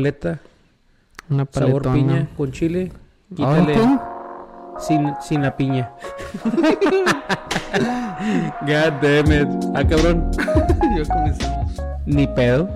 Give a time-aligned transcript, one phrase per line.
[0.00, 0.38] paleta,
[1.28, 1.94] Una sabor paletona.
[1.94, 2.92] piña con chile.
[3.34, 3.74] Quítale
[4.78, 5.90] sin, sin la piña.
[8.62, 9.48] God damn it.
[9.74, 10.30] Ah, cabrón.
[10.96, 11.72] ya comenzamos.
[12.06, 12.68] Ni pedo.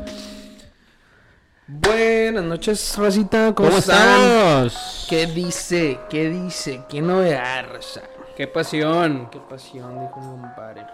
[1.68, 3.54] Buenas noches, Racita.
[3.54, 4.20] ¿Cómo, ¿Cómo están?
[4.66, 5.06] estamos?
[5.08, 6.00] ¿Qué dice?
[6.10, 6.82] ¿Qué dice?
[6.88, 8.02] ¿Qué novedad, Raza?
[8.36, 9.28] Qué pasión.
[9.30, 10.84] Qué pasión, dijo mi compadre.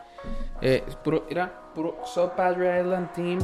[0.60, 3.38] Eh, es puro, mira, puro So Padre Island Team.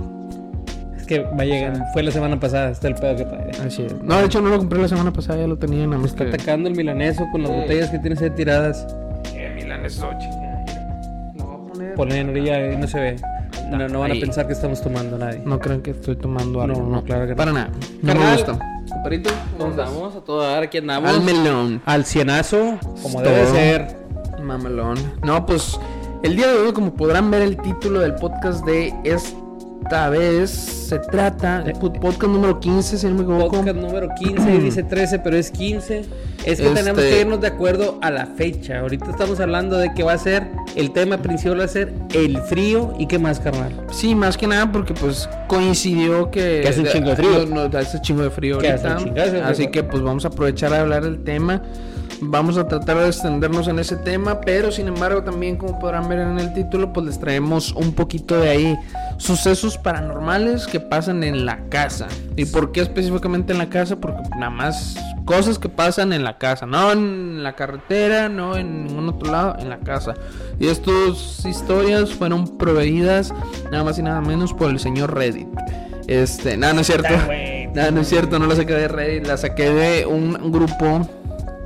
[1.06, 1.86] Es que va a llegar.
[1.92, 2.70] Fue la semana pasada.
[2.70, 3.50] Está el pedo que trae.
[3.64, 3.94] Así es.
[4.02, 6.24] No, de hecho no lo compré la semana pasada, ya lo tenía en la Está
[6.24, 6.28] mezcla.
[6.34, 7.56] atacando el milaneso con las Sí.
[7.58, 8.86] botellas que tienes ahí tiradas.
[9.32, 10.28] Eh, Milan es ocho.
[11.36, 11.94] Lo voy a poner.
[11.94, 13.16] Ponle en orilla y no se ve.
[13.70, 14.18] No, no van Ahí.
[14.18, 15.40] a pensar que estamos tomando nadie.
[15.44, 16.80] No crean que estoy tomando algo.
[16.82, 17.36] No, no, claro que no.
[17.36, 17.68] Para nada.
[17.68, 18.58] No me Carnal, gusta.
[18.90, 20.16] Comparito, ¿cómo andamos?
[20.16, 21.08] A toda dar, aquí andamos.
[21.10, 21.82] Al melón.
[21.84, 23.32] Al cienazo, como Todo.
[23.32, 23.96] debe ser.
[24.42, 24.96] Mamelón.
[25.24, 25.78] No, pues
[26.24, 28.92] el día de hoy, como podrán ver el título del podcast de
[29.86, 33.56] esta vez, se trata de podcast número 15, si no me equivoco.
[33.58, 35.98] Podcast número 15, y dice 13, pero es 15.
[36.44, 38.80] Es que Este- tenemos que irnos de acuerdo a la fecha.
[38.80, 42.38] Ahorita estamos hablando de que va a ser, el tema principal va a ser el
[42.38, 43.72] frío y qué más, carnal.
[43.92, 46.60] Sí, más que nada porque pues coincidió que...
[46.62, 47.46] Que hace un chingo de frío.
[47.46, 48.96] No, no, hace chingo de frío Que ahorita.
[48.96, 49.44] chingazo.
[49.44, 51.62] Así que pues vamos a aprovechar a hablar del tema.
[52.20, 56.20] Vamos a tratar de extendernos en ese tema, pero sin embargo también como podrán ver
[56.20, 58.78] en el título, pues les traemos un poquito de ahí
[59.18, 62.08] sucesos paranormales que pasan en la casa.
[62.36, 63.96] ¿Y por qué específicamente en la casa?
[63.96, 68.84] Porque nada más cosas que pasan en la casa, no en la carretera, no en
[68.84, 70.14] ningún otro lado, en la casa.
[70.58, 73.34] Y estas historias fueron proveídas
[73.70, 75.48] nada más y nada menos por el señor Reddit.
[76.06, 77.08] Este, nada, no es cierto.
[77.74, 81.06] Nada, no es cierto, no la saqué de Reddit, la saqué de un grupo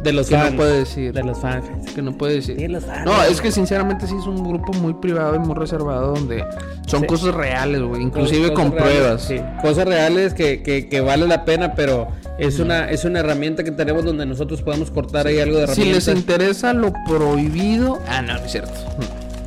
[0.03, 0.51] De los que fans.
[0.53, 1.13] no puede decir.
[1.13, 1.65] De los fans.
[1.95, 2.57] Que no puede decir.
[2.59, 3.05] Sí, los fans.
[3.05, 6.45] No, es que sinceramente sí es un grupo muy privado y muy reservado donde
[6.87, 7.07] son Sí.
[7.07, 8.03] cosas reales, güey.
[8.03, 9.23] Inclusive Cosas con reales, pruebas.
[9.23, 9.37] sí.
[9.61, 13.73] Cosas reales que, que, que vale la pena, pero es una, es una herramienta que
[13.73, 17.99] tenemos donde nosotros podemos cortar ahí algo de Si les interesa lo prohibido.
[18.09, 18.73] Ah, no, no es cierto.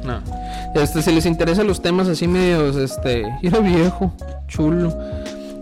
[0.05, 0.21] No.
[0.75, 3.23] Este, si les interesa los temas así medios, este.
[3.41, 4.13] Era viejo,
[4.47, 4.95] chulo.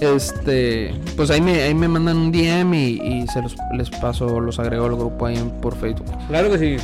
[0.01, 0.93] Este.
[1.15, 4.59] Pues ahí me, ahí me mandan un DM y, y se los les paso, los
[4.59, 6.07] agrego al grupo ahí en- por Facebook.
[6.27, 6.77] Claro que sí.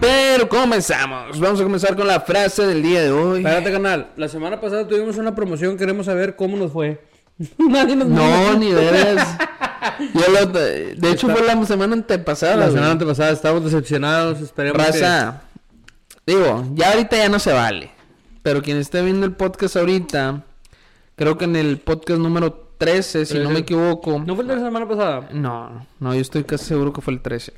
[0.00, 1.38] Pero comenzamos.
[1.38, 3.38] Vamos a comenzar con la frase del día de hoy.
[3.38, 4.08] Espérate, canal.
[4.16, 5.76] La semana pasada tuvimos una promoción.
[5.76, 7.00] Queremos saber cómo nos fue.
[7.58, 9.36] Nadie nos No, ni veras.
[10.14, 12.56] Yo lo- de hecho, fue la semana antepasada.
[12.56, 14.40] La semana antepasada estábamos decepcionados.
[14.40, 15.42] Esperemos Raza,
[16.26, 17.90] digo, ya ahorita ya no se vale.
[18.42, 20.42] Pero quien esté viendo el podcast ahorita,
[21.16, 24.22] creo que en el podcast número 13, si no me equivoco.
[24.26, 25.28] ¿No fue el de la semana pasada?
[25.32, 27.52] No, no, yo estoy casi seguro que fue el 13.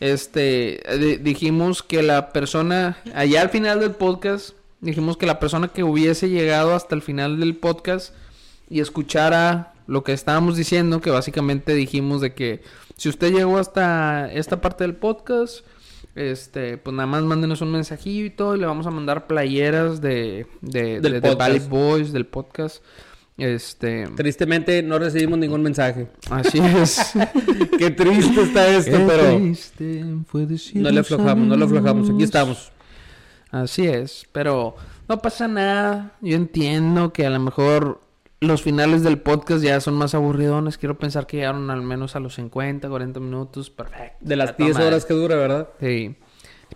[0.00, 4.50] Este, di- dijimos que la persona, allá al final del podcast,
[4.80, 8.14] dijimos que la persona que hubiese llegado hasta el final del podcast
[8.68, 12.62] y escuchara lo que estábamos diciendo, que básicamente dijimos de que
[12.96, 15.64] si usted llegó hasta esta parte del podcast,
[16.14, 21.00] este, pues nada más mándenos un mensajillo y le vamos a mandar playeras de, de,
[21.00, 21.34] Del de.
[21.34, 22.82] Valley Boys, del podcast.
[23.36, 26.06] Este, Tristemente no recibimos ningún mensaje.
[26.30, 27.14] así es.
[27.78, 32.10] Qué triste está esto, Qué pero triste fue decir no le aflojamos, no le aflojamos.
[32.10, 32.70] Aquí estamos.
[33.50, 34.76] Así es, pero
[35.08, 36.12] no pasa nada.
[36.20, 38.00] Yo entiendo que a lo mejor
[38.44, 40.78] los finales del podcast ya son más aburridones.
[40.78, 43.70] Quiero pensar que llegaron al menos a los 50, 40 minutos.
[43.70, 44.16] Perfecto.
[44.20, 44.88] De las A toda 10 madre.
[44.88, 45.68] horas que dura, ¿verdad?
[45.80, 46.14] Sí.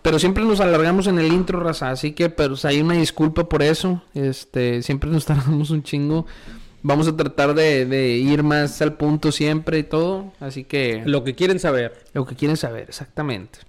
[0.01, 1.89] Pero siempre nos alargamos en el intro, raza.
[1.89, 4.03] Así que, pues, hay una disculpa por eso.
[4.13, 6.25] Este, siempre nos tardamos un chingo.
[6.81, 10.31] Vamos a tratar de, de ir más al punto siempre y todo.
[10.39, 11.03] Así que...
[11.05, 12.03] Lo que quieren saber.
[12.13, 13.59] Lo que quieren saber, exactamente.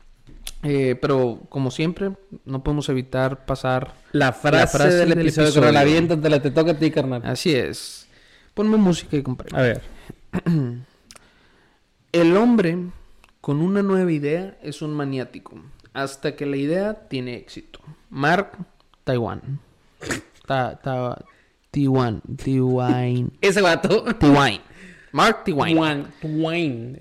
[0.63, 2.13] Eh, pero como siempre,
[2.45, 3.95] no podemos evitar pasar.
[4.13, 5.67] La frase, frase del, del episodio, episodio.
[5.67, 7.23] carnal, aviéntatela, te toca a ti, carnal.
[7.25, 8.07] Así es.
[8.55, 9.57] Ponme música y compadre.
[9.57, 9.83] A ver.
[12.13, 12.77] El hombre
[13.41, 15.55] con una nueva idea es un maniático.
[15.93, 17.81] Hasta que la idea tiene éxito.
[18.11, 18.53] Mark
[19.05, 19.61] Taiwan.
[20.47, 21.25] Ta, ta,
[21.71, 22.21] Tiwan.
[22.43, 23.33] Tiwain.
[23.41, 24.05] Ese vato.
[24.15, 24.61] Tiwain.
[25.13, 25.45] Mark.
[25.47, 25.55] Ese-
[26.21, 26.97] Twain.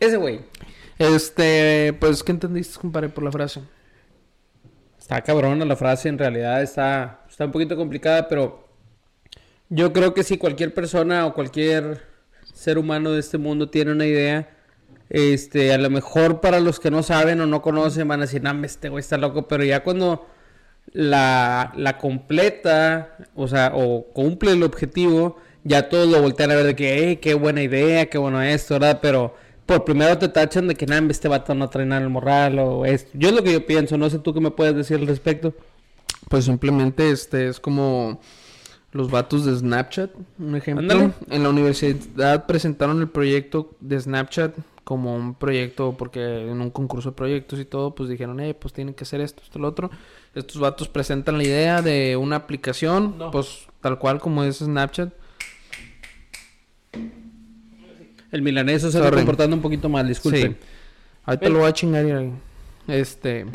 [0.00, 0.40] Ese güey.
[0.98, 3.60] Este, pues, ¿qué entendiste, compadre, por la frase?
[4.98, 8.68] Está cabrona la frase, en realidad está, está un poquito complicada, pero
[9.68, 12.02] yo creo que si cualquier persona o cualquier
[12.52, 14.50] ser humano de este mundo tiene una idea,
[15.08, 18.42] este, a lo mejor para los que no saben o no conocen van a decir,
[18.42, 20.26] no, este güey está loco, pero ya cuando
[20.92, 26.66] la, la completa, o sea, o cumple el objetivo, ya todos lo voltean a ver
[26.66, 28.98] de que, hey, qué buena idea, qué bueno esto, ¿verdad?
[29.00, 29.34] Pero
[29.68, 32.58] por primero te tachan de que, nah, este vato no trae nada en el morral
[32.58, 33.10] o esto.
[33.12, 35.54] Yo es lo que yo pienso, no sé tú qué me puedes decir al respecto.
[36.30, 38.18] Pues simplemente este es como
[38.92, 40.80] Los vatos de Snapchat, un ejemplo.
[40.82, 41.12] Ándale.
[41.28, 47.10] En la universidad presentaron el proyecto de Snapchat como un proyecto, porque en un concurso
[47.10, 49.90] de proyectos y todo, pues dijeron, eh, pues tienen que hacer esto, esto, lo otro.
[50.34, 53.30] Estos vatos presentan la idea de una aplicación, No.
[53.30, 55.12] pues tal cual como es Snapchat.
[58.30, 60.52] El milaneso se está comportando un poquito mal, disculpen.
[60.52, 60.66] Sí.
[61.24, 62.32] Ahorita lo voy a chingar ahí.
[62.88, 63.46] Este.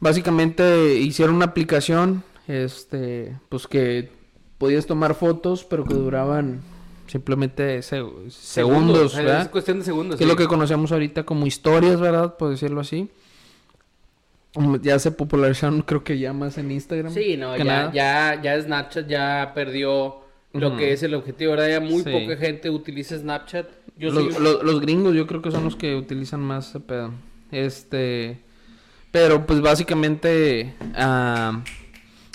[0.00, 2.22] Básicamente hicieron una aplicación.
[2.46, 3.36] Este.
[3.48, 4.10] Pues que
[4.58, 6.60] podías tomar fotos, pero que duraban
[7.06, 9.50] simplemente se- segundos, Es ¿verdad?
[9.50, 10.16] cuestión de segundos.
[10.18, 12.36] Que es lo que conocemos ahorita como historias, ¿verdad?
[12.36, 13.08] Por decirlo así.
[14.54, 17.12] Mm, Ya se popularizaron, creo que ya más en Instagram.
[17.12, 17.92] Sí, no, que ya, nada.
[17.92, 20.20] ya, ya Snapchat ya perdió
[20.52, 21.68] lo que es el objetivo, ¿verdad?
[21.68, 22.10] Ya muy Sí.
[22.10, 23.66] poca gente utiliza Snapchat.
[23.96, 27.12] Yo los, soy- los gringos yo creo que son los que utilizan más ese pedo.
[27.52, 28.42] Este...
[29.10, 30.74] Pero pues básicamente...
[30.94, 31.62] ah,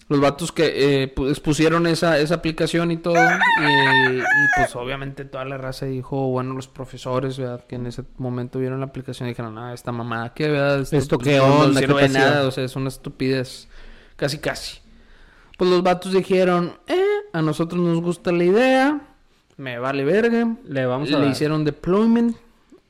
[0.10, 3.16] los vatos que eh, pues, pusieron esa, esa aplicación y todo.
[3.16, 4.22] Y, y,
[4.58, 7.66] pues obviamente toda la raza dijo, bueno, los profesores, ¿verdad?
[7.66, 10.86] Que en ese momento vieron la aplicación y dijeron, ah, esta mamada, ¿qué, verdad?
[10.92, 11.80] ¿Esto qué no- no onda?
[11.80, 13.70] ¿Qué sirve de pasó?" nada, o sea, es una estupidez.
[14.18, 14.80] Casi, casi.
[15.58, 17.02] Pues los vatos dijeron, eh,
[17.32, 19.02] a nosotros nos gusta la idea,
[19.58, 20.56] me vale verga.
[20.68, 21.32] Le vamos a Le dar.
[21.32, 22.36] hicieron deployment,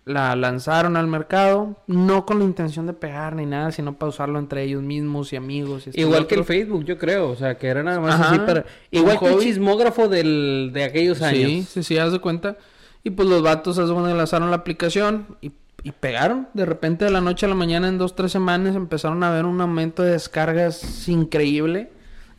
[0.06, 4.40] la lanzaron al mercado, no con la intención de pegar ni nada, sino para usarlo
[4.40, 5.86] entre ellos mismos y amigos.
[5.86, 6.44] y esto y Igual que el.
[6.46, 7.30] Facebook, yo creo.
[7.30, 8.66] O sea, que era nada más Ajá, así para...
[8.92, 9.44] Igual que el hobby.
[9.44, 11.50] chismógrafo del, de aquellos años.
[11.50, 12.58] Sí, sí, sí, haz de cuenta.
[13.04, 15.52] Y pues los vatos, haz de cuenta, lanzaron la aplicación y,
[15.84, 16.48] y pegaron.
[16.54, 19.44] De repente, de la noche a la mañana, en dos, tres semanas, empezaron a ver
[19.46, 21.92] un aumento de descargas increíble.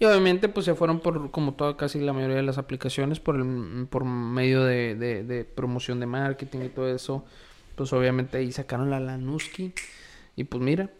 [0.04, 3.36] Y obviamente, pues se fueron por, como toda casi la mayoría de las aplicaciones, por,
[3.36, 7.24] el, por medio de, de, de promoción de marketing y todo eso.
[7.74, 9.72] Pues obviamente ahí sacaron la Lanuski.
[10.36, 10.90] Y pues mira,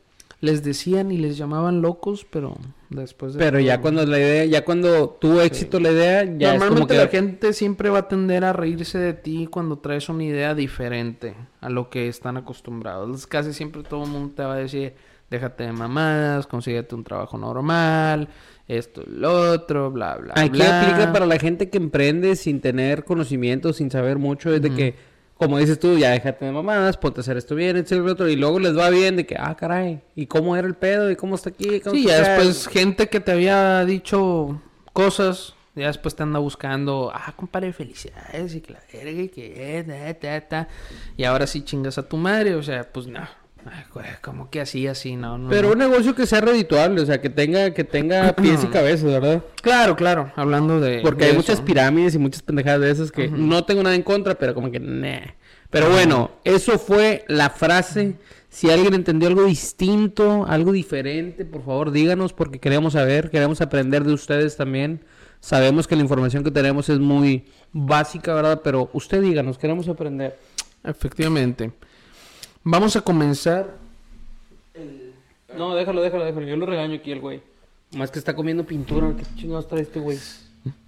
[0.41, 2.57] les decían y les llamaban locos, pero
[2.89, 6.61] después de Pero ya cuando la idea, ya cuando tuvo éxito la idea, ya es
[6.61, 7.01] como Normalmente que...
[7.01, 11.35] la gente siempre va a tender a reírse de ti cuando traes una idea diferente
[11.61, 13.27] a lo que están acostumbrados.
[13.27, 14.95] Casi siempre todo el mundo te va a decir,
[15.31, 18.29] déjate de mamadas, consíguete un trabajo normal,
[18.69, 20.81] esto, lo otro, bla, bla, Aquí bla.
[20.81, 24.95] aplica para la gente que emprende sin tener conocimiento, sin saber mucho, es de que,
[25.37, 28.37] como dices tú, ya déjate de mamadas, ponte a hacer esto bien, etcétera, otro, y
[28.37, 31.11] luego les va bien de que, ah, caray, ¿y cómo era el pedo?
[31.11, 31.81] ¿Y cómo está aquí?
[31.81, 34.63] ¿Cómo Sí, ya acá?" después gente que te había dicho
[34.95, 39.79] cosas, ya después te anda buscando, ah, compadre, felicidades y que la verga y que
[39.79, 40.69] eh, ta, ta, ta.
[41.17, 43.21] Y ahora sí chingas a tu madre, o sea, pues no.
[43.67, 45.49] Ay, güey, como que así, así, no, no.
[45.49, 49.05] Pero un negocio que sea redituable, o sea, que tenga, que tenga pies y cabezas,
[49.05, 49.43] ¿verdad?
[49.63, 51.01] Claro, claro, hablando de.
[51.03, 51.39] Porque de hay eso.
[51.39, 54.71] muchas pirámides y muchas pendejadas de esas que no tengo nada en contra, pero como
[54.71, 55.21] que nah.
[55.71, 58.17] Pero bueno, eso fue la frase.
[58.49, 64.05] Si alguien entendió algo distinto, algo diferente, por favor díganos porque queremos saber, queremos aprender
[64.05, 65.01] de ustedes también.
[65.41, 68.61] Sabemos que la información que tenemos es muy básica, ¿verdad?
[68.63, 70.39] Pero usted díganos, queremos aprender.
[70.85, 71.73] Efectivamente.
[72.65, 73.77] Vamos a comenzar.
[75.57, 76.47] No, déjalo, déjalo, déjalo.
[76.47, 77.43] Yo lo regaño aquí el güey.
[77.97, 80.19] Más que está comiendo pintura, ¿qué chingados trae este güey?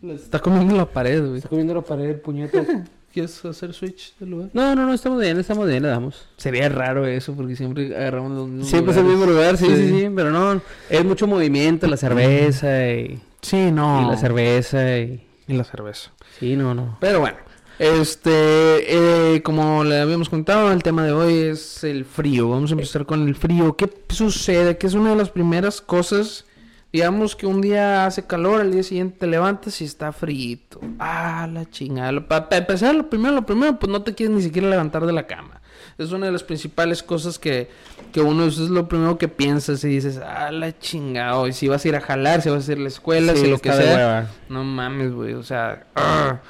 [0.02, 1.36] Está comiendo la pared, güey.
[1.36, 2.66] Está comiendo la pared, puñetas.
[3.12, 4.50] ¿Quieres hacer switch de lugar?
[4.52, 6.28] No, no, no, estamos bien, estamos bien, le damos.
[6.36, 8.68] Sería raro eso, porque siempre agarramos los mismos.
[8.68, 12.90] Siempre es el mismo lugar, sí, sí, sí, pero no, es mucho movimiento, la cerveza
[12.90, 14.02] y, Sí, no.
[14.02, 15.22] y la cerveza y...
[15.48, 16.10] Y la cerveza.
[16.38, 16.98] Sí, no, no.
[17.00, 17.38] Pero bueno,
[17.78, 22.48] este, eh, como le habíamos contado, el tema de hoy es el frío.
[22.48, 23.76] Vamos a empezar con el frío.
[23.76, 24.78] ¿Qué sucede?
[24.78, 26.46] Que es una de las primeras cosas.
[26.92, 30.80] Digamos que un día hace calor, al día siguiente te levantas y está frito.
[30.98, 32.26] Ah, la chingada.
[32.26, 35.26] Para empezar, lo primero, lo primero, pues no te quieres ni siquiera levantar de la
[35.26, 35.60] cama.
[35.98, 37.68] Es una de las principales cosas que,
[38.12, 41.46] que uno, es lo primero que piensas y dices, ah, la chingada.
[41.48, 43.40] Y si vas a ir a jalar, si vas a ir a la escuela, Sí,
[43.40, 44.30] si lo que sea.
[44.48, 45.86] No mames, güey, o sea...
[45.96, 46.40] ah.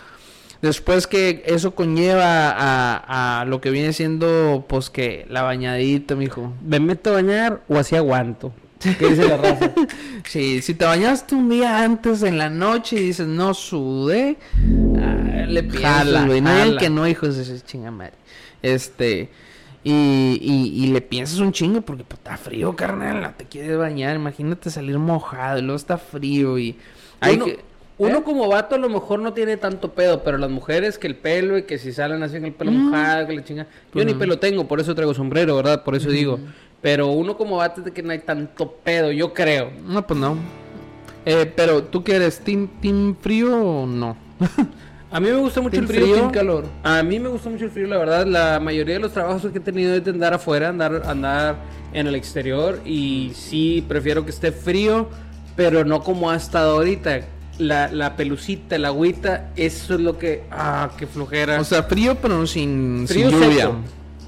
[0.62, 6.52] Después que eso conlleva a, a lo que viene siendo, pues que la bañadita, mijo.
[6.64, 8.52] ¿Me meto a bañar o así aguanto?
[8.80, 9.72] ¿Qué dice la raza?
[10.24, 14.36] Sí, si te bañaste un día antes en la noche y dices, no sudé,
[14.98, 16.40] ah, le piensas, güey.
[16.40, 18.14] No que no, hijos de esa chinga madre.
[18.62, 19.30] Este,
[19.84, 19.92] y,
[20.40, 24.16] y, y le piensas un chingo porque pues, está frío, carnal, no te quieres bañar.
[24.16, 26.76] Imagínate salir mojado y luego está frío y...
[27.20, 27.60] Hay que-
[27.98, 28.22] uno ¿Eh?
[28.22, 31.56] como vato a lo mejor no tiene tanto pedo, pero las mujeres que el pelo
[31.56, 33.66] y que si salen así con el pelo mojado, que la chinga...
[33.94, 35.82] Yo ni pelo tengo, por eso traigo sombrero, ¿verdad?
[35.82, 36.38] Por eso digo.
[36.82, 39.70] Pero uno como vato es de que no hay tanto pedo, yo creo.
[39.86, 40.36] No, pues no.
[41.24, 42.38] Eh, pero, ¿tú qué eres?
[42.38, 44.16] ¿Team, team frío o no?
[45.10, 46.14] A mí me gusta mucho ¿Team el frío.
[46.14, 46.66] team calor?
[46.82, 48.26] A mí me gusta mucho el frío, la verdad.
[48.26, 51.56] La mayoría de los trabajos que he tenido es de andar afuera, andar, andar
[51.92, 52.80] en el exterior.
[52.84, 55.08] Y sí, prefiero que esté frío,
[55.54, 57.20] pero no como ha estado ahorita.
[57.58, 60.44] La, la pelucita, la agüita, eso es lo que.
[60.50, 61.60] Ah, qué flojera.
[61.60, 63.62] O sea, frío, pero sin, frío sin lluvia.
[63.66, 63.76] seco.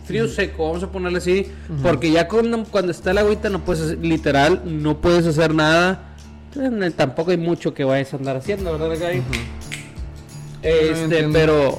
[0.06, 1.47] Frío seco, vamos a ponerle así.
[1.82, 6.14] Porque ya cuando, cuando está la agüita, no puedes, hacer- literal, no puedes hacer nada.
[6.97, 9.23] Tampoco hay mucho que vayas a andar haciendo, ¿verdad, Gary?
[10.62, 11.32] Este, entiendo.
[11.38, 11.78] pero.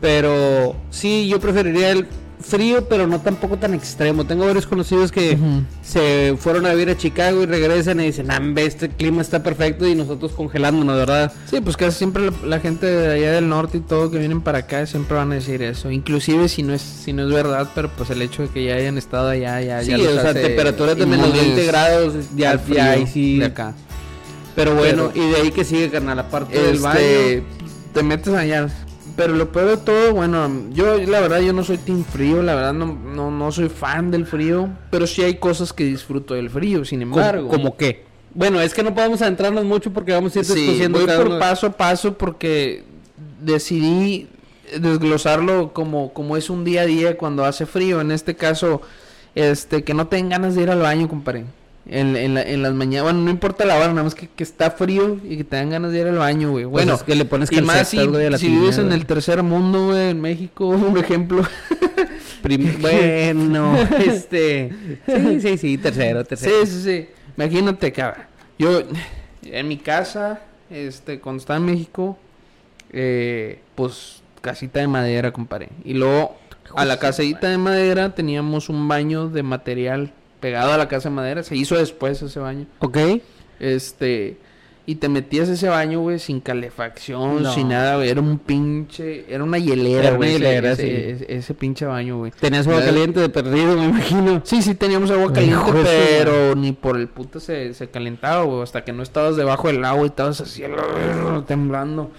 [0.00, 0.76] Pero.
[0.90, 2.06] Sí, yo preferiría el
[2.40, 4.24] frío, pero no tampoco tan extremo.
[4.24, 5.38] Tengo varios conocidos que
[5.82, 9.86] se fueron a vivir a Chicago y regresan y dicen, ah, este clima está perfecto
[9.86, 11.32] y nosotros congelándonos, ¿verdad?
[11.50, 14.40] Sí, pues casi siempre la, la gente de allá del norte y todo que vienen
[14.42, 15.90] para acá siempre van a decir eso.
[15.90, 18.74] Inclusive si no es si no es verdad, pero pues el hecho de que ya
[18.74, 22.14] hayan estado allá ya Sí, ya los o sea, temperaturas de menos inmunes 20 grados,
[22.36, 23.38] ya, ya ahí sí.
[23.38, 23.74] de acá.
[24.54, 26.98] Pero bueno, Pero- y de ahí que sigue, carnal, aparte del baño.
[26.98, 27.42] Este,
[27.92, 28.68] te metes allá.
[29.16, 32.54] Pero lo peor de todo, bueno, yo la verdad yo no soy team frío, la
[32.54, 36.50] verdad no, no, no soy fan del frío, pero sí hay cosas que disfruto del
[36.50, 37.48] frío, sin embargo.
[37.48, 38.04] ¿Como, qué?
[38.34, 41.38] Bueno, es que no podemos adentrarnos mucho porque vamos a ir Sí, voy por uno.
[41.38, 42.84] paso a paso porque
[43.40, 44.28] decidí
[44.78, 48.02] desglosarlo como, como es un día a día cuando hace frío.
[48.02, 48.82] En este caso,
[49.34, 51.46] este, que no tengan ganas de ir al baño, compadre.
[51.88, 54.42] En, en, la- en las mañanas, bueno, no importa la hora, nada más que, que
[54.42, 56.64] está frío y que te dan ganas de ir al baño, güey.
[56.64, 58.90] Pues Bueno, es que le pones y más si, güey, a la si vives en
[58.92, 61.42] el tercer mundo, güey, en México, por ejemplo.
[62.42, 64.72] Prim- bueno, este...
[65.06, 66.66] Sí, sí, sí, tercero, tercero.
[66.66, 67.06] Sí, sí, sí.
[67.36, 68.24] Imagínate, cabrón.
[68.58, 68.82] Yo,
[69.44, 70.40] en mi casa,
[70.70, 72.18] este, cuando estaba en México,
[72.92, 75.68] eh, pues, casita de madera, compadre.
[75.84, 76.36] Y luego,
[76.74, 81.14] a la casita de madera teníamos un baño de material pegado a la casa de
[81.14, 81.42] madera.
[81.42, 82.66] Se hizo después ese baño.
[82.80, 82.98] ¿Ok?
[83.60, 84.36] Este,
[84.88, 87.52] y te metías ese baño, güey, sin calefacción, No.
[87.52, 88.08] sin nada, güey.
[88.10, 90.30] Era un pinche, era una hielera, Era una güey.
[90.30, 90.90] ese- hielera, ese, sí.
[91.24, 92.30] ese- ese pinche baño, güey.
[92.38, 94.42] Tenías agua caliente de perdido, me imagino.
[94.44, 98.62] Sí, sí, teníamos agua caliente, Hijo pero ni por el puto se, se calentaba, güey.
[98.62, 100.62] Hasta que no estabas debajo del agua y estabas así
[101.46, 102.10] temblando.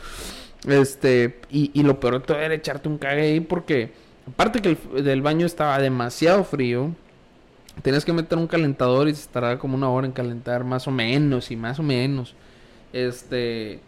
[0.67, 3.91] Este, y, y lo peor de todo era echarte un cague ahí porque,
[4.27, 6.91] aparte que el del baño estaba demasiado frío,
[7.81, 10.91] tenías que meter un calentador y se tardaba como una hora en calentar, más o
[10.91, 12.35] menos, y más o menos.
[12.93, 13.79] Este,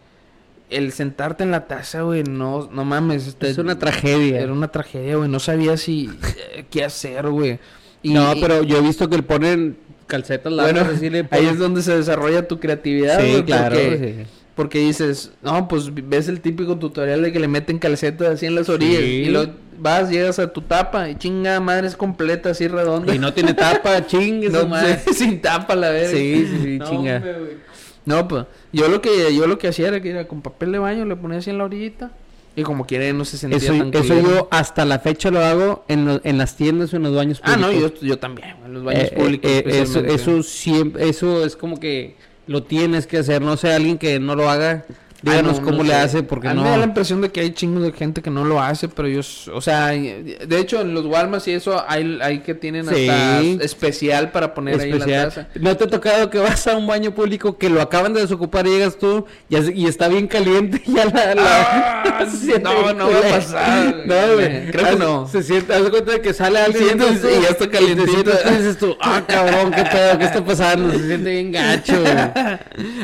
[0.68, 3.26] el sentarte en la taza, güey, no, no mames.
[3.26, 4.40] este, Es una tragedia.
[4.40, 5.28] Era una tragedia, güey.
[5.28, 6.10] No sabía si
[6.54, 7.58] eh, qué hacer, güey.
[8.02, 10.74] Y- no, pero yo he visto que le ponen calcetas largas.
[10.74, 13.76] bueno, así le ahí es donde se desarrolla tu creatividad, Sí, güey, claro.
[13.76, 14.30] Porque, sí.
[14.54, 18.54] porque dices, no, pues ves el típico tutorial de que le meten calcetas así en
[18.54, 19.02] las orillas.
[19.02, 19.06] Sí.
[19.06, 23.14] Y luego vas, llegas a tu tapa y chinga madre es completa, así redonda.
[23.14, 25.00] Y no tiene tapa, chingue No, madre.
[25.14, 26.10] sin tapa la verga.
[26.10, 27.16] Sí, sí, sí, No, chinga.
[27.16, 27.58] hombre.
[28.06, 30.78] No, pues, yo lo que yo lo que hacía era que era con papel de
[30.78, 32.10] baño, le ponía así en la orillita.
[32.56, 34.28] Y como quiera no se sentía Eso, tan eso culero.
[34.28, 37.40] yo hasta la fecha lo hago en, lo- en las tiendas o en los baños
[37.44, 37.72] Ah, públicos.
[37.74, 39.50] no, yo, yo también, en los baños Eh, públicos.
[39.50, 42.16] eh, eh, eso, eso siempre, eso es como que
[42.48, 43.40] lo tienes que hacer.
[43.40, 44.84] No sé, alguien que no lo haga,
[45.22, 45.94] díganos Ah, no, cómo no le sé.
[45.96, 46.62] hace, porque a mí no.
[46.64, 49.08] me da la impresión de que hay chingos de gente que no lo hace, pero
[49.08, 52.86] yo, s- o sea, de hecho en los Walmart y eso hay, hay que tienen
[52.86, 53.08] Sí.
[53.08, 55.28] hasta especial para poner ahí en la especial.
[55.28, 55.48] taza.
[55.60, 58.66] ¿No te ha tocado que vas a un baño público que lo acaban de desocupar
[58.66, 61.34] y llegas tú y, y está bien caliente y ya la...
[61.34, 62.26] la- Ah,
[62.62, 63.96] no, no va a pasar.
[64.06, 64.70] No, güey.
[64.70, 65.28] Creo que no.
[65.28, 68.30] Se siente, haz cuenta de que sale alguien Sientes y ya está calientito.
[68.46, 70.90] y dices tú, ah, cabrón, qué pedo, qué está pasando.
[70.92, 72.12] Se siente bien gacho, güey.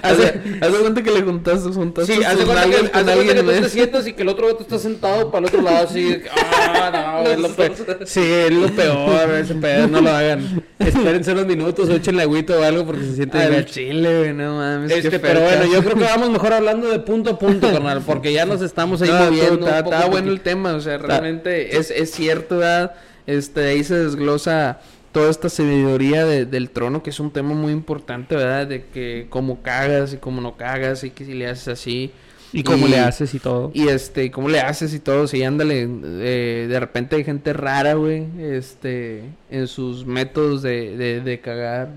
[0.03, 3.43] Haz cuenta que le juntaste, juntaste Sí, haz de cuenta que, haz de cuenta que
[3.43, 6.03] tú te sientas y que el otro vato está sentado para el otro lado así.
[6.05, 7.73] de Ah, no, es lo peor.
[8.05, 10.65] Sí, es lo peor, ese pedo, no lo hagan.
[10.79, 13.73] Espérense unos minutos o échenle agüita o algo porque se siente gacho.
[13.73, 14.93] chile, güey, no mames.
[14.93, 18.33] Este, pero bueno, yo creo que vamos mejor hablando de punto a punto, carnal, porque
[18.33, 19.67] ya nos estamos ahí No, moviendo.
[19.67, 22.95] está, un poco está bueno el tema, o sea, realmente es, es cierto, ¿verdad?
[23.27, 24.79] Este, ahí se desglosa
[25.17, 28.67] toda esta sabiduría de- del trono, que es un tema muy importante, ¿verdad?
[28.67, 32.13] De que cómo cagas y cómo no cagas y que si le haces así.
[32.53, 33.71] Y cómo le haces y todo.
[33.73, 37.95] Y este, cómo le haces y todo, sí, ándale, eh, de repente hay gente rara,
[37.95, 41.89] güey, este, en sus métodos de, de, de cagar.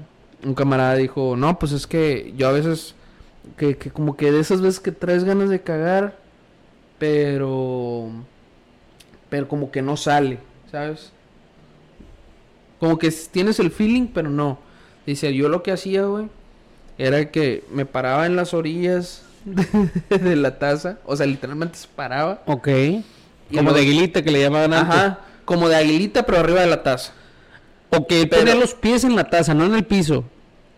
[0.44, 2.96] Un camarada dijo, no, pues es que yo a veces,
[3.58, 6.18] que, que como que de esas veces que traes ganas de cagar,
[6.98, 8.10] pero,
[9.30, 10.40] pero como que no sale,
[10.72, 11.12] ¿sabes?
[12.80, 14.60] Como que tienes el feeling, pero no.
[15.06, 16.28] Dice, yo lo que hacía, güey,
[16.98, 19.24] era que me paraba en las orillas
[20.10, 22.42] de la taza, o sea, literalmente se paraba.
[22.46, 22.68] Ok.
[23.54, 24.96] Como de aguilita que le llamaban antes.
[24.96, 27.14] Ajá, como de aguilita, pero arriba de la taza.
[27.90, 30.24] Ok, Pero- tener los pies en la taza, no en el piso.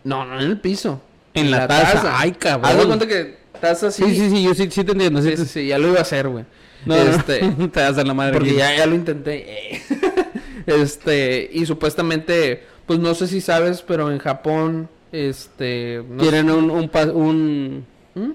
[0.03, 1.01] No, no en el piso.
[1.33, 2.17] En la taza.
[2.17, 2.71] Ay, cabrón.
[2.71, 4.03] Haz de cuenta que taza así.
[4.05, 5.21] Sí, sí, sí, yo sí, sí te entiendo.
[5.21, 6.45] Sí, Sí, sí, sí, ya lo iba a hacer, güey.
[6.85, 8.33] No, este, no, te das en la madre.
[8.33, 9.80] porque ya lo intenté.
[10.65, 16.03] Este, y supuestamente, pues no sé si sabes, pero en Japón, este...
[16.09, 17.85] no Quieren un, un.
[18.15, 18.31] ¿Mm?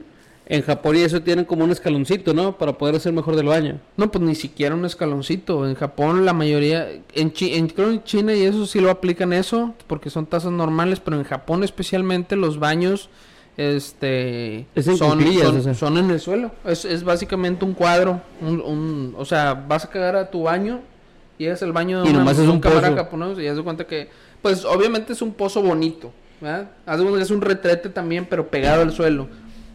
[0.49, 2.57] En Japón y eso tienen como un escaloncito, ¿no?
[2.57, 3.81] Para poder hacer mejor del baño.
[3.97, 5.67] No, pues ni siquiera un escaloncito.
[5.69, 9.33] En Japón la mayoría, en, Chi- en- creo en China y eso sí lo aplican
[9.33, 13.09] eso, porque son tazas normales, pero en Japón especialmente los baños,
[13.57, 15.75] este, Es en son, cuclillas, son, o sea.
[15.75, 16.53] son en el suelo.
[16.65, 20.81] Es, es básicamente un cuadro, un, un- o sea, vas a cagar a tu baño,
[21.39, 22.81] llegas al baño de Y una- nomás es un pozo.
[22.81, 24.09] japonés y haz de cuenta que,
[24.43, 26.71] pues obviamente es un pozo bonito, ¿verdad?
[26.87, 29.29] Haz de cuenta que es un retrete también, pero pegado al suelo.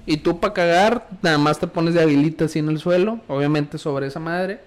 [0.05, 3.77] Y tú para cagar, nada más te pones de habilita así en el suelo, obviamente
[3.77, 4.59] sobre esa madre.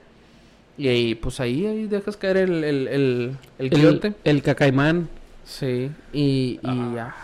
[0.79, 4.09] Y ahí, pues ahí, ahí dejas caer el, el, el, el quiote.
[4.25, 5.09] El, el cacaimán.
[5.45, 7.15] Sí, y, y ya.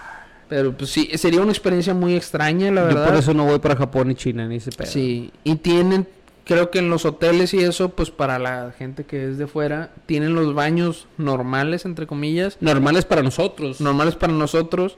[0.49, 3.07] Pero pues sí, sería una experiencia muy extraña, la Yo verdad.
[3.09, 4.89] por eso no voy para Japón y China, ni ese pedo.
[4.91, 6.07] Sí, y tienen,
[6.45, 9.91] creo que en los hoteles y eso, pues para la gente que es de fuera,
[10.07, 13.81] tienen los baños normales, entre comillas, Normales para nosotros.
[13.81, 14.97] normales para nosotros,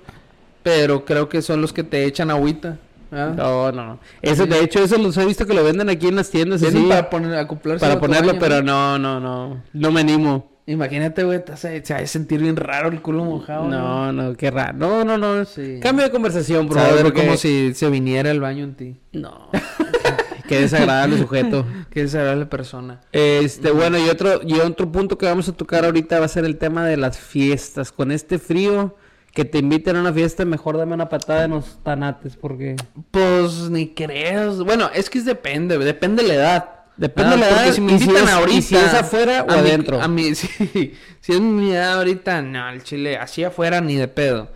[0.63, 2.79] pero creo que son los que te echan agüita.
[3.11, 3.35] ¿verdad?
[3.35, 3.99] No, no.
[4.23, 6.87] Eso, de hecho, eso los he visto que lo venden aquí en las tiendas así.
[6.89, 8.99] para poner, acoplarse para ponerlo, baño, pero ¿no?
[8.99, 9.63] no, no, no.
[9.75, 10.51] No me animo.
[10.65, 13.69] Imagínate, güey, se va a sentir bien raro el culo mojado.
[13.69, 14.73] No, no, qué raro.
[14.79, 15.45] No, no, no.
[15.45, 15.81] Sí.
[15.83, 17.03] Cambio de conversación, por favor.
[17.03, 18.97] porque- como si se viniera el baño en ti.
[19.13, 19.51] No.
[20.57, 21.67] qué desagradable sujeto.
[21.91, 23.01] Qué desagradable persona.
[23.13, 26.45] Este, bueno, y otro, y otro punto que vamos a tocar ahorita va a ser
[26.45, 27.93] el tema de las fiestas.
[27.93, 28.97] Con este frío,
[29.33, 32.77] que te inviten a una fiesta, mejor dame una patada en los tanates, porque...
[33.11, 34.59] Pues ni creas.
[34.59, 36.69] Bueno, es que es depende, depende de la edad.
[36.99, 38.61] Depende Ah, de la porque edad si me si invitan es- ahorita.
[38.63, 40.03] si es afuera o a mi- adentro.
[40.03, 40.95] a mí, sí.
[41.21, 44.51] Si es mi edad ahorita, no, el chile, así afuera ni de pedo.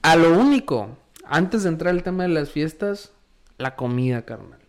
[0.00, 0.96] A lo único,
[1.26, 3.12] antes de entrar al tema de las fiestas,
[3.58, 4.60] la comida, carnal.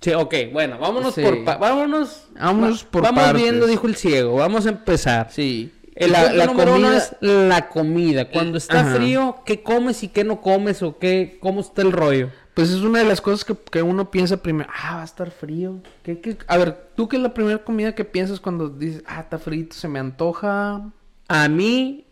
[0.00, 1.22] Sí, ok, bueno, vámonos Sí.
[1.22, 1.44] por...
[1.44, 2.24] pa- vámonos...
[2.38, 3.42] Vámonos por Vamos partes.
[3.42, 4.36] viendo, dijo el ciego.
[4.36, 5.28] Vamos a empezar.
[5.30, 5.72] Sí.
[5.94, 6.96] El La, punto la número uno comida.
[6.98, 8.30] es la comida.
[8.30, 8.94] Cuando está Ajá.
[8.94, 10.82] frío, ¿qué comes y qué no comes?
[10.82, 12.30] ¿O qué, cómo está el rollo?
[12.54, 14.70] Pues es una de las cosas que, que uno piensa primero.
[14.74, 15.80] Ah, va a estar frío.
[16.02, 16.38] ¿Qué, qué?
[16.46, 19.76] A ver, ¿tú qué es la primera comida que piensas cuando dices, ah, está frito,
[19.76, 20.90] se me antoja?
[21.28, 22.06] A mí,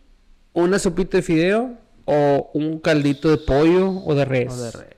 [0.53, 1.71] una sopita de fideo
[2.05, 4.53] o un caldito de pollo o de res.
[4.53, 4.95] O de res.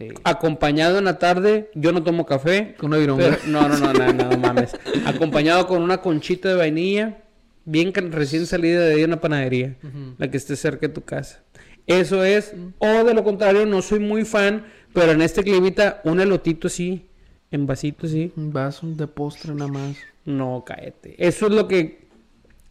[0.00, 0.08] Sí.
[0.24, 2.74] Acompañado en la tarde, yo no tomo café.
[2.78, 4.72] Con una pero- no, no, no, no, no, mames.
[5.04, 7.18] Acompañado con una conchita de vainilla,
[7.66, 9.76] bien recién salida de una panadería,
[10.16, 11.42] la que esté cerca de tu casa.
[11.86, 16.20] Eso es, o de lo contrario, no soy muy fan, pero en este climita, un
[16.20, 17.06] elotito así,
[17.50, 18.32] en vasito así.
[18.36, 19.96] Un vaso de postre nada más.
[20.24, 21.14] No, cáete.
[21.18, 22.08] Eso es lo que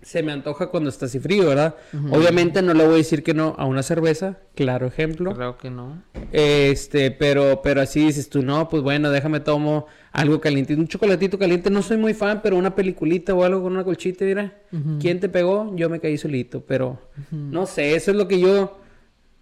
[0.01, 1.75] se me antoja cuando está así frío, ¿verdad?
[2.11, 5.33] Obviamente no le voy a decir que no a una cerveza, claro ejemplo.
[5.33, 6.01] Creo que no.
[6.31, 11.37] Este, pero, pero así dices tú, no, pues bueno, déjame tomo algo calientito, un chocolatito
[11.37, 14.53] caliente, no soy muy fan, pero una peliculita o algo con una colchita, mira,
[15.01, 15.75] ¿quién te pegó?
[15.75, 16.99] Yo me caí solito, pero
[17.31, 18.79] no sé, eso es lo que yo,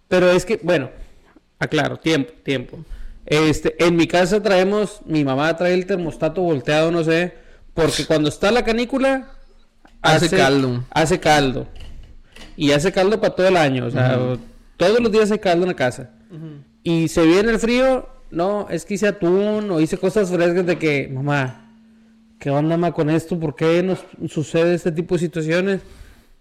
[0.08, 0.90] pero es que, bueno,
[1.60, 2.78] aclaro, tiempo, tiempo.
[3.26, 7.34] Este, en mi casa traemos, mi mamá trae el termostato volteado, no sé,
[7.74, 9.34] porque cuando está la canícula,
[10.02, 10.84] Hace caldo.
[10.90, 11.66] Hace caldo.
[12.56, 14.18] Y hace caldo para todo el año, o sea,
[14.76, 16.10] todos los días hay caldo en la casa.
[16.82, 20.78] Y se viene el frío, no, es que hice atún o hice cosas frescas de
[20.78, 21.72] que, mamá,
[22.38, 23.38] ¿qué onda ma, con esto?
[23.38, 25.80] ¿Por qué nos sucede este tipo de situaciones?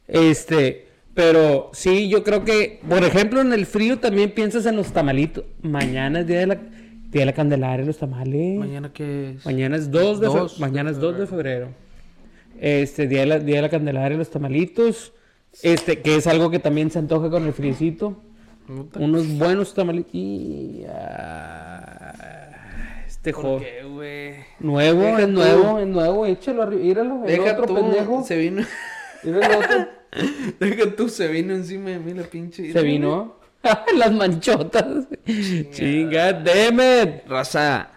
[0.07, 4.91] Este, pero sí, yo creo que, por ejemplo, en el frío también piensas en los
[4.93, 5.45] tamalitos.
[5.61, 8.57] Mañana es día de la, día de la Candelaria, los tamales.
[8.57, 9.45] Mañana que es.
[9.45, 11.69] Mañana es 2 de, Dos mañana es 2 de febrero.
[12.59, 15.13] Este, día de la, día de la Candelaria, los tamalitos.
[15.61, 18.21] Este, que es algo que también se antoja con el friecito.
[18.99, 20.13] Unos buenos tamalitos.
[20.13, 22.13] Y, ah,
[23.07, 23.63] este ¿Por joven.
[23.63, 24.33] qué, güey?
[24.59, 25.31] Nuevo, Deja es tú.
[25.31, 26.25] nuevo, es nuevo.
[26.25, 27.01] Échalo arriba.
[27.01, 28.23] El Deja otro tú, pendejo.
[28.23, 28.63] Se vino.
[29.23, 29.87] Mira el otro.
[30.59, 32.71] Deja tú, se vino encima de mí la pinche.
[32.71, 33.37] Se vino.
[33.97, 35.07] Las manchotas.
[35.71, 37.27] Chinga, damn it.
[37.27, 37.89] Raza,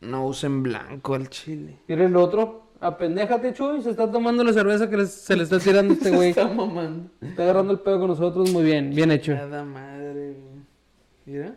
[0.00, 1.78] no usen blanco al chile.
[1.88, 2.67] Mira el otro.
[2.80, 3.82] Apendéjate, Chuy.
[3.82, 6.30] Se está tomando la cerveza que les- se le está tirando a este güey.
[6.30, 7.10] Está mamando.
[7.20, 9.34] Está agarrando el pedo con nosotros muy bien, bien hecho.
[9.34, 10.58] Nada madre, güey.
[11.26, 11.54] Mira.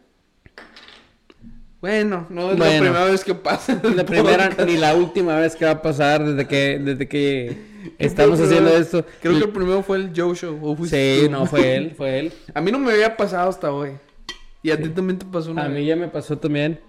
[1.79, 2.73] Bueno, no es Bueno.
[2.75, 3.79] la primera vez que pasa.
[3.83, 7.57] el La primera ni la última vez que va a pasar desde que desde que
[7.99, 9.03] estamos haciendo esto.
[9.21, 10.59] Creo que el primero fue el Joe Show.
[10.61, 12.33] ¿o fuiste Sí, no fue él, fue él.
[12.53, 13.91] A mí no me había pasado hasta hoy.
[14.63, 16.79] Y a ti también te pasó una A mí ya me pasó también.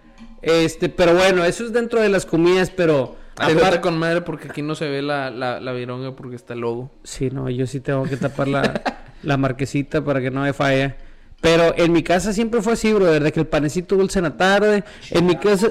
[0.43, 4.49] Este, pero bueno, eso es dentro de las comidas, pero Aparte aparte con madre porque
[4.49, 6.91] aquí no se ve la, la, la vironga porque está el logo.
[7.03, 8.83] Sí, no, yo sí tengo que tapar la,
[9.23, 10.95] la marquesita para que no me falle.
[11.41, 14.37] Pero en mi casa siempre fue así, bro, de que el panecito dulce en la
[14.37, 14.85] tarde.
[15.11, 15.71] En mi casa.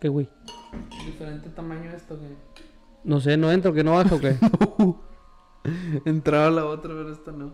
[0.00, 0.28] ¿Qué güey?
[1.04, 2.30] Diferente tamaño esto, güey.
[3.04, 4.36] No sé, no entro, que no baja o qué.
[6.04, 7.52] Entraba la otra, pero esta no.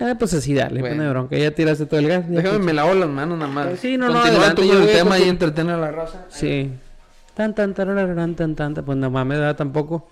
[0.00, 0.96] Ah, pues así dale, Bueno.
[0.96, 1.36] pone bronca.
[1.36, 2.28] Ya tiraste todo el gas.
[2.28, 3.66] Déjame, me lavo las manos nada más.
[3.68, 6.26] Pues sí, no, no, Continúa adelante, tú con el tema y entretiene a la raza.
[6.28, 6.72] Sí.
[7.38, 8.74] Tan, tan, tan, tan, tan.
[8.74, 9.54] Pues no mames, ¿verdad?
[9.54, 10.08] Tampoco.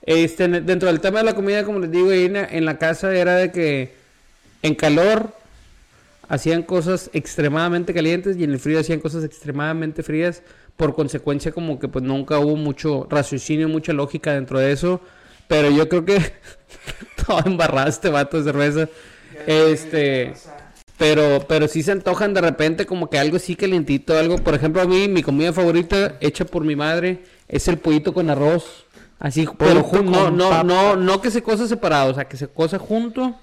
[0.00, 2.64] Este, en- dentro del tema de la comida, como les digo, ahí en la, en
[2.64, 3.92] la casa era de que
[4.62, 5.34] en calor
[6.28, 10.42] hacían cosas extremadamente calientes y en el frío hacían cosas extremadamente frías.
[10.78, 15.02] Por consecuencia, como que pues nunca hubo mucho raciocinio, mucha lógica dentro de eso.
[15.48, 16.18] Pero yo creo que
[17.26, 18.88] todo embarrado este vato de cerveza.
[19.46, 20.32] Este.
[20.98, 24.82] Pero, pero sí se antojan de repente como que algo así calientito, algo, por ejemplo,
[24.82, 28.84] a mí mi comida favorita hecha por mi madre es el pollito con arroz.
[29.18, 32.78] Así, pero no, no, no, no que se cosa separado, o sea, que se cosa
[32.78, 33.36] junto,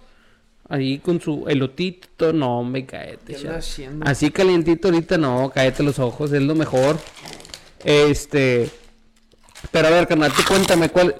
[0.68, 3.34] ahí con su elotito, no, me caete.
[3.34, 3.48] ¿Qué chavo.
[3.48, 4.06] anda haciendo?
[4.06, 6.98] Así calientito ahorita no, cállate los ojos, es lo mejor.
[7.86, 8.70] Este,
[9.72, 11.16] pero a ver, carnal, tú cuéntame cuál.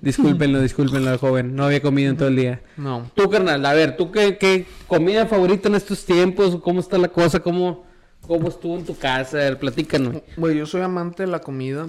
[0.00, 2.62] Discúlpenlo, discúlpenlo, joven, no había comido en todo el día.
[2.76, 3.10] No.
[3.14, 6.56] Tú, carnal, a ver, ¿tú qué, qué comida favorita en estos tiempos?
[6.62, 7.40] ¿Cómo está la cosa?
[7.40, 7.84] ¿Cómo,
[8.26, 9.36] cómo estuvo en tu casa?
[9.38, 10.22] A ver, platícanos.
[10.36, 11.86] Güey, yo soy amante de la comida.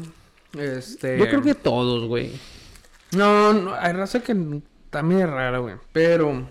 [0.57, 1.17] Este.
[1.17, 2.31] Yo creo que todos, güey.
[3.15, 4.35] No, no, hay raza que
[4.85, 5.75] está medio rara, güey.
[5.91, 6.47] Pero.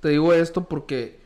[0.00, 1.18] Te digo esto porque.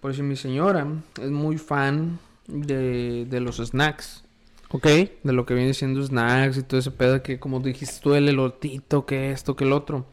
[0.00, 0.86] Por si mi señora
[1.20, 4.22] es muy fan de, de los snacks.
[4.70, 4.84] Ok.
[4.86, 8.28] De lo que viene siendo snacks y todo ese pedo que, como dijiste tú, el
[8.28, 10.06] elotito, que esto, que el otro.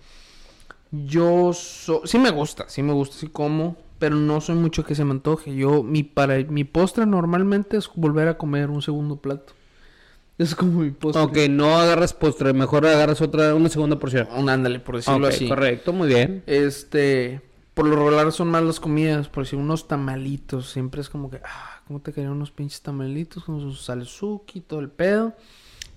[0.92, 4.94] Yo so- sí me gusta, sí me gusta, sí como, pero no soy mucho que
[4.96, 5.56] se me antoje.
[5.56, 9.54] Yo, mi, para, mi postre normalmente es volver a comer un segundo plato.
[10.38, 11.24] Es como mi postre.
[11.24, 14.28] Ok, no agarras postre, mejor agarras otra, una segunda porción.
[14.36, 15.48] Un ándale, por decirlo Ok, así.
[15.48, 16.44] correcto, muy bien.
[16.48, 17.42] Este,
[17.74, 21.40] por lo regular son más las comidas, por decir unos tamalitos, siempre es como que,
[21.44, 25.34] ah, ¿cómo te querían unos pinches tamalitos con su salsuki y todo el pedo?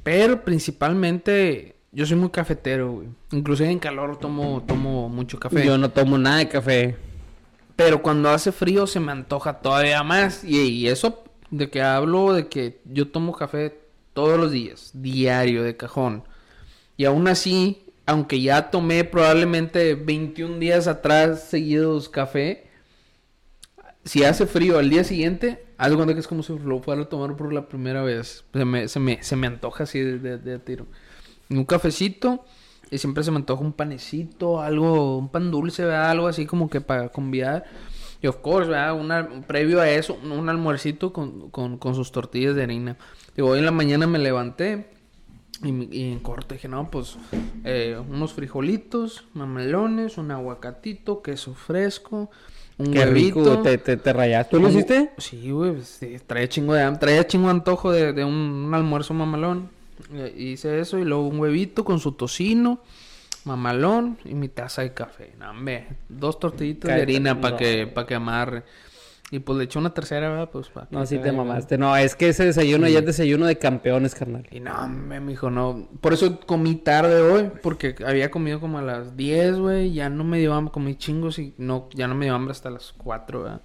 [0.02, 3.08] Pero principalmente yo soy muy cafetero, güey.
[3.32, 5.64] Inclusive en calor tomo tomo mucho café.
[5.64, 6.96] Yo no tomo nada de café.
[7.74, 10.44] Pero cuando hace frío se me antoja todavía más.
[10.44, 13.78] Y, y eso de que hablo de que yo tomo café
[14.12, 16.24] todos los días, diario, de cajón.
[16.96, 22.70] Y aún así, aunque ya tomé probablemente 21 días atrás seguidos café,
[24.04, 27.08] si hace frío al día siguiente, algo de que es como si lo fuera a
[27.08, 28.44] tomar por la primera vez.
[28.52, 30.86] Se me, se me, se me antoja así de, de- de tiro.
[31.50, 32.44] Un cafecito
[32.90, 36.10] y siempre se me antoja un panecito, algo, un pan dulce, ¿verdad?
[36.10, 37.64] Algo así como que para convidar.
[38.22, 38.94] Y of course, ¿verdad?
[38.98, 42.96] Una, previo a eso, un, almuercito con, con, con sus tortillas de harina.
[43.36, 44.88] Digo, hoy en la mañana me levanté
[45.62, 47.18] y, y en corto dije, no, pues
[47.64, 52.30] eh, unos frijolitos, mamelones, un aguacatito, queso fresco,
[52.78, 53.44] un Qué huevito.
[53.44, 54.48] rico, te, te, te rayas.
[54.48, 55.12] ¿Tú lo hiciste?
[55.18, 58.74] Sí, güey, pues, sí, traía chingo de traía chingo de antojo de, de un, un
[58.74, 59.70] almuerzo mamalón.
[60.12, 62.80] Eh, Hice eso y luego un huevito con su tocino,
[63.44, 65.34] mamalón y mi taza de café.
[65.38, 67.56] No, hombre, dos tortillitas de harina para no.
[67.56, 68.62] que, para que amarre.
[69.30, 70.50] Y pues le eché una tercera, ¿verdad?
[70.50, 71.78] Pues No, sí te mamaste.
[71.78, 74.46] No, es que ese desayuno ya es desayuno de campeones, carnal.
[74.52, 75.88] Y no, me mijo, no.
[76.00, 79.92] Por eso comí tarde hoy, porque había comido como a las 10, güey.
[79.92, 82.70] Ya no me dio hambre, comí chingos y no, ya no me dio hambre hasta
[82.70, 83.62] las 4, ¿verdad?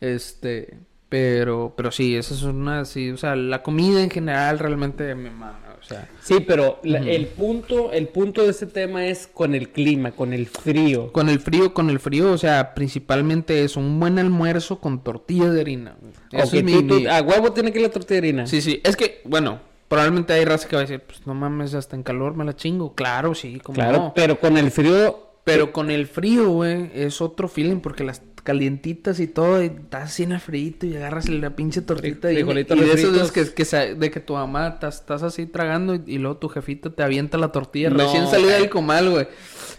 [0.00, 5.14] Este, pero, pero sí, esa es una, sí, o sea, la comida en general realmente
[5.14, 6.08] me mama, sea.
[6.22, 10.32] Sí, pero la- el punto, el punto de este tema es con el clima, con
[10.32, 11.12] el frío.
[11.12, 15.52] Con el frío, con el frío, o sea, principalmente es un buen almuerzo con tortillas
[15.52, 15.96] de harina.
[16.32, 18.28] Eso Ok, es mi- tú- tú- mi- a huevo tiene que ir la tortilla de
[18.28, 18.46] harina.
[18.46, 21.72] Sí, sí, es que, bueno, probablemente hay raza que va a decir, pues no mames,
[21.74, 22.94] hasta en calor me la chingo.
[22.94, 24.12] Claro, sí, como claro, no.
[24.14, 29.20] pero con el frío, Pero con el frío, güey, es otro feeling porque las calientitas
[29.20, 32.36] y todo, y estás así en el frío y agarras la pinche tortita y, y
[32.38, 35.94] frijolitos de esos de que, que sa- de que tu mamá estás, estás así tragando
[35.94, 39.28] y, y luego tu jefita te avienta la tortilla No, recién salida del comal, güey.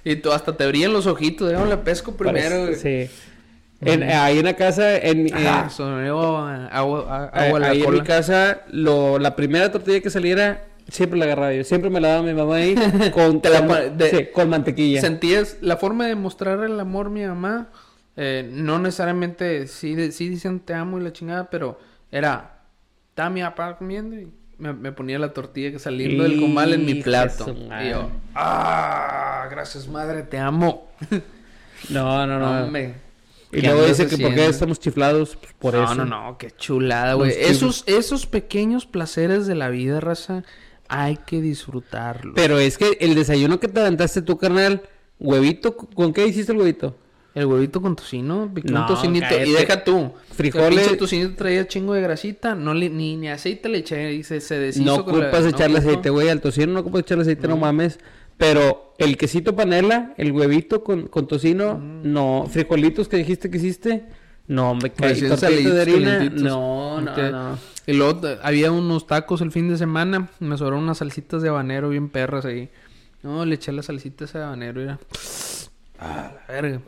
[0.04, 2.76] Y tú hasta te brillan los ojitos, déjame la pesco primero, güey.
[2.76, 3.10] sí.
[3.82, 5.70] En- ahí en la casa, en, eh, Ajá,
[6.72, 11.18] agua, eh, agua la ahí en mi casa, lo, la primera tortilla que saliera, siempre
[11.20, 11.64] la agarraba yo.
[11.64, 12.76] Siempre me la daba mi mamá ahí
[13.14, 15.02] con, Te la con- pon- de- sí, con mantequilla.
[15.02, 17.70] Sentías la forma de mostrar el amor a mi mamá,
[18.18, 21.80] eh, no necesariamente sí, de- sí dicen te amo y la chingada, pero
[22.12, 22.60] era,
[23.10, 26.86] estaba mi papá comiendo y me, me ponía la tortilla que saliendo del comal en
[26.86, 27.56] mi plato.
[27.82, 30.88] Y yo, ah, gracias madre, te amo.
[31.90, 32.66] No, no, no.
[32.66, 32.96] Hombre,
[33.54, 34.52] y ¿qué luego dice que por qué haciendo?
[34.52, 35.96] estamos chiflados, pues por no, eso.
[35.96, 37.32] no, no, qué chulada, güey.
[37.38, 40.44] Esos, esos pequeños placeres de la vida, raza,
[40.90, 42.34] hay que disfrutarlos.
[42.36, 44.82] Pero es que el desayuno que te aventaste tú, carnal,
[45.20, 46.98] huevito, ¿con qué hiciste el huevito?
[47.36, 49.28] El huevito con tocino, No, un tocinito.
[49.30, 49.48] cállate.
[49.48, 50.12] Y deja tú.
[50.34, 50.88] Frijoles.
[50.92, 52.56] El tocinito traía chingo de grasita.
[52.56, 55.50] No le, ni, ni aceite le eché y se, se deshizo No la- ocupas no
[55.50, 58.00] echarle aceite, güey, al tocino no ocupas echarle aceite, no, mames.
[58.38, 62.12] Pero el quesito panela, el huevito con, con tocino, Mm.
[62.12, 62.46] no.
[62.50, 64.06] Frijolitos que dijiste que hiciste,
[64.50, 65.14] no, me caí.
[65.14, 67.58] Recién Tortita de harina, no, no, no.
[67.88, 70.28] Y luego había unos tacos el fin de semana.
[70.40, 72.70] Me sobraron unas salsitas de habanero bien perras ahí.
[73.24, 75.00] No, le eché las salsitas de habanero y era...
[76.02, 76.80] Ah, la verga.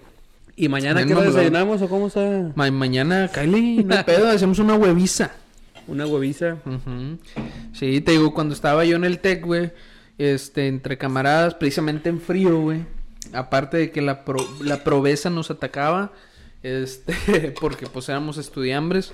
[0.56, 2.52] ¿Y mañana qué desayunamos o cómo está?
[2.56, 5.32] Ma- mañana, Kylie, no pedo, hacemos una hueviza.
[5.88, 6.56] Una hueviza.
[7.74, 9.72] Sí, te digo, cuando estaba yo en el TEC, güey,
[10.18, 12.86] este, entre camaradas, precisamente en frío, güey.
[13.34, 16.12] Aparte de que la, pro- la proveza nos atacaba,
[16.64, 19.14] este, porque pues éramos estudiambres.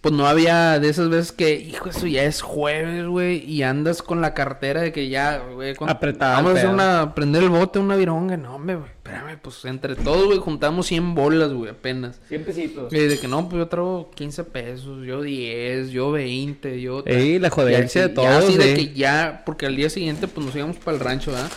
[0.00, 4.02] Pues no había de esas veces que, hijo, eso ya es jueves, güey, y andas
[4.02, 7.80] con la cartera de que ya, güey, el Vamos a hacer una, prender el bote,
[7.80, 8.36] una vironga.
[8.36, 12.20] No, hombre, güey, espérame, pues entre todos, güey, juntamos 100 bolas, güey, apenas.
[12.28, 12.92] 100 pesitos.
[12.92, 17.02] Y de que no, pues yo traigo 15 pesos, yo 10, yo 20, yo...
[17.04, 20.46] Ey, la jodencia de ya todos, así de que ya, porque al día siguiente pues
[20.46, 21.50] nos íbamos para el rancho, ¿verdad?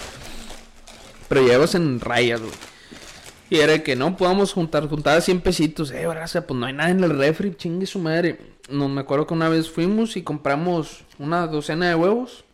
[1.28, 2.54] Pero ya ibas en rayas, güey.
[3.50, 5.92] Y era que no podamos juntar, juntar 100 pesitos.
[5.92, 8.40] Eh, gracias, pues no hay nada en el refri, chingue su madre.
[8.70, 12.46] No me acuerdo que una vez fuimos y compramos una docena de huevos.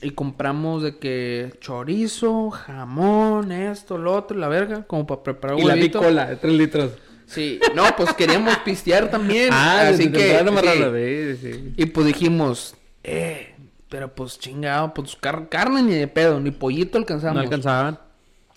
[0.00, 5.62] Y compramos de que chorizo, jamón, esto, lo otro, la verga, como para preparar Y
[5.64, 6.90] la bicola de 3 litros.
[7.26, 9.50] Sí, no, pues queríamos pistear también.
[9.52, 10.38] Ah, así que.
[11.40, 11.74] sí.
[11.76, 13.54] Y pues dijimos, eh,
[13.88, 17.36] pero pues chingado, pues car- carne ni de pedo, ni pollito alcanzamos.
[17.36, 17.98] No alcanzaban.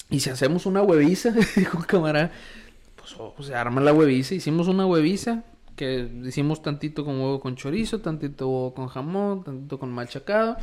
[0.10, 2.32] Y si hacemos una hueviza, dijo un camarada,
[2.96, 4.36] pues oh, se arma la hueviza.
[4.36, 5.44] Hicimos una hueviza
[5.76, 10.58] que hicimos tantito con huevo con chorizo, tantito huevo con jamón, tantito con machacado.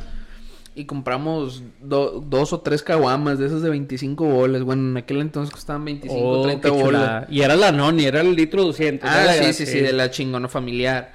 [0.75, 4.63] Y compramos do- dos o tres caguamas de esas de 25 bolas.
[4.63, 7.27] Bueno, en aquel entonces costaban 25, Oh, 30 qué bolas.
[7.29, 9.07] Y era la noni, era el litro 200.
[9.07, 11.13] Ah, sí, sí, sí, de la chingona familiar.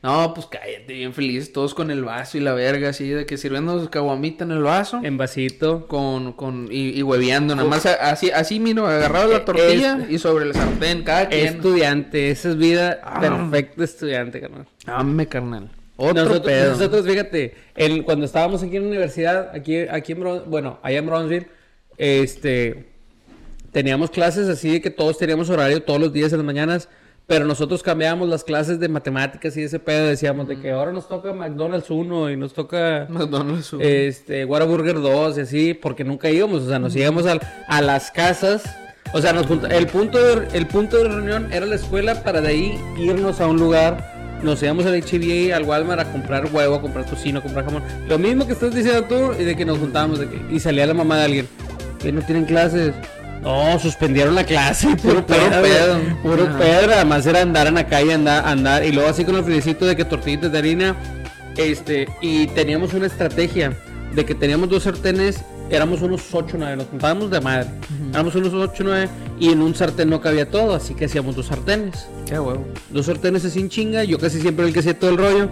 [0.00, 3.36] No, pues cállate, bien felices, todos con el vaso y la verga, así, de que
[3.36, 5.00] sirviendo caguamita en el vaso.
[5.02, 5.88] En vasito.
[5.88, 10.18] Con, con, y, y hueveando, nada más así, así, miro, agarraba la tortilla es- y
[10.20, 11.46] sobre el sartén, cada quien.
[11.48, 13.18] Estudiante, esa es vida Ah.
[13.20, 14.66] perfecta estudiante, carnal.
[14.86, 15.68] Dame, carnal.
[15.96, 16.70] Otro nosotros, pedo.
[16.74, 20.98] nosotros, fíjate, el, cuando estábamos aquí en la universidad, aquí, aquí en Bron- bueno, allá
[20.98, 21.48] en Bronzeville,
[21.96, 22.84] este,
[23.72, 26.88] teníamos clases así de que todos teníamos horario todos los días en las mañanas,
[27.28, 31.06] pero nosotros cambiábamos las clases de matemáticas y ese pedo, decíamos de que ahora nos
[31.08, 36.30] toca McDonald's 1 y nos toca McDonald's, uh, este, Whataburger 2 y así, porque nunca
[36.30, 38.62] íbamos, o sea, nos íbamos al- a, las casas,
[39.12, 42.48] o sea, nos el punto de, el punto de reunión era la escuela para de
[42.48, 46.80] ahí irnos a un lugar, nos íbamos al HBA, al Walmart a comprar huevo, a
[46.80, 49.76] comprar tocino, a comprar jamón, lo mismo que estás diciendo tú y de que nos
[49.76, 51.48] juntábamos de que, y salía la mamá de alguien,
[52.00, 52.94] que no tienen clases.
[53.42, 56.58] No, suspendieron la clase, puro Puro pedo, puro Ajá.
[56.58, 59.86] pedo, además era andar en la calle, andar, andar, y luego así con el friecito
[59.86, 60.96] de que tortillitas de harina,
[61.56, 63.76] este, y teníamos una estrategia
[64.14, 67.68] de que teníamos dos sartenes, éramos unos 8 9, nos juntábamos de madre.
[68.10, 71.46] Éramos unos 8 9 y en un sartén no cabía todo, así que hacíamos dos
[71.46, 72.08] sartenes.
[72.26, 72.66] Qué huevo.
[72.90, 75.48] Dos sartenes así en chinga, yo casi siempre el que hacía todo el rollo.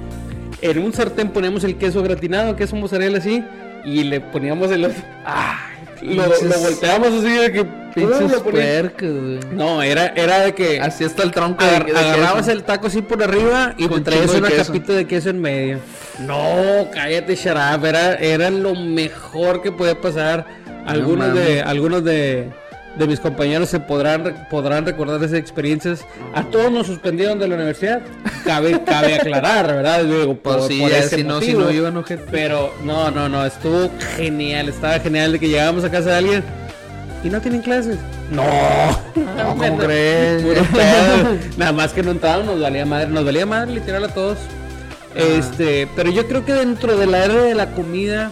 [0.62, 3.44] En un sartén poníamos el queso gratinado, queso mozzarella así,
[3.84, 5.02] y le poníamos el otro.
[5.24, 5.58] ¡Ah!
[6.02, 7.64] Lo, volteamos así de que.
[7.94, 9.38] Pinches puercos, güey.
[9.52, 10.78] No, era, era de que.
[10.80, 12.50] Así está el tronco de- Agar- de agarrabas queso.
[12.52, 14.66] el taco así por arriba y Con te traías de una queso.
[14.72, 15.78] capita de queso en medio.
[16.20, 17.82] No, cállate, Sharap.
[17.84, 20.44] Era, era lo mejor que podía pasar.
[20.86, 22.48] Algunos de, algunos de,
[22.98, 26.04] de mis compañeros se podrán, podrán recordar esas experiencias.
[26.34, 28.00] A todos nos suspendieron de la universidad.
[28.44, 30.04] Cabe, cabe aclarar, ¿verdad?
[30.04, 32.24] Digo, por, Pues sí, por ya, ese si no, si no iban ojete.
[32.30, 36.44] Pero no, no, no, estuvo genial, estaba genial de que llegábamos a casa de alguien
[37.22, 37.98] y no tienen clases.
[38.30, 38.42] No,
[39.14, 40.42] No, ¿cómo crees?
[40.42, 41.38] Puro pedo.
[41.56, 44.38] Nada más que no entrábamos, nos valía madre, nos valía madre literal a todos.
[45.14, 48.30] Este, pero yo creo que dentro de la era de la comida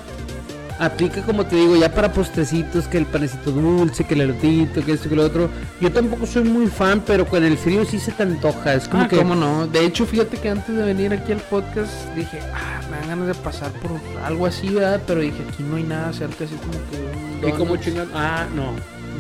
[0.79, 4.93] aplica como te digo, ya para postrecitos, que el panecito dulce, que el elotito, que
[4.93, 5.49] esto, que lo otro.
[5.81, 8.75] Yo tampoco soy muy fan, pero con el frío sí se te antoja.
[8.75, 9.67] Es como Ah, que cómo no.
[9.67, 13.27] De hecho, fíjate que antes de venir aquí al podcast dije, ah, me dan ganas
[13.29, 13.93] de pasar por
[14.25, 15.01] algo así, ¿verdad?
[15.07, 18.09] Pero dije, aquí no hay nada cerca, así como que un ¿Y como donuts, chingón?
[18.15, 18.73] Ah, no.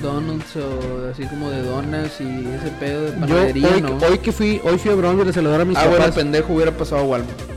[0.03, 3.97] donuts o así como de donas y ese pedo de Yo panadería, hoy, ¿no?
[4.07, 6.14] hoy que fui, hoy fui a Bronx a saludar a mis ah, bueno, papás.
[6.17, 7.54] pendejo, hubiera pasado a Walmart.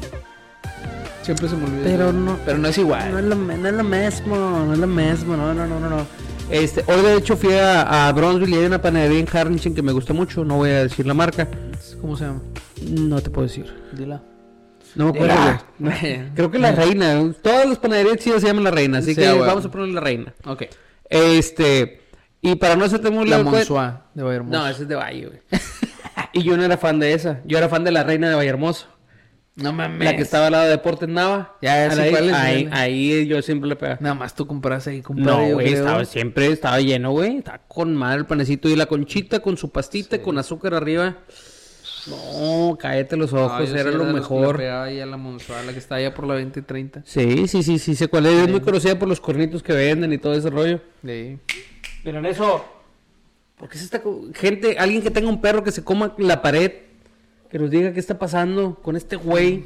[1.28, 1.84] Siempre se me olvida.
[1.84, 3.12] Pero no- Pero no es igual.
[3.12, 5.90] No es, lo, no es lo mismo, no es lo mismo, no, no, no, no,
[5.90, 6.08] no.
[6.50, 9.82] Este, hoy de hecho fui a, a Bronzeville y hay una panadería en Harlingen que
[9.82, 11.46] me gusta mucho, no voy a decir la marca.
[12.00, 12.42] ¿Cómo se llama?
[12.82, 13.66] No te puedo decir.
[13.92, 14.22] Dila.
[14.96, 15.36] No me acuerdo.
[16.36, 17.22] Creo que la reina.
[17.42, 19.48] Todas las panaderías chidas se llaman la reina, así Sí, que bueno.
[19.48, 20.34] vamos a ponerle la reina.
[20.46, 20.64] Ok.
[21.10, 22.04] Este,
[22.42, 24.58] y para no hacerte muy La Monsoa de Vallehermoso.
[24.58, 25.40] No, ese es de Valle, güey.
[26.32, 27.42] y yo no era fan de esa.
[27.46, 28.88] Yo era fan de la reina de Vallehermoso.
[29.58, 30.06] No mames.
[30.06, 31.58] La que estaba al lado de Deportes Nava.
[31.62, 32.80] Ya, ya sé ahí, cuál es, ahí, cuál es.
[32.80, 33.98] ahí yo siempre le pegaba.
[34.02, 35.50] Nada más tú compras ahí, compadre.
[35.50, 37.38] No, güey, estaba siempre, estaba lleno, güey.
[37.38, 41.18] Estaba con madre el panecito y la conchita con su pastita, con azúcar arriba.
[42.08, 44.58] No, cállate los ojos, sí era lo que mejor.
[44.58, 45.18] pegaba ahí a la
[45.74, 47.02] que está allá por la 20 y 30.
[47.06, 48.44] Sí, sí, sí, sí, sé cuál es.
[48.44, 50.80] Es muy conocida por los cornitos que venden y todo ese rollo.
[51.06, 51.38] Sí.
[52.04, 52.64] Pero en eso,
[53.58, 56.42] ¿por qué se está co- gente, alguien que tenga un perro que se coma la
[56.42, 56.72] pared,
[57.50, 59.66] que nos diga qué está pasando con este güey?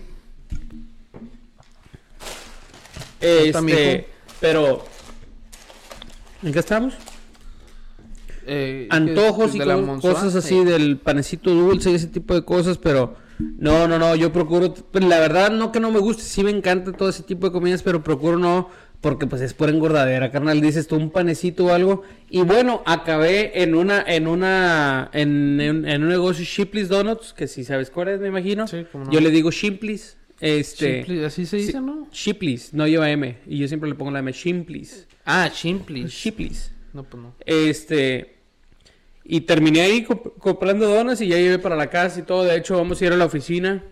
[3.19, 4.07] Este,
[4.39, 4.83] pero
[6.43, 6.93] ¿en qué estamos?
[8.47, 10.63] Eh, Antojos y de co- cosas así sí.
[10.65, 15.03] del panecito dulce y ese tipo de cosas, pero no, no, no, yo procuro, pues,
[15.05, 17.83] la verdad no que no me guste, sí me encanta todo ese tipo de comidas,
[17.83, 18.69] pero procuro no,
[19.01, 23.61] porque pues es pura engordadera, carnal, dices tú un panecito o algo, y bueno, acabé
[23.63, 28.09] en una, en una, en, en- en un negocio Shipley's Donuts, que si sabes cuál
[28.09, 29.11] es, me imagino, Sí, cómo no.
[29.11, 32.07] yo le digo Shipley's, este, así se dice, ¿no?
[32.11, 36.05] Shipley's, no lleva M, y yo siempre le pongo la M, Shipley's, Ah, Shipley.
[36.07, 36.71] Shipley's.
[36.93, 37.35] No, pues no.
[37.45, 38.37] Este.
[39.23, 42.43] Y terminé ahí comp- comprando donas y ya llevé para la casa y todo.
[42.43, 43.83] De hecho, vamos a ir a la oficina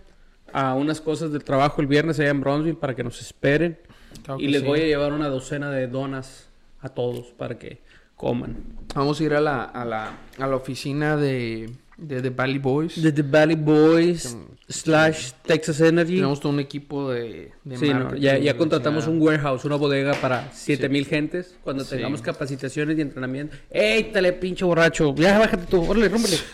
[0.52, 3.78] a unas cosas del trabajo el viernes allá en Bronzeville para que nos esperen.
[4.24, 4.66] Claro y les sí.
[4.66, 6.48] voy a llevar una docena de donas
[6.80, 7.80] a todos para que
[8.16, 8.56] coman.
[8.94, 13.00] Vamos a ir a la, a la, a la oficina de, de The Valley Boys.
[13.02, 14.36] De The Valley Boys
[14.68, 16.16] slash Texas Energy.
[16.16, 20.12] Tenemos todo un equipo de, de Sí, no, ya, ya contratamos un warehouse, una bodega
[20.14, 21.54] para 7000 gentes.
[21.64, 21.96] Cuando Sí.
[21.96, 23.56] tengamos capacitaciones y entrenamiento.
[23.70, 25.14] ¡Ey, tale, pinche borracho!
[25.16, 26.36] Ya, bájate tú, órale, rómpele.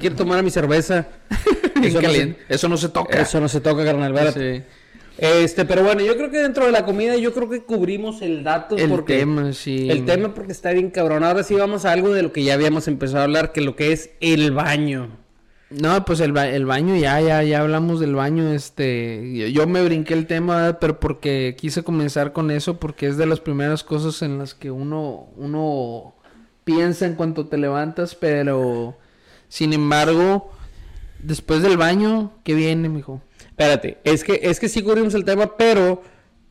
[0.00, 1.06] Quiero tomar a mi cerveza.
[1.76, 2.40] Bien Eso no, se, caliente.
[2.48, 3.20] Eso no se toca.
[3.20, 4.32] eso no se toca, carnal.
[4.32, 4.62] Sí.
[5.18, 8.42] Este, pero bueno, yo creo que dentro de la comida, yo creo que cubrimos el
[8.42, 8.76] dato.
[8.76, 9.88] El porque, tema, sí.
[9.90, 11.22] El tema porque está bien cabrón.
[11.22, 13.76] Ahora sí vamos a algo de lo que ya habíamos empezado a hablar, que lo
[13.76, 15.22] que es el baño.
[15.70, 19.66] No, pues el, ba- el baño, ya, ya, ya hablamos del baño, este, yo, yo
[19.66, 23.82] me brinqué el tema, pero porque quise comenzar con eso, porque es de las primeras
[23.82, 26.14] cosas en las que uno, uno
[26.64, 28.96] piensa en cuanto te levantas, pero,
[29.48, 30.52] sin embargo,
[31.18, 33.20] después del baño, ¿qué viene, mijo?
[33.56, 36.02] Espérate, es que, es que sí cubrimos el tema, pero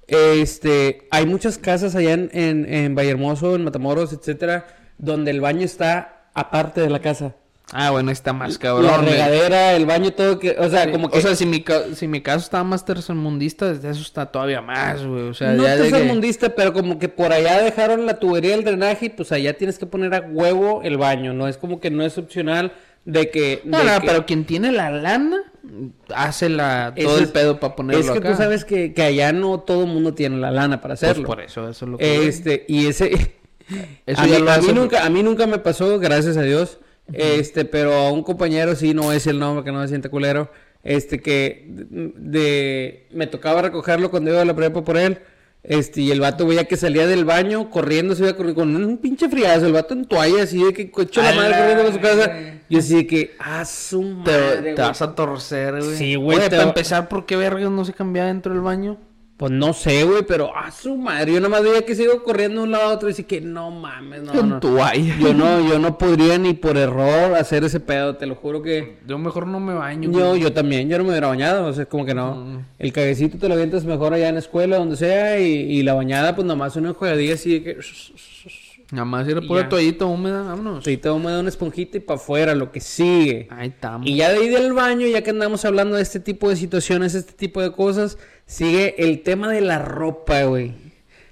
[0.08, 5.62] este hay muchas casas allá en, en, en Vallehermoso, en Matamoros, etcétera, donde el baño
[5.66, 7.36] está aparte de la casa.
[7.72, 8.92] Ah, bueno, está más la cabrón.
[9.02, 9.14] güey.
[9.14, 12.08] regadera, el baño, todo que, o sea, como que O sea, si mi, ca- si
[12.08, 15.76] mi caso estaba más tercermundista, desde eso está todavía más, güey, o sea, no ya
[15.78, 19.32] de que- tercermundista, pero como que por allá dejaron la tubería del drenaje y pues
[19.32, 22.74] allá tienes que poner a huevo el baño, no es como que no es opcional
[23.06, 25.42] de que No, de no, que- pero quien tiene la lana
[26.14, 28.32] hace la todo el pedo para ponerlo es que acá.
[28.32, 31.26] tú sabes que, que allá no todo el mundo tiene la lana para Pues hacerlo.
[31.28, 33.36] por eso, eso es lo que Este, y ese.
[34.06, 36.36] Eso a, ya mí, lo a hace- mí nunca, a mí nunca me pasó, gracias
[36.36, 36.80] a Dios.
[37.14, 40.52] Este, pero a un compañero sí, no es el nombre, que no se siente culero.
[40.84, 45.20] Este, que de, de- me tocaba recogerlo cuando iba a la prepa por él.
[45.64, 48.98] Este, y el vato veía que salía del baño corriendo, se iba corriendo con un
[48.98, 52.00] pinche friazo, el vato en toalla, así de que hecho la madre corriendo a su
[52.02, 52.32] casa.
[52.70, 54.76] Yo así de que, ah, su te, madre, te güey".
[54.76, 55.96] vas a torcer, güey.
[55.96, 58.62] Sí, güey, Oye, te para va- empezar, ¿por qué vergas no se cambia dentro del
[58.62, 58.98] baño?
[59.38, 61.34] Pues no sé, güey, pero a su madre.
[61.34, 63.42] Yo nada más veía que sigo corriendo de un lado a otro y así que
[63.42, 64.60] no mames, no, no.
[65.20, 69.00] Yo no, yo no podría ni por error hacer ese pedo, te lo juro que.
[69.08, 70.12] Yo mejor no me baño.
[70.12, 70.42] Yo, güey.
[70.42, 72.64] yo también, yo no me hubiera bañado, o sea, como que no.
[72.78, 75.96] El caguecito te lo avientas mejor allá en la escuela, donde sea, y, y la
[75.96, 77.78] bañada, pues nomás una jugadilla así de que.
[78.94, 80.86] Nada más era pura toallita húmeda, vámonos.
[80.86, 83.48] Ahorita vamos a dar una esponjita y para afuera, lo que sigue.
[83.50, 84.08] Ahí estamos.
[84.08, 87.16] Y ya de ahí del baño, ya que andamos hablando de este tipo de situaciones,
[87.16, 90.76] este tipo de cosas, sigue el tema de la ropa, güey.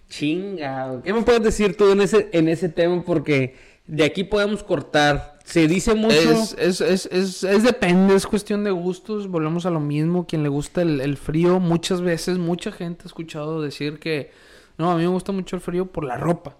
[0.09, 1.01] Chinga, güey.
[1.03, 3.03] ¿Qué me puedes decir tú en ese, en ese tema?
[3.05, 3.53] Porque
[3.85, 5.37] de aquí podemos cortar.
[5.43, 6.15] Se dice mucho.
[6.15, 9.27] Es, es, es, es, es depende, es cuestión de gustos.
[9.27, 10.25] Volvemos a lo mismo.
[10.25, 14.31] Quien le gusta el, el frío, muchas veces, mucha gente ha escuchado decir que
[14.79, 16.57] no, a mí me gusta mucho el frío por la ropa.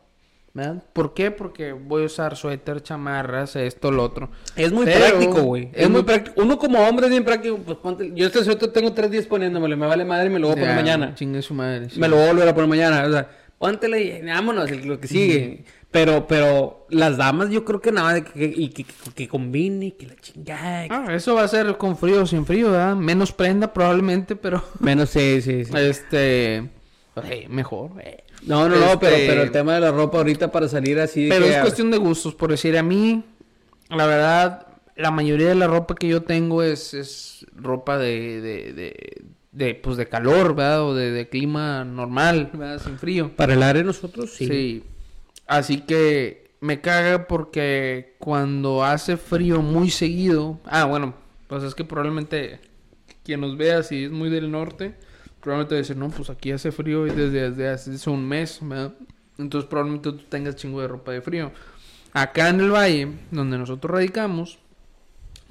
[0.54, 0.84] ¿Verdad?
[0.94, 1.32] ¿Por qué?
[1.32, 4.30] Porque voy a usar suéter, chamarras, esto, lo otro.
[4.56, 5.70] Es muy Pero- práctico, güey.
[5.74, 6.42] Es, es muy práctico.
[6.42, 7.58] Uno como hombre es bien práctico.
[7.58, 8.12] Pues ponte.
[8.16, 9.78] Yo este suéter tengo tres días poniéndomelo.
[9.78, 11.16] Me vale madre y me lo voy a poner Ya, mañana.
[11.16, 11.90] Chingue su madre.
[11.90, 12.00] sí.
[12.00, 13.04] Me lo voy a volver a poner mañana.
[13.08, 15.64] O sea, póntelo y vámonos, lo que sigue.
[15.92, 20.08] Pero, pero las damas yo creo que nada que, y que, que, que combine, que
[20.08, 20.88] la chingada.
[20.88, 22.96] que- Ah, eso va a ser con frío o sin frío, ¿verdad?
[22.96, 24.64] Menos prenda probablemente, pero...
[24.80, 25.72] Menos sí, sí, sí.
[25.78, 26.56] Este...
[26.60, 28.24] eh, mejor, eh.
[28.46, 31.28] No, no, no, Este- pero, pero el tema de la ropa ahorita para salir así.
[31.30, 33.24] Pero que es cuestión de gustos, por decir, a mí,
[33.90, 38.74] la verdad, la mayoría de la ropa que yo tengo es, es ropa de, de,
[38.74, 39.22] de,
[39.52, 40.84] de, pues de calor, ¿verdad?
[40.84, 42.82] O de, de clima normal, ¿verdad?
[42.84, 43.32] Sin frío.
[43.36, 44.48] Para el área nosotros sí.
[44.48, 44.84] Sí.
[45.48, 51.14] Así que me caga porque cuando hace frío muy seguido, ah, bueno,
[51.48, 52.60] pues es que probablemente
[53.24, 54.96] quien nos vea, si es muy del norte,
[55.42, 58.94] probablemente decir, no, pues aquí hace frío y desde, desde hace un mes, ¿verdad?
[59.38, 61.52] Entonces probablemente tú tengas chingo de ropa de frío.
[62.14, 64.60] Acá en el valle, donde nosotros radicamos,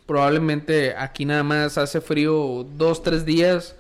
[0.07, 3.77] probablemente aquí nada más hace frío dos, tres días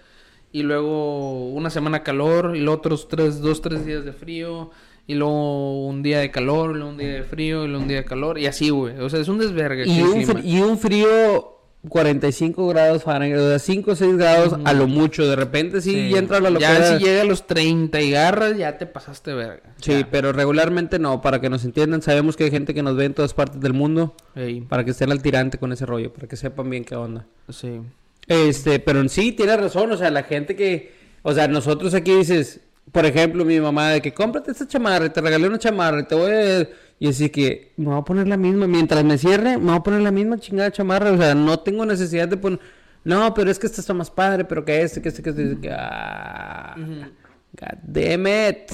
[0.53, 4.71] y luego una semana calor y luego otros tres, dos, tres días de frío
[5.07, 7.89] y luego un día de calor, y luego un día de frío y luego un
[7.89, 8.97] día de calor y así, güey.
[8.99, 9.85] O sea, es un desvergue.
[9.87, 11.50] Y un, y un frío
[11.89, 15.26] 45 grados Fahrenheit, o sea, 5 o 6 grados a lo mucho.
[15.26, 16.11] De repente sí, Sí.
[16.11, 16.99] ya entra la Ya locura.
[16.99, 19.62] si llega a los 30 y garras, ya te pasaste verga.
[19.81, 20.09] Sí, Ya.
[20.11, 23.14] pero regularmente no, para que nos entiendan, sabemos que hay gente que nos ve en
[23.14, 26.37] todas partes del mundo, Ey, para que estén al tirante con ese rollo, para que
[26.37, 27.26] sepan bien qué onda.
[27.49, 27.81] sí.
[28.28, 32.14] Este, pero en sí tienes razón, o sea, la gente que, o sea, nosotros aquí
[32.14, 32.61] dices,
[32.93, 36.05] por ejemplo, mi mamá de que cómprate esta chamarra, y te regalé una chamarra, y
[36.05, 36.68] te voy a...
[36.99, 39.82] Y así que me voy a poner la misma, mientras me cierre, me voy a
[39.82, 42.61] poner la misma chingada chamarra, o sea, no tengo necesidad de poner...
[43.03, 45.59] No, pero es que esta está más padre, pero que este, que este, que este,
[45.61, 45.70] que...
[45.72, 48.70] Ah, God damn it.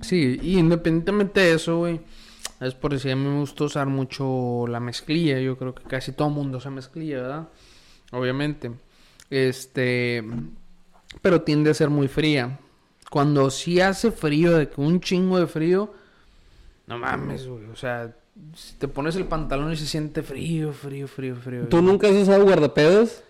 [0.00, 2.00] Sí, y independientemente de eso, güey,
[2.60, 5.38] es por decir, a mí me gusta usar mucho la mezclilla.
[5.40, 7.48] Yo creo que casi todo mundo usa mezclilla, ¿verdad?
[8.12, 8.70] Obviamente.
[9.28, 10.24] Este.
[11.20, 12.58] Pero tiende a ser muy fría.
[13.10, 15.92] Cuando sí hace frío, de que un chingo de frío,
[16.86, 17.64] no mames, güey.
[17.66, 18.14] O sea,
[18.54, 21.68] si te pones el pantalón y se siente frío, frío, frío, frío.
[21.68, 23.22] ¿Tú nunca has usado guardapedos?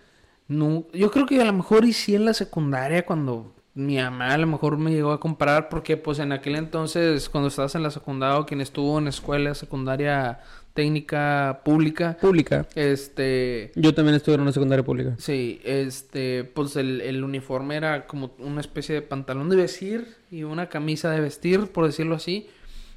[0.47, 4.33] No, yo creo que a lo mejor y sí en la secundaria cuando mi mamá
[4.33, 7.83] a lo mejor me llegó a comprar porque pues en aquel entonces cuando estabas en
[7.83, 10.39] la secundaria o quien estuvo en escuela secundaria
[10.77, 12.65] técnica pública, Pública.
[12.75, 15.15] este, Yo también estuve en una secundaria pública.
[15.17, 20.43] sí, este, pues el, el uniforme era como una especie de pantalón de vestir y
[20.43, 22.47] una camisa de vestir, por decirlo así.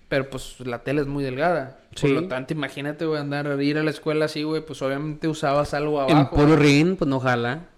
[0.08, 1.80] Pero pues la tela es muy delgada.
[1.94, 2.08] Sí.
[2.08, 5.72] Por lo tanto, imagínate, güey, andar, ir a la escuela así, güey, pues obviamente usabas
[5.72, 6.34] algo En abajo.
[6.36, 7.68] puro rin, pues no jala.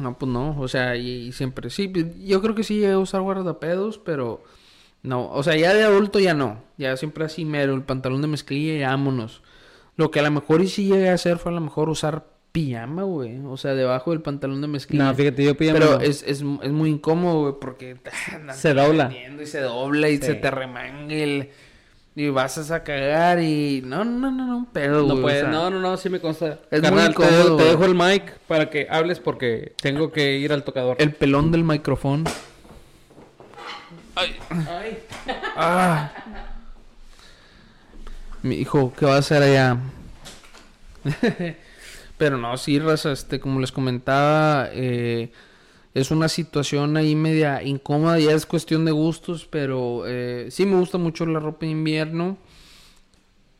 [0.00, 1.92] No, pues no, o sea, y, y siempre sí,
[2.24, 4.44] yo creo que sí llegué a usar guardapedos, pero
[5.06, 8.28] no, o sea, ya de adulto ya no, ya siempre así mero, el pantalón de
[8.28, 9.42] mezclilla y vámonos.
[9.96, 12.26] Lo que a lo mejor y sí llegué a hacer fue a lo mejor usar
[12.52, 15.04] pijama, güey, o sea, debajo del pantalón de mezclilla.
[15.04, 16.00] No, fíjate, yo pijama Pero no.
[16.00, 17.96] es, es, es muy incómodo, güey, porque
[18.54, 19.10] Se dobla.
[19.40, 20.22] Y se dobla y Sí.
[20.24, 21.50] se te remanga el-
[22.14, 23.82] Y vas a cagar y...
[23.84, 25.00] No, no, no, no, pero...
[25.02, 26.60] No güey, o puedes, sea, no, no, no, sí me consta.
[26.70, 30.10] es Carnal, muy te, dejo- incómodo, te dejo el mic para que hables porque tengo
[30.10, 30.96] que ir al tocador.
[30.98, 32.24] El pelón del micrófono.
[35.56, 36.10] Ah.
[38.42, 39.78] Mi hijo, ¿qué va a hacer allá?
[42.18, 45.32] Pero no, sí, raza, este, como les comentaba, eh,
[45.92, 50.78] es una situación ahí media incómoda, ya es cuestión de gustos, pero eh, sí me
[50.78, 52.38] gusta mucho la ropa de invierno,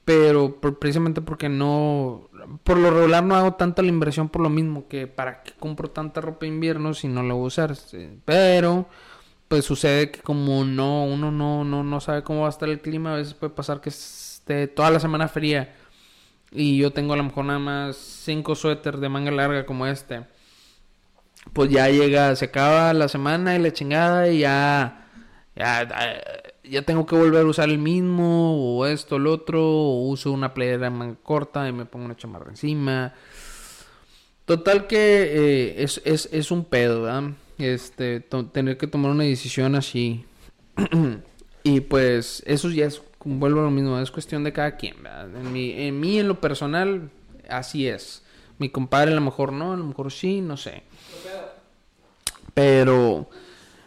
[0.06, 2.30] pero precisamente porque no,
[2.64, 5.90] por lo regular no hago tanta la inversión por lo mismo, que para qué compro
[5.90, 8.86] tanta ropa de invierno si no la voy a usar, Sí, pero
[9.48, 12.80] pues sucede que como no, uno no, no, no sabe cómo va a estar el
[12.80, 15.74] clima, a veces puede pasar que esté toda la semana fría.
[16.50, 20.24] Y yo tengo a lo mejor nada más cinco suéteres de manga larga como este.
[21.52, 25.06] Pues ya llega, se acaba la semana y la chingada y ya,
[25.54, 25.88] ya,
[26.64, 30.54] ya, tengo que volver a usar el mismo o esto, el otro, o uso una
[30.54, 33.14] playera de manga corta y me pongo una chamarra encima.
[34.44, 37.30] Total que eh, es, es, es un pedo, ¿verdad?
[37.58, 40.24] Este, tener que tomar una decisión así.
[41.62, 45.34] y pues eso ya es, vuelvo a lo mismo, es cuestión de cada quien, ¿verdad?
[45.34, 47.10] En, mi, en mí, en lo personal,
[47.48, 48.22] así es.
[48.58, 50.82] Mi compadre a lo mejor no, a lo mejor sí, no sé.
[52.54, 53.28] Pero,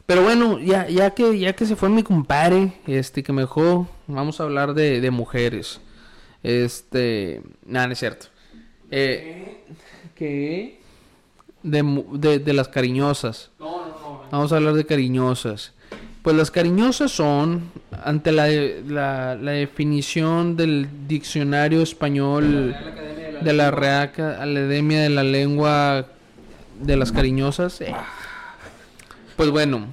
[0.05, 3.87] pero bueno, ya, ya que, ya que se fue mi compadre, este, que me dejó,
[4.07, 5.79] vamos a hablar de, de mujeres.
[6.43, 8.27] Este, nada, no es cierto.
[8.91, 9.63] Eh,
[10.15, 10.78] ¿Qué?
[11.63, 13.49] De, mu- de, de las cariñosas.
[14.31, 15.73] Vamos a hablar de cariñosas.
[16.21, 17.71] Pues las cariñosas son,
[18.03, 22.75] ante la, la, la definición del diccionario español
[23.41, 26.05] de la Real Academia de la Lengua
[26.81, 27.93] de las Cariñosas, eh,
[29.35, 29.87] pues bueno,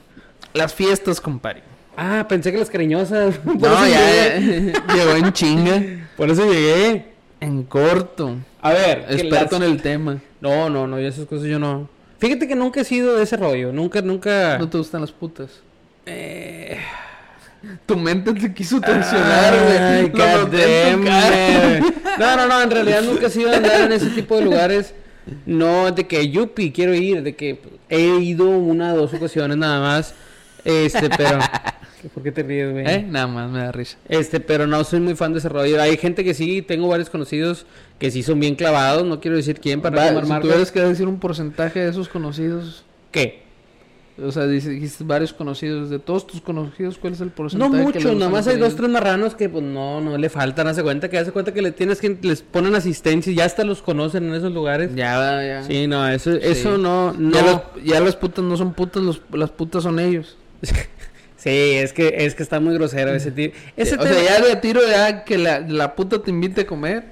[0.52, 1.62] las fiestas, compadre.
[1.96, 3.36] Ah, pensé que las cariñosas.
[3.44, 4.70] Por No, ya llegué.
[4.70, 5.82] eh, llegó en chinga,
[6.16, 7.14] Por eso llegué.
[7.40, 10.18] en corto, A ver, experto las- en el tema.
[10.40, 11.88] No, no, no, y esas cosas yo no.
[12.18, 13.72] Fíjate que nunca he sido de ese rollo.
[13.72, 14.56] Nunca, nunca.
[14.58, 15.50] ¿No te gustan las putas?
[16.06, 16.78] Eh,
[17.84, 21.80] Tu mente te quiso tensionar, Ay, güey.
[22.18, 24.94] No, no, no, en realidad nunca he sido de andar en ese tipo de lugares.
[25.44, 29.80] No, de que yupi, quiero ir, de que he ido una o dos ocasiones nada
[29.80, 30.14] más.
[30.64, 31.38] Este, pero.
[32.14, 32.86] ¿Por qué te ríes, güey?
[32.86, 33.04] ¿Eh?
[33.08, 33.96] Nada más me da risa.
[34.08, 35.82] Este, pero no soy muy fan de ese rollo.
[35.82, 37.66] Hay gente que sí, tengo varios conocidos
[37.98, 40.80] que sí son bien clavados, no quiero decir quién para Va, no si tuvieras que
[40.80, 43.44] decir un porcentaje de esos conocidos, ¿Qué?
[44.22, 47.76] o sea, dijiste varios conocidos, de todos tus conocidos, ¿cuál es el No porcentaje?
[47.76, 50.82] le mucho, nomás los hay dos, tres marranos que pues no, no le faltan, hace
[50.82, 53.82] cuenta que hace cuenta que le tienes que les ponen asistencia y ya hasta los
[53.82, 54.94] conocen en esos lugares.
[54.94, 55.62] Ya, ya.
[55.64, 57.30] Sí, no, eso, eso no, no.
[57.30, 60.36] Ya, las, ya las putas no son putas, los- las putas son ellos.
[61.38, 63.50] Sí, es que, es que está muy grosero ese tío.
[63.76, 67.04] Ese o sea, ya de tiro ya que la, la puta te invite a comer.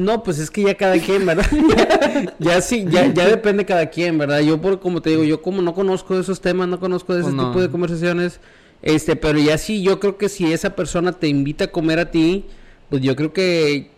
[0.00, 1.46] No, pues es que ya cada quien, ¿verdad?
[2.38, 4.40] ya sí, ya, ya depende cada quien, ¿verdad?
[4.40, 7.34] Yo por como te digo, yo como no conozco esos temas, no conozco ese Pues
[7.34, 7.48] no.
[7.48, 8.40] tipo de conversaciones,
[8.82, 12.10] este, pero ya sí, yo creo que si esa persona te invita a comer a
[12.10, 12.46] ti,
[12.88, 13.90] pues yo creo que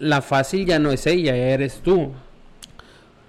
[0.00, 2.10] la fácil ya no es ella, ya eres tú.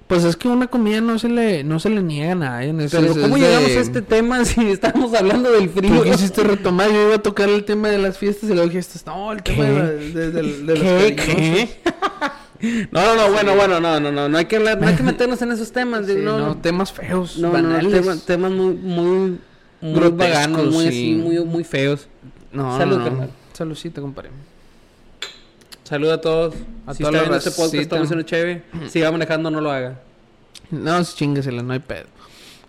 [0.07, 2.69] Pues es que una comida no se le, no se le niega a nadie.
[2.69, 6.03] en ese- Pero ¿cómo de- llegamos a este tema si estamos hablando del frío?
[6.03, 8.99] Tú quisiste retomar, yo iba a tocar el tema de las fiestas y luego dijiste,
[9.07, 9.71] no, el tema ¿Qué?
[9.71, 11.15] de, de- de- de los ¿Qué?
[11.15, 11.35] cariñosos".
[11.35, 11.79] ¿Qué?
[12.91, 15.03] No, no, no, bueno, bueno, no, no, no, no hay que hablar, no hay que
[15.03, 17.91] meternos en esos temas, Sí, no, no, no, temas feos, no, no, banales.
[17.91, 19.37] tema- temas muy, muy,
[19.81, 20.87] muy Grotescos, vaganos, muy sí.
[20.87, 22.07] así, muy, muy feos.
[22.53, 23.27] No, Salud, no, no.
[23.53, 24.29] Saludcita, compadre.
[25.85, 26.55] Salud a todos.
[26.85, 28.63] A si toda está viendo este podcast, tómese una chévere.
[28.89, 29.99] Si va manejando, no lo haga.
[30.71, 32.05] No, chinguesela, no hay pedo.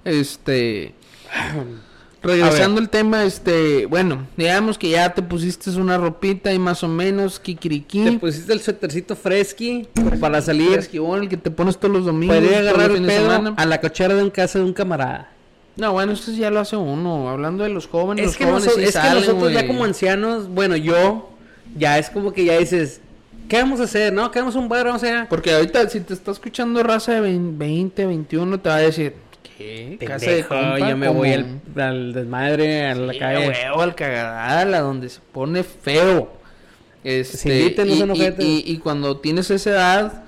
[0.04, 0.94] Este.
[2.22, 3.86] Regresando al tema, este.
[3.86, 8.04] Bueno, digamos que ya te pusiste una ropita y más o menos, kikiriki.
[8.04, 9.88] Te pusiste el suétercito fresqui
[10.20, 10.78] para salir.
[10.78, 12.36] esquivón, el que te pones todos los domingos.
[12.36, 15.30] Podría todos agarrar los el pedo a la cochera de un casa de un camarada.
[15.76, 17.28] No, bueno, esto ya lo hace uno.
[17.28, 19.84] Hablando de los jóvenes, Es los que, jóvenes noso- sí es que nosotros ya como
[19.84, 21.30] ancianos, bueno, yo,
[21.76, 23.02] ya es como que ya dices,
[23.48, 24.12] ¿qué vamos a hacer?
[24.12, 24.30] ¿No?
[24.30, 24.86] ¿Qué vamos a un bar?
[24.86, 25.26] Vamos a...
[25.28, 29.14] Porque ahorita, si te está escuchando raza de 20, 21, te va a decir,
[29.56, 29.98] ¿qué?
[30.06, 33.48] Casa de compa, yo me como- voy al, al desmadre, a la Sí, calle.
[33.48, 36.32] huevo, al cagadal, a donde se pone feo.
[37.04, 40.24] Este, inviten, no y, y- y- y cuando tienes esa edad,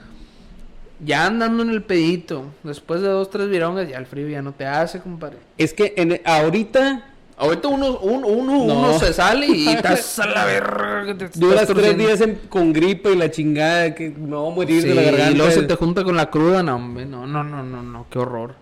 [1.05, 4.53] ya andando en el pedito, después de dos, tres virongas, ya el frío ya no
[4.53, 5.39] te hace, compadre.
[5.57, 7.05] Es que en, ahorita
[7.39, 8.75] Ahorita uno, un- uno, No.
[8.81, 11.15] uno se sale y estás a la verga.
[11.35, 15.03] duras tres días en- con gripe y la chingada, que a morir Sí, de la
[15.03, 15.31] garganta.
[15.31, 18.07] y luego se te junta con la cruda, no, hombre, no, no, no, no, no,
[18.11, 18.55] qué horror.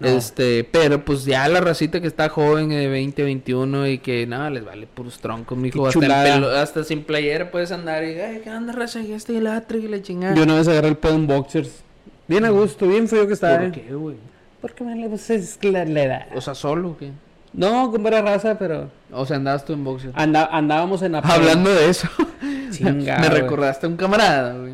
[0.00, 0.08] No.
[0.08, 4.48] Este, pero pues ya la racita que está joven de 20, 21 y que nada,
[4.48, 5.86] les vale puros troncos, mijo.
[5.86, 9.02] Hasta, pelo- hasta sin playera puedes andar y, ay, ¿qué onda, raza?
[9.02, 10.34] Ya estoy el atre y la chingada.
[10.34, 11.82] Yo una vez agarré el pedo en boxers.
[12.28, 13.58] Bien a gusto, bien frío que estaba.
[13.58, 13.72] ¿Por eh.
[13.72, 14.16] qué, güey?
[14.62, 16.26] Porque me pues, es la, la edad.
[16.34, 17.10] O sea, solo, ¿o ¿qué?
[17.52, 20.12] No, con buena raza, pero O sea, andabas tú en boxeo.
[20.14, 22.08] anda- andábamos en la Hablando de eso,
[22.70, 23.40] Chinga, me güey.
[23.42, 24.72] recordaste a un camarada, güey.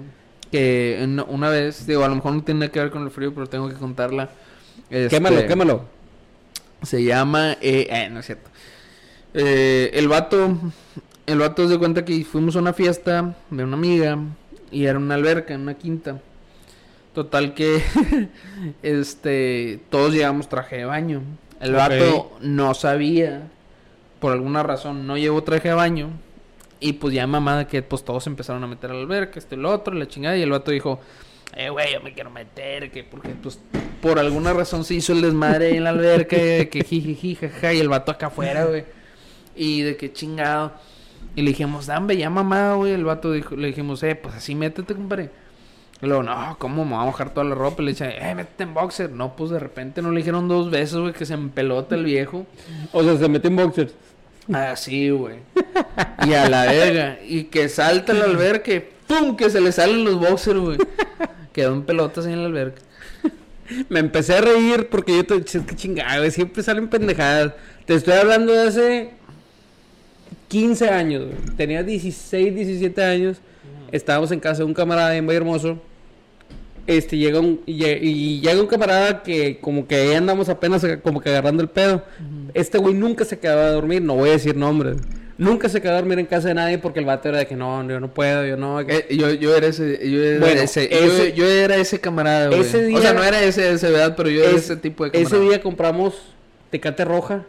[0.53, 3.35] Que una vez, digo, a lo mejor no tiene nada que ver con el frío,
[3.35, 4.31] pero tengo que contarla.
[4.89, 5.85] Este, Quémalo, quémalo.
[6.83, 7.53] Se llama.
[7.61, 8.49] Eh, eh, no es cierto.
[9.35, 10.57] Eh, el vato.
[11.27, 14.17] El vato se cuenta que fuimos a una fiesta de una amiga.
[14.71, 16.19] Y era una alberca, en una quinta.
[17.13, 17.83] Total que.
[18.83, 19.81] este.
[19.91, 21.21] Todos llevamos traje de baño.
[21.61, 23.49] El vato no sabía.
[24.21, 26.11] Por alguna razón no llevó traje de baño.
[26.81, 29.59] Y pues ya mamada que pues todos empezaron a meter a la alberca, esto y
[29.59, 30.37] lo otro, y la chingada.
[30.37, 31.01] Y el vato dijo,
[31.57, 33.59] eh, güey, yo me quiero meter, que porque pues
[34.01, 37.81] por alguna razón se hizo el desmadre en la alberca, de que jijiji, jaja, y
[37.81, 38.85] el vato acá afuera, güey.
[39.57, 40.73] Y de que chingado.
[41.35, 42.93] Y le dijimos, dame, ya mamá, güey.
[42.93, 45.31] El vato dijo, le dijimos, eh, pues así métete, compadre.
[46.01, 47.83] Y luego, no, ¿cómo me voy a mojar toda la ropa?
[47.83, 49.11] Y le dije, eh, métete en boxer.
[49.11, 52.47] No, pues de repente no le dijeron dos veces, güey, que se empelota el viejo.
[52.93, 53.95] O sea, se metió en boxers.
[54.53, 55.37] Así, güey.
[56.27, 57.19] Y a la verga.
[57.27, 59.37] Y que salta al alberca y ¡pum!
[59.37, 60.79] Que se le salen los boxers, güey.
[61.53, 62.81] Quedó en pelotas ahí en la alberca.
[63.89, 67.53] Me empecé a reír porque yo te es que chingada, güey, siempre salen pendejadas.
[67.85, 69.11] Te estoy hablando de hace
[70.49, 71.57] 15 años, güey.
[71.57, 73.39] Tenía 16, 17 años.
[73.93, 75.79] Estábamos en casa de un camarada en Valle Hermoso.
[76.87, 80.85] Este llega un y, lle- y llega un camarada que como que ahí andamos apenas
[81.03, 82.03] como que agarrando el pedo.
[82.55, 84.97] Este güey nunca se quedaba a dormir, no voy a decir nombres.
[85.37, 87.55] Nunca se quedó a dormir en casa de nadie porque el vato era de que
[87.55, 88.85] no, yo no puedo, yo no.
[88.85, 92.01] que- Eh, yo, yo era ese, yo era Bueno, ese, ese- yo, yo era ese
[92.01, 92.61] camarada, güey.
[92.61, 94.77] ese O sea, día- no era ese de esa edad, pero yo era Es- ese
[94.77, 95.37] tipo de camarada.
[95.37, 96.15] Ese día compramos
[96.71, 97.45] tecate roja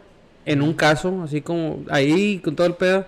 [0.46, 3.06] en un caso, así como ahí con todo el pedo.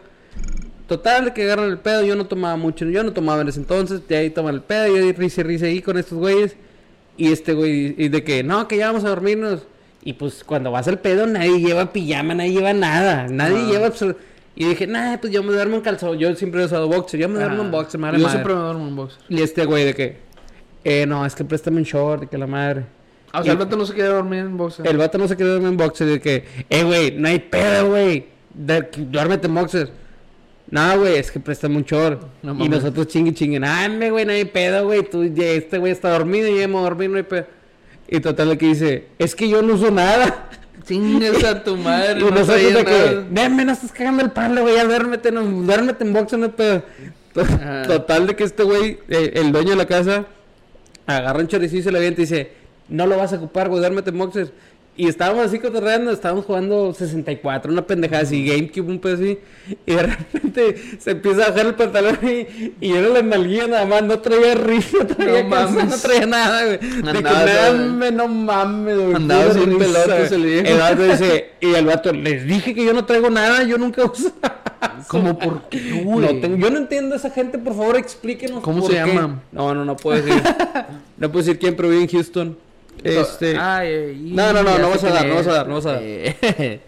[0.92, 3.60] Total, de que agarran el pedo, yo no tomaba mucho, yo no tomaba en ese
[3.60, 6.54] entonces, de ahí toman el pedo, yo risa y risa ahí con estos güeyes.
[7.16, 9.62] Y este güey, y de que, no, que ya vamos a dormirnos.
[10.02, 13.90] Y pues cuando vas al pedo, nadie lleva pijama, nadie lleva nada, nadie lleva
[14.54, 17.28] Y dije, nah, pues yo me duermo en calzón, yo siempre he usado boxer, yo
[17.30, 18.36] me duermo en Ah, boxer, madre Yo madre.
[18.36, 19.22] siempre me duermo en boxer.
[19.30, 20.18] Y este güey de que,
[20.84, 22.84] eh, no, es que préstame un short, y que la madre.
[23.32, 24.86] Ah, o sea, el vato no se quería dormir en boxer.
[24.86, 28.26] El vato no se quedó en boxer de que, eh, güey, no hay pedo, güey.
[28.52, 29.90] de, duérmete en boxers.
[30.72, 32.18] No, güey, es que préstame un chor.
[32.42, 33.58] No y nosotros chingue chingue.
[33.58, 35.02] Ande, güey, no hay pedo, güey.
[35.02, 37.44] Tú, este güey está dormido y ya me voy a dormir, no hay pedo.
[38.08, 40.48] Y total, de que dice, es que yo no uso nada.
[40.86, 42.20] Chingas a tu madre.
[42.20, 43.26] Y no nosotros de que, nada.
[43.30, 46.52] deme, no estás cagando el palo, güey, ya duérmete, no, duérmete en boxer, no hay
[46.52, 46.82] pedo.
[47.36, 47.82] Ajá.
[47.82, 50.24] Total de que este güey, eh, el dueño de la casa,
[51.06, 52.50] agarra un choricillo y se le avienta y dice,
[52.88, 54.52] no lo vas a ocupar, güey, duérmete en boxers.
[54.94, 59.38] Y estábamos así cotorreando, estábamos jugando 64, una pendejada así, GameCube, un pedo así.
[59.86, 63.86] Y de repente se empieza a bajar el pantalón y, y era la nalguilla nada
[63.86, 65.84] más, no traía risa, no traía No mames.
[65.88, 66.78] no traía nada, güey.
[66.78, 67.72] De que nada,
[68.12, 69.14] no mames, güey.
[69.14, 70.68] Andaba sin pelotas el viejo.
[70.68, 74.04] El vato dice, y el vato, les dije que yo no traigo nada, yo nunca
[74.04, 74.30] uso.
[75.08, 76.34] ¿Cómo por qué, güey?
[76.34, 78.62] No tengo- yo no entiendo a esa gente, por favor, explíquenos.
[78.62, 79.06] ¿Cómo por se qué.
[79.06, 79.40] llama?
[79.52, 80.42] No, no, no puedo decir.
[81.16, 82.58] no puedo decir quién, pero vive en Houston.
[83.02, 83.56] Este.
[83.58, 85.92] Ay, No, no, no, no vas a dar, no vas a dar, no vas a
[85.92, 86.02] dar.
[86.02, 86.80] Eh,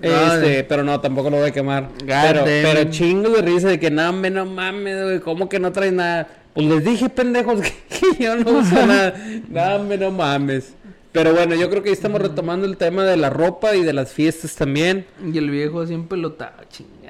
[0.00, 1.88] Este, pero no, tampoco lo voy a quemar.
[2.04, 5.70] Pero, pero chingo de risa de que no, me no mames, güey, ¿cómo que no
[5.70, 6.28] traes nada?
[6.54, 9.14] Pues les dije, pendejos, que yo no uso nada.
[9.48, 10.74] No, me no mames.
[11.12, 13.92] Pero bueno, yo creo que ahí estamos retomando el tema de la ropa y de
[13.92, 15.06] las fiestas también.
[15.32, 16.56] Y el viejo siempre lo estaba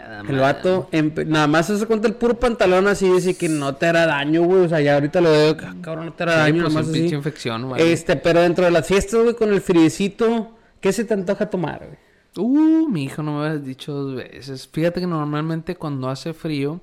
[0.03, 0.21] chingada.
[0.29, 0.89] El vato,
[1.27, 4.65] nada más se cuenta el puro pantalón así, dice que no te hará daño, güey.
[4.65, 6.75] O sea, ya ahorita lo veo, que, ah, cabrón, no te hará Sí, daño, pues,
[6.75, 7.01] nada más un así.
[7.01, 7.93] pinche infección, vale.
[7.93, 11.79] Este, pero dentro de las fiestas, güey, con el friecito, ¿qué se te antoja tomar,
[11.87, 11.99] güey?
[12.37, 14.67] Uh, mi hijo, no me habías dicho dos veces.
[14.67, 16.81] Fíjate que normalmente cuando hace frío,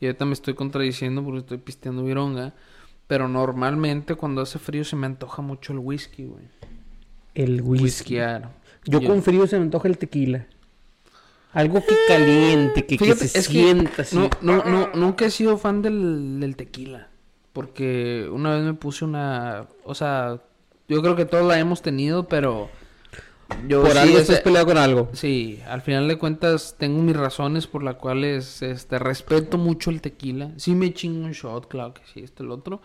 [0.00, 2.54] y ahorita me estoy contradiciendo porque estoy pisteando vironga,
[3.06, 6.44] pero normalmente cuando hace frío se me antoja mucho el whisky, güey.
[7.34, 8.50] El Whiskear.
[8.84, 10.46] Yo con frío se me antoja el tequila.
[11.52, 14.16] Algo que caliente, que, que Fíjate, se que sienta así.
[14.16, 17.08] no, no, no, nunca he sido fan del, del tequila.
[17.52, 19.66] Porque una vez me puse una.
[19.84, 20.40] O sea,
[20.88, 22.70] yo creo que todos la hemos tenido, pero.
[23.66, 25.08] Yo Por sí, algo estás peleado con algo.
[25.14, 30.02] Sí, al final de cuentas tengo mis razones por las cuales este respeto mucho el
[30.02, 30.52] tequila.
[30.56, 32.82] Sí me chingo un shot, claro que sí, esto el otro,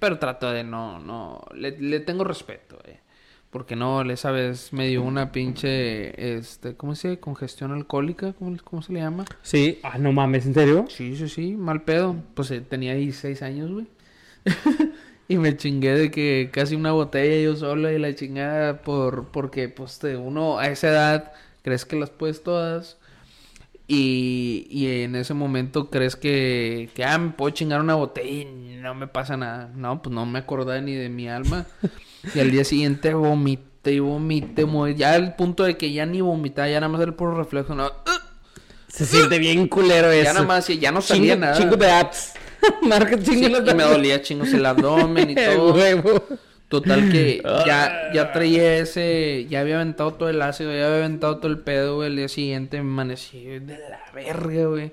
[0.00, 2.98] pero trato de no no le, le tengo respeto, eh.
[3.50, 7.20] Porque no, le sabes medio una pinche este, ¿cómo se dice?
[7.20, 9.24] congestión alcohólica, ¿cómo, cómo se le llama?
[9.42, 9.80] Sí.
[9.82, 10.84] Ah, no mames, ¿en serio?
[10.88, 12.14] Sí, sí, sí, mal pedo.
[12.34, 13.86] Pues eh, tenía 16 años, güey.
[15.28, 19.68] y me chingué de que casi una botella yo solo y la chingada por porque
[19.68, 21.32] pues te- uno a esa edad
[21.62, 22.98] crees que las puedes todas
[23.88, 28.76] y, y en ese momento crees que, que ah, me puedo chingar una botella y
[28.80, 29.72] no me pasa nada.
[29.74, 31.66] No, pues no me acordaba ni de mi alma.
[32.34, 34.66] Y al día siguiente vomité y vomité,
[34.96, 37.74] ya al punto de que ya ni vomitaba, ya nada más era el puro reflejo,
[37.74, 37.90] no.
[38.88, 40.24] Se siente bien culero eso.
[40.24, 41.56] Ya nada más, ya no salía Chingo- nada.
[41.58, 42.32] Chingo de apps.
[42.82, 45.72] Marca Sí, chingo y me dolía chingos el abdomen y todo.
[45.74, 46.24] huevo.
[46.68, 51.38] Total que ya, ya traía ese, ya había aventado todo el ácido, ya había aventado
[51.38, 52.08] todo el pedo, güey.
[52.10, 54.92] El día siguiente me amanecí de la verga, güey.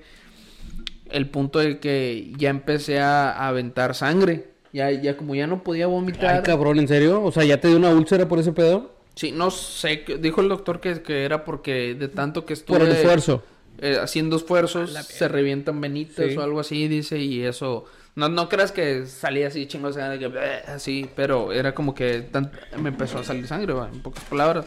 [1.10, 4.48] El punto de que ya empecé a, a aventar sangre.
[4.72, 6.36] Ya, ya como ya no podía vomitar.
[6.36, 7.22] Ay, cabrón, ¿en serio?
[7.22, 8.92] O sea, ¿ya te dio una úlcera por ese pedo?
[9.14, 12.78] Sí, no sé, que- dijo el doctor que, que era porque de tanto que estuve...
[12.78, 13.42] Por el esfuerzo.
[13.80, 16.36] eh, haciendo esfuerzos se revientan venitas Sí.
[16.36, 17.84] o algo así, dice, y eso...
[18.16, 21.72] No, no creas que salía así chingos, o sea, de que, "Bleh", así, pero era
[21.74, 22.50] como que tan-
[22.82, 24.66] me empezó a salir sangre, va, en pocas palabras.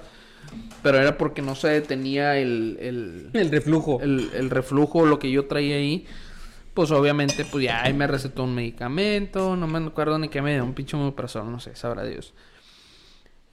[0.81, 3.99] Pero era porque no se detenía el, el, El reflujo.
[4.01, 6.05] el, el reflujo, lo que yo traía ahí.
[6.73, 10.53] Pues obviamente, pues ya ahí me recetó un medicamento, no me acuerdo ni qué me
[10.53, 12.33] dio, un pinche omeprazol, no sé, sabrá Dios.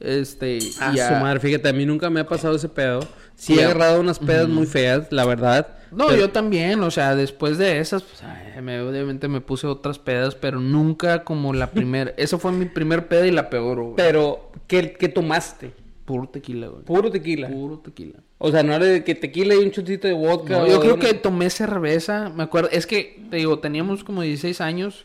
[0.00, 3.00] Este, Ah, ya- su madre, fíjate, a mí nunca me ha pasado ese pedo.
[3.34, 5.74] Sí he agarrado unas pedas muy feas, la verdad.
[5.90, 9.66] No, Pero- yo también, o sea, después de esas, pues, ay, me- obviamente me puse
[9.66, 12.14] otras pedas, pero nunca como la primera.
[12.16, 13.94] Esa fue mi primer peda y la peor, güey.
[13.96, 15.72] Pero, ¿qué, qué tomaste?
[16.08, 16.84] Puro tequila, güey.
[16.84, 17.48] Puro tequila.
[17.50, 18.20] Puro tequila.
[18.38, 20.56] O sea, no era de que tequila y un chutito de vodka.
[20.60, 24.62] No, yo creo que tomé cerveza, me acuerdo, es que, te digo, teníamos como 16
[24.62, 25.04] años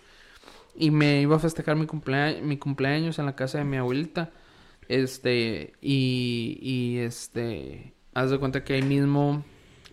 [0.77, 4.31] y me iba a festejar mi cumpleaños, mi cumpleaños en la casa de mi abuelita.
[4.87, 9.43] Este, y, y este, haz de cuenta que ahí mismo,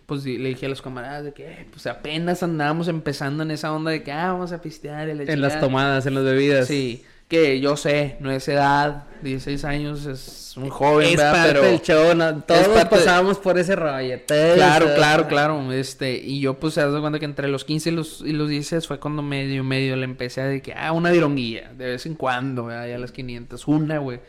[0.05, 3.73] pues le dije a los camaradas de que, eh, pues apenas andábamos empezando en esa
[3.73, 5.59] onda de que, ah, vamos a pistear y la En las chingada".
[5.59, 6.67] tomadas, en las bebidas.
[6.67, 11.31] Sí, que yo sé, no es edad, 16 años es un joven, Es ¿verdad?
[11.31, 11.63] parte Pero...
[11.63, 12.43] del show, ¿no?
[12.43, 14.19] Todos parte- pasábamos por ese rollo.
[14.27, 14.97] todos, Claro, todos.
[14.97, 15.71] claro, claro.
[15.71, 18.49] Este, y yo pues se das cuenta que entre los 15 y los, y los
[18.49, 22.05] 16 fue cuando medio, medio le empecé a de que, ah, una vironguilla, de vez
[22.05, 22.87] en cuando, ¿verdad?
[22.89, 24.19] ya a las 500, una, güey.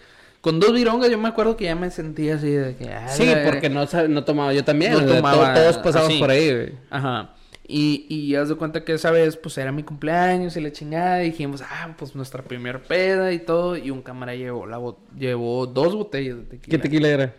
[0.41, 3.31] Con dos virongas yo me acuerdo que ya me sentía así de que, ah, Sí,
[3.45, 4.93] porque no, no tomaba yo también.
[4.93, 6.19] No o sea, to- tomaba todos pasamos así.
[6.19, 6.73] por ahí, güey.
[6.91, 7.31] Ajá.
[7.67, 11.23] Y, y haz de cuenta que esa vez, pues era mi cumpleaños y la chingada.
[11.23, 13.77] Y dijimos, ah, pues nuestra primer peda y todo.
[13.77, 16.71] Y un cámara llevó, la bot- llevó dos botellas de tequila.
[16.71, 17.35] ¿Qué tequila era?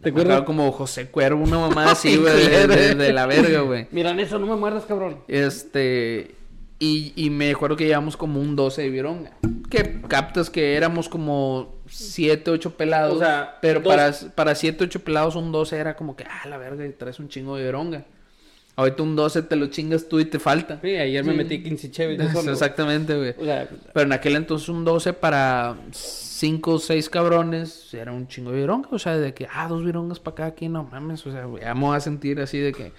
[0.00, 0.42] ¿Te acuerdas?
[0.42, 3.86] como José Cuervo, una mamá así, güey, de, de- de la verga, güey.
[3.92, 5.18] Mira eso, no me muerdas, cabrón.
[5.28, 6.34] Este.
[6.78, 9.32] Y, y me acuerdo que llevamos como un 12 de vironga.
[9.70, 13.16] Que captas que éramos como 7, 8 pelados.
[13.16, 16.46] O sea, pero dos- para, para 7, 8 pelados un 12 era como que, ah,
[16.48, 18.04] la verga, y traes un chingo de vironga.
[18.76, 20.78] Ahorita un 12 te lo chingas tú y te falta.
[20.82, 22.52] Sí, ayer me metí 15 Chevy de solo.
[22.52, 23.34] Exactamente, güey.
[23.38, 28.28] O sea, Pero en aquel entonces un 12 para 5 o 6 cabrones era un
[28.28, 28.88] chingo de vironga.
[28.92, 31.26] O sea, de que, ah, dos virongas para cada quien, no mames.
[31.26, 32.92] O sea, güey, voy a sentir así de que.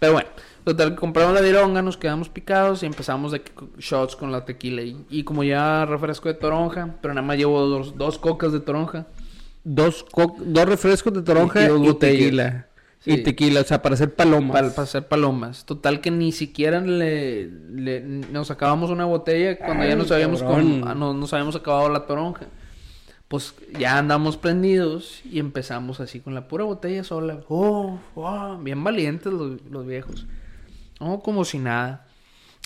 [0.00, 0.28] Pero bueno,
[0.64, 3.42] total, compramos la vironga, nos quedamos picados y empezamos de
[3.78, 4.82] shots con la tequila.
[4.82, 8.60] Y, y como ya refresco de toronja, pero nada más llevo dos, dos cocas de
[8.60, 9.06] toronja.
[9.62, 12.18] dos, co- dos refrescos de toronja Y y, dos botellas.
[12.18, 12.66] tequila.
[13.00, 13.12] Sí.
[13.12, 14.52] Y tequila, o sea, para hacer palomas.
[14.52, 15.64] Para, hacer palomas.
[15.64, 20.42] Total que ni siquiera le, le- nos acabamos una botella cuando ya Ay, nos habíamos,
[20.42, 22.46] com- ah, no- nos habíamos acabado la toronja.
[23.28, 27.40] Pues ya andamos prendidos y empezamos así con la pura botella sola.
[27.48, 30.26] Oh, oh, bien valientes los, los viejos.
[31.00, 32.06] No, como si nada.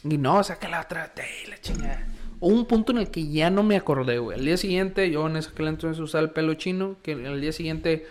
[0.02, 2.06] Y no, saca la otra botella la chingada.
[2.40, 4.38] Hubo un punto en el que ya no me acordé, güey.
[4.38, 8.06] Al día siguiente, yo en ese entonces usaba el pelo chino, que al día siguiente,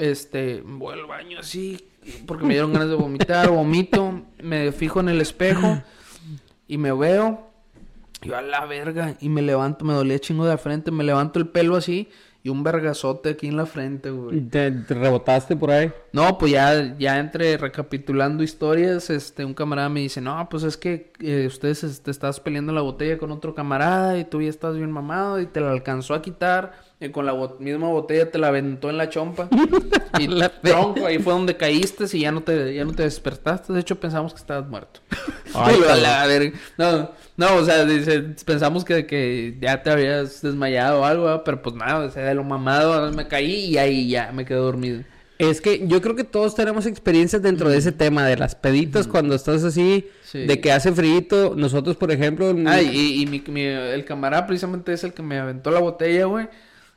[0.00, 1.78] este, voy al baño así,
[2.26, 5.82] porque me dieron ganas de vomitar, vomito, me fijo en el espejo
[6.66, 7.50] y me veo,
[8.22, 11.04] y yo a la verga, y me levanto, me dolía chingo de la frente, me
[11.04, 12.08] levanto el pelo así,
[12.42, 14.40] y un vergazote aquí en la frente, güey.
[14.40, 15.92] Te, te rebotaste por ahí.
[16.12, 20.78] No, pues ya, ya entre recapitulando historias, este, un camarada me dice, no, pues es
[20.78, 24.48] que eh, ustedes este, te estás peleando la botella con otro camarada y tú ya
[24.48, 28.38] estás bien mamado y te la alcanzó a quitar y con la misma botella te
[28.38, 29.48] la aventó en la chompa
[30.20, 33.72] y La tronco, ahí fue donde caíste y ya no te, ya no te despertaste,
[33.72, 35.00] de hecho pensamos que estabas muerto.
[35.54, 36.58] Ay, a la verga.
[36.76, 41.42] no, no, o sea, dice, pensamos que, que ya te habías desmayado o algo, ¿verdad?
[41.44, 44.58] pero pues nada, o sea, de lo mamado me caí y ahí ya me quedé
[44.58, 45.02] dormido.
[45.38, 49.06] Es que yo creo que todos tenemos experiencias dentro de ese tema de las peditas
[49.06, 50.40] cuando estás así, Sí.
[50.44, 51.54] de que hace frío.
[51.56, 55.38] Nosotros, por ejemplo, Ah, y, y mi, mi- el camarada precisamente es el que me
[55.38, 56.46] aventó la botella, güey.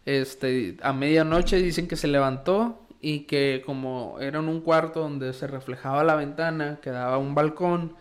[0.05, 5.33] Este, a medianoche dicen que se levantó y que como era en un cuarto donde
[5.33, 7.95] se reflejaba la ventana, que daba un balcón.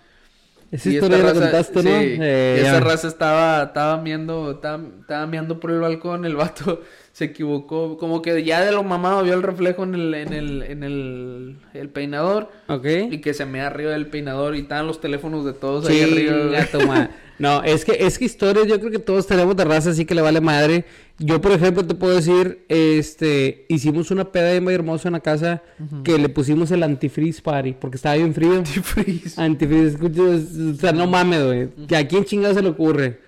[0.70, 1.90] esa y historia esta la raza- contaste, ¿no?
[2.00, 6.80] sí, Eh, esa raza estaba, estaba viendo, estaba, estaba meando por el balcón, el vato
[7.12, 10.62] se equivocó, como que ya de lo mamado vio el reflejo en el, en el,
[10.62, 12.50] en el, el peinador.
[12.68, 12.86] Ok.
[13.10, 17.10] Y que se me arriba del peinador y estaban los teléfonos de todos ahí arriba.
[17.38, 20.14] No, es que, es que historias, yo creo que todos tenemos de raza así que
[20.14, 20.84] le vale madre.
[21.18, 25.20] Yo, por ejemplo, te puedo decir, este, hicimos una peda bien muy hermosa en la
[25.20, 25.60] casa
[26.04, 28.58] que le pusimos el antifreeze party porque estaba bien frío.
[28.58, 29.40] Antifreeze.
[29.40, 31.68] Antifreeze, escucha, o sea, no mames, güey.
[31.88, 33.18] Que a quién chingada se le ocurre.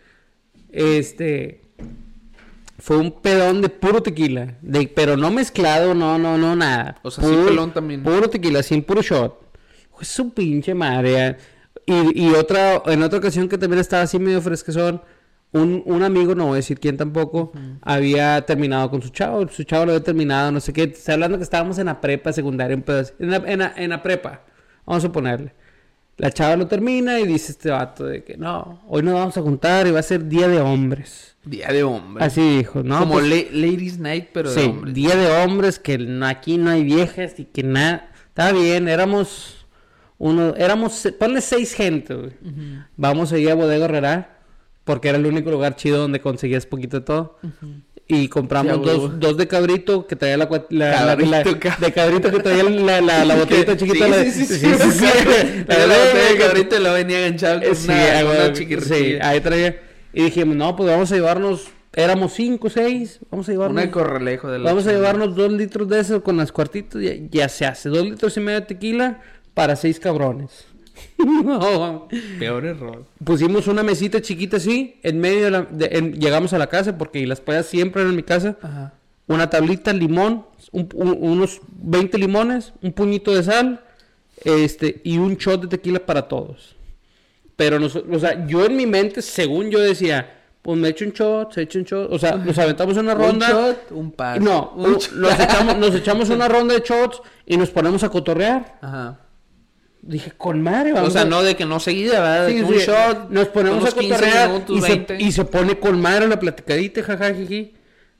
[0.70, 1.63] Este.
[2.78, 4.54] Fue un pedón de puro tequila.
[4.60, 6.96] De, pero no mezclado, no, no, no, nada.
[7.02, 8.02] O sea, sí pelón también.
[8.02, 9.40] Puro tequila, sin puro shot.
[9.92, 11.36] Fue su pinche madre.
[11.86, 15.02] Y, y otra, en otra ocasión que también estaba así medio fresquezón,
[15.52, 17.52] un, un amigo, no voy a decir quién tampoco,
[17.82, 19.46] había terminado con su chavo.
[19.48, 20.82] Su chavo lo había terminado, no sé qué.
[20.84, 23.12] Está hablando que estábamos en la prepa secundaria, un pedo así.
[23.20, 24.42] En la, en la- en la prepa,
[24.84, 25.54] vamos a ponerle.
[26.16, 29.42] La chava lo termina y dice este vato de que no, hoy nos vamos a
[29.42, 31.36] juntar y va a ser día de hombres.
[31.44, 32.24] Día de hombre.
[32.24, 33.00] Así dijo, ¿no?
[33.00, 34.94] Como Pues, Ladies Night, pero de sí, hombres.
[34.94, 38.10] día de hombres, que aquí no hay viejas y que nada.
[38.28, 39.66] Está bien, éramos
[40.18, 42.32] uno, éramos, ponle seis gente, güey.
[42.96, 44.38] Vamos a ir a Bodega Herrera,
[44.84, 47.38] porque era el único lugar chido donde conseguías poquito de todo.
[48.06, 51.92] Y compramos Sí, dos, dos de cabrito que traía la, la, la- Cabrito, la- de
[51.92, 54.24] cabrito que traía la, la, botellita chiquita.
[54.30, 54.46] Sí,
[55.66, 55.76] la-
[56.32, 59.80] de cabrito la venía enganchada con Sí, una, una sí, ahí traía.
[60.12, 63.72] Y dijimos, no, pues vamos a llevarnos, éramos cinco, seis, vamos a llevarnos.
[63.72, 67.12] Una de correlejo de Vamos a llevarnos dos litros de eso con las cuartitas, ya,
[67.30, 67.88] ya se hace.
[67.88, 69.20] Dos litros y medio de tequila
[69.54, 70.66] para seis cabrones.
[71.24, 73.04] No, Peor error.
[73.24, 75.62] Pusimos una mesita chiquita así, en medio de la...
[75.62, 78.56] de- en- llegamos a la casa, porque las pedas siempre eran en mi casa.
[78.62, 78.92] Ajá.
[79.26, 83.80] Una tablita, limón, un- un- unos 20 limones, un puñito de sal,
[84.44, 86.76] este, y un shot de tequila para todos.
[87.56, 91.12] Pero, nos- o sea, yo en mi mente, según yo decía, pues me echo un
[91.12, 93.46] shot, se echa un shot, o sea, nos aventamos una ronda.
[93.48, 94.40] Un shot, un par.
[94.42, 98.78] No, Un nos echamos, nos echamos una ronda de shots y nos ponemos a cotorrear.
[98.82, 99.20] Ajá.
[100.06, 102.46] Dije, con madre, vamos O sea, a- no de que no seguida, ¿verdad?
[102.46, 103.30] De Sí, que sí, un shot.
[103.30, 105.16] Nos ponemos a 15 cotorrear minutos, y, se, 20.
[105.20, 107.72] y se pone con madre la platicadita, jajajiji.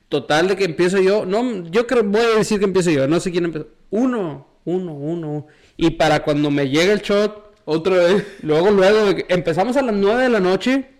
[0.09, 1.27] Total de que empiezo yo.
[1.27, 3.07] No, yo creo, voy a decir que empiezo yo.
[3.07, 3.67] No sé quién empezó.
[3.91, 5.47] Uno, uno, uno.
[5.77, 8.25] Y para cuando me llega el shot, Otra vez.
[8.43, 10.91] luego, luego, empezamos a las nueve de la noche.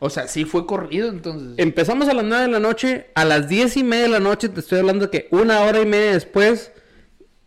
[0.00, 1.52] O sea, sí fue corrido entonces.
[1.58, 4.48] Empezamos a las 9 de la noche, a las 10 y media de la noche,
[4.48, 6.72] te estoy hablando que una hora y media después,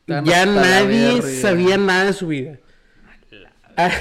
[0.07, 2.59] ya nadie sabía nada de su vida.
[3.77, 3.91] Ah,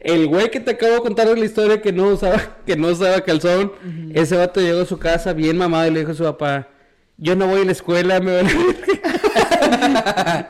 [0.00, 3.20] el güey que te acabo de contar la historia que no usaba, que no usaba
[3.22, 3.72] calzón,
[4.14, 6.68] ese vato llegó a su casa bien mamado y le dijo a su papá,
[7.16, 8.50] yo no voy a la escuela, me vale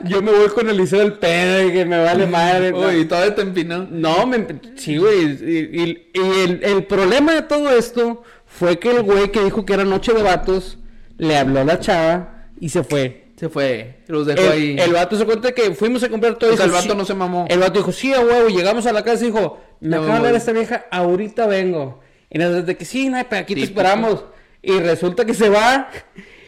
[0.05, 2.73] Yo me voy con el liceo del pedo y que me vale madre.
[2.73, 3.87] Uy, todavía te empinó.
[3.89, 4.45] No, me,
[4.75, 5.25] sí, güey.
[5.25, 9.65] Y, y- y el, el problema de todo esto fue que el güey que dijo
[9.65, 10.77] que era noche de vatos
[11.17, 13.20] le habló a la chava y se fue.
[13.41, 13.95] Se fue.
[14.05, 14.75] Los dejó El, ahí.
[14.77, 16.95] el vato se cuenta que fuimos a comprar todo O sea, el vato "Sí".
[16.95, 17.47] no se mamó.
[17.49, 18.49] El vato dijo, sí, a huevo.
[18.49, 20.37] Llegamos a la casa y dijo, me me acaba de voy.
[20.37, 22.01] esta vieja, ahorita vengo.
[22.29, 24.23] Y nos de que sí, no, aquí te esperamos.
[24.61, 25.89] Y resulta que se va.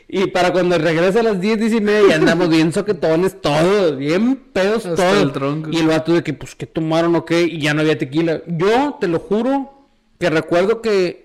[0.08, 4.36] Y para cuando regresa a las 10, 10 y media, andamos bien soquetones todos, bien
[4.54, 5.24] pedos Hasta todos.
[5.24, 5.72] el tronco.
[5.74, 7.42] Y el vato de que, pues, ¿qué tomaron o qué?
[7.42, 8.44] Y ya no había tequila.
[8.46, 9.88] Yo, te lo juro,
[10.20, 11.23] que recuerdo que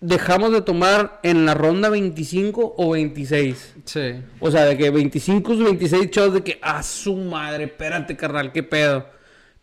[0.00, 3.74] dejamos de tomar en la ronda 25 o 26.
[3.84, 4.00] Sí.
[4.40, 8.62] O sea, de que 25, 26 shows de que, ah, su madre, espérate, carnal, qué
[8.62, 9.06] pedo.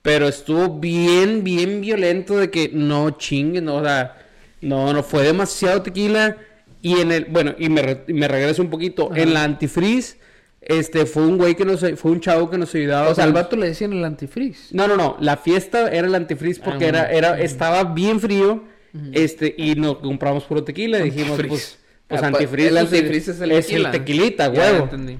[0.01, 4.15] Pero estuvo bien, bien violento de que no chinguen, no, o sea,
[4.61, 6.37] no, no fue demasiado tequila.
[6.81, 10.17] Y en el, bueno, y me, re- me regreso un poquito, en la antifreeze,
[10.61, 13.09] este, fue un güey que nos, fue un chavo que nos ayudaba.
[13.09, 14.67] O sea, al vato le decían el antifreeze.
[14.75, 15.17] no, no, no.
[15.19, 18.63] La fiesta era el antifreeze porque Ah, era, era, estaba bien frío.
[19.13, 20.99] Este, y nos compramos puro tequila.
[20.99, 21.49] Dijimos, Antifreeze.
[21.49, 22.69] pues, pues Ah, antifreeze.
[22.69, 23.91] el antifreeze es el tequila.
[23.91, 24.83] tequilita, Ya huevo.
[24.85, 25.17] entendí.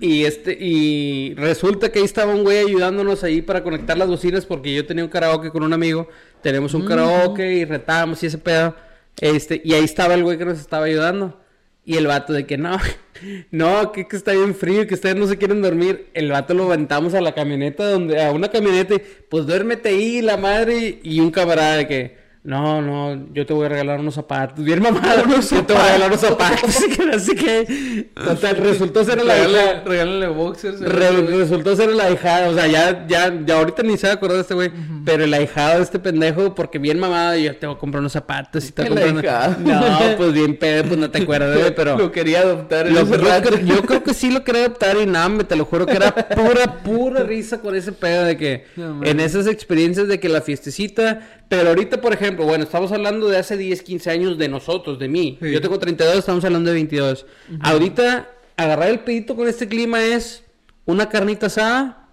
[0.00, 4.44] Y este, y resulta que ahí estaba un güey ayudándonos ahí para conectar las bocinas
[4.44, 6.08] porque yo tenía un karaoke con un amigo.
[6.42, 8.76] Tenemos un karaoke y retábamos y ese pedo.
[9.20, 11.40] Este, y ahí estaba el güey que nos estaba ayudando.
[11.88, 12.76] Y el vato de que no,
[13.52, 16.08] no, que, que está bien frío, que ustedes no se quieren dormir.
[16.14, 20.20] El vato lo aventamos a la camioneta, donde, a una camioneta, y, pues duérmete ahí,
[20.20, 22.16] la madre, y un camarada de que,
[22.46, 24.64] no, no, yo te voy a regalar unos zapatos.
[24.64, 26.76] Bien mamado, yo te voy a regalar unos zapatos.
[27.14, 29.82] Así que, total, resultó ser la.
[29.84, 30.80] Regálale, boxers.
[30.80, 34.16] Re- resultó ser el ahijado, o sea, ya, ya, ya ahorita ni se va a
[34.16, 34.70] acordar de este güey,
[35.06, 38.12] pero el ahijado de este pendejo, porque bien mamado, yo te voy a comprar unos
[38.12, 40.10] zapatos y te voy a El comprar una- ahijado.
[40.10, 41.96] No, pues bien pedo, pues no te acuerdas, güey, pero...
[41.96, 43.48] Lo quería adoptar en Lo- ese yo, rato.
[43.50, 45.92] creo, yo creo que sí lo quería adoptar y nada, me te lo juro que
[45.94, 50.28] era pura, pura risa con ese pedo de que No, en esas experiencias de que
[50.28, 54.48] la fiestecita, pero ahorita, por ejemplo, bueno, estamos hablando de hace 10, 15 años de
[54.48, 55.38] nosotros, de mí.
[55.40, 55.52] Sí.
[55.52, 57.26] Yo tengo 32, estamos hablando de 22.
[57.60, 60.42] Ahorita, agarrar el pedito con este clima es
[60.84, 62.05] una carnita asada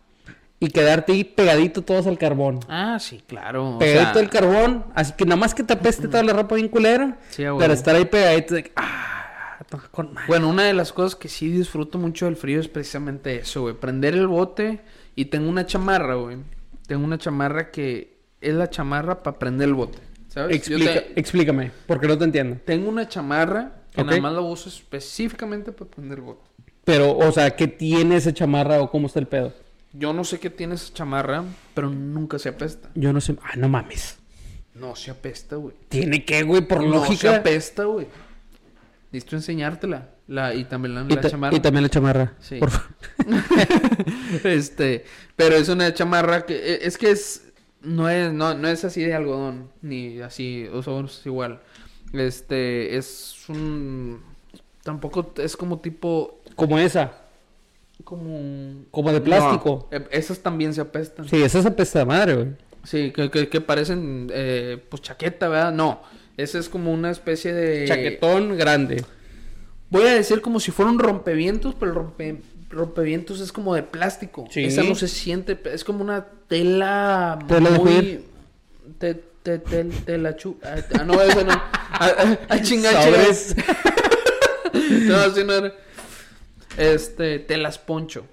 [0.65, 2.59] y quedarte ahí pegadito todos al carbón.
[2.69, 3.75] Ah, sí, claro.
[3.75, 6.55] o Pegadito sea, al carbón, así que nada más que te apeste toda la ropa
[6.55, 10.27] bien culera, Sí, pero estar ahí pegadito de que, ah, toca con madre.
[10.27, 13.73] Bueno, una de las cosas que sí disfruto mucho del frío es precisamente eso, güey.
[13.75, 14.81] Prender el bote
[15.15, 16.37] y tengo una chamarra, güey.
[16.87, 19.99] Tengo una chamarra que es la chamarra para prender el bote.
[20.27, 20.55] ¿Sabes?
[20.55, 22.57] Explica- te- Explícame, porque no te entiendo.
[22.65, 26.49] tengo una chamarra que nada más la uso específicamente para prender el bote.
[26.83, 29.53] Pero, o sea, ¿qué tiene esa chamarra o cómo está el pedo?
[29.93, 32.89] Yo no sé qué tiene esa chamarra, pero nunca se apesta.
[32.95, 33.35] Yo no sé.
[33.43, 34.17] Ah, no mames.
[34.73, 35.75] No se apesta, güey.
[35.89, 36.61] ¿Tiene que, güey?
[36.61, 37.35] Por no se lógica.
[37.37, 38.07] apesta, güey.
[39.11, 40.09] Listo enseñártela.
[40.27, 41.55] La, y también la, Y, la ta- chamarra.
[41.55, 42.33] y también la chamarra.
[42.39, 42.57] Sí.
[42.57, 42.87] Por favor.
[44.43, 47.43] este, pero es una chamarra que e- es que es
[47.81, 51.61] no es no, no es así de algodón ni así, o sea, es igual.
[52.13, 54.21] Este, es un
[54.83, 57.11] tampoco es como tipo Como esa.
[58.03, 59.87] Como Como de plástico.
[59.91, 61.27] No, e- esas también se apestan.
[61.27, 62.47] Sí, esa es apesta de madre, güey.
[62.83, 65.71] Sí, que, que, que parecen eh, pues chaqueta, ¿verdad?
[65.71, 66.01] No,
[66.35, 69.03] esa es como una especie de Chaquetón grande.
[69.89, 73.83] Voy a decir como si fuera un rompevientos, pero el rompe, rompevientos es como de
[73.83, 74.47] plástico.
[74.49, 74.65] Sí.
[74.65, 77.91] Esa no se siente, es como una tela Tela de muy...
[77.93, 78.25] cuir.
[78.97, 79.13] Te,
[79.43, 80.57] te, te, tela chu...
[80.63, 81.51] Ah, ah, no, esa no.
[81.95, 82.89] Ah, ah, ah, chinga.
[84.73, 85.73] No, así no era.
[86.77, 88.25] Este, telas poncho.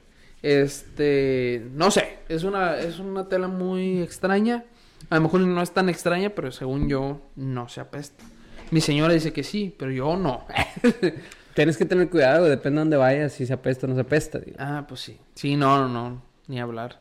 [0.43, 4.64] Este, no sé, es una, es una tela muy extraña.
[5.11, 8.24] A lo mejor no es tan extraña, pero según yo, no se apesta.
[8.70, 10.47] Mi señora dice que sí, pero yo no.
[11.55, 14.38] Tienes que tener cuidado, depende de dónde vayas, si se apesta o no se apesta.
[14.38, 14.57] digo.
[14.61, 15.18] Ah, pues sí.
[15.34, 17.01] Sí, no, no, no, ni hablar.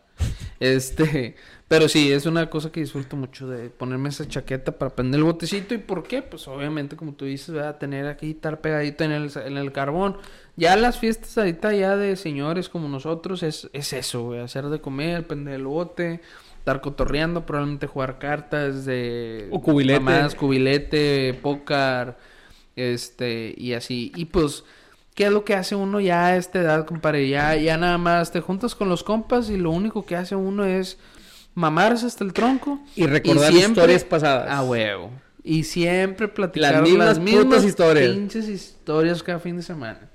[0.59, 1.35] Este,
[1.67, 5.23] pero sí, es una cosa que disfruto mucho de ponerme esa chaqueta para prender el
[5.23, 5.73] botecito.
[5.73, 6.21] ¿Y por qué?
[6.21, 9.71] Pues obviamente, como tú dices, va a tener aquí estar pegadito en el, en el
[9.71, 10.17] carbón.
[10.59, 14.81] Ya las fiestas ahorita ya de señores como nosotros es, es eso, güey, hacer de
[14.81, 16.19] comer, prender el bote,
[16.57, 19.47] estar cotorreando, probablemente jugar cartas de...
[19.51, 20.01] O cubilete.
[20.01, 22.17] mamadas, cubilete, póker,
[22.75, 24.11] este, y así.
[24.15, 24.65] Y pues...
[25.15, 27.27] ¿Qué es lo que hace uno ya a esta edad, compadre?
[27.27, 30.63] Ya, ya nada más te juntas con los compas y lo único que hace uno
[30.63, 30.97] es
[31.55, 32.79] mamarse hasta el tronco.
[32.95, 34.49] Y recordar historias pasadas.
[34.49, 35.11] A huevo.
[35.43, 38.15] Y siempre platicar Las mismas putas historias.
[38.15, 40.08] pinches historias cada fin de semana.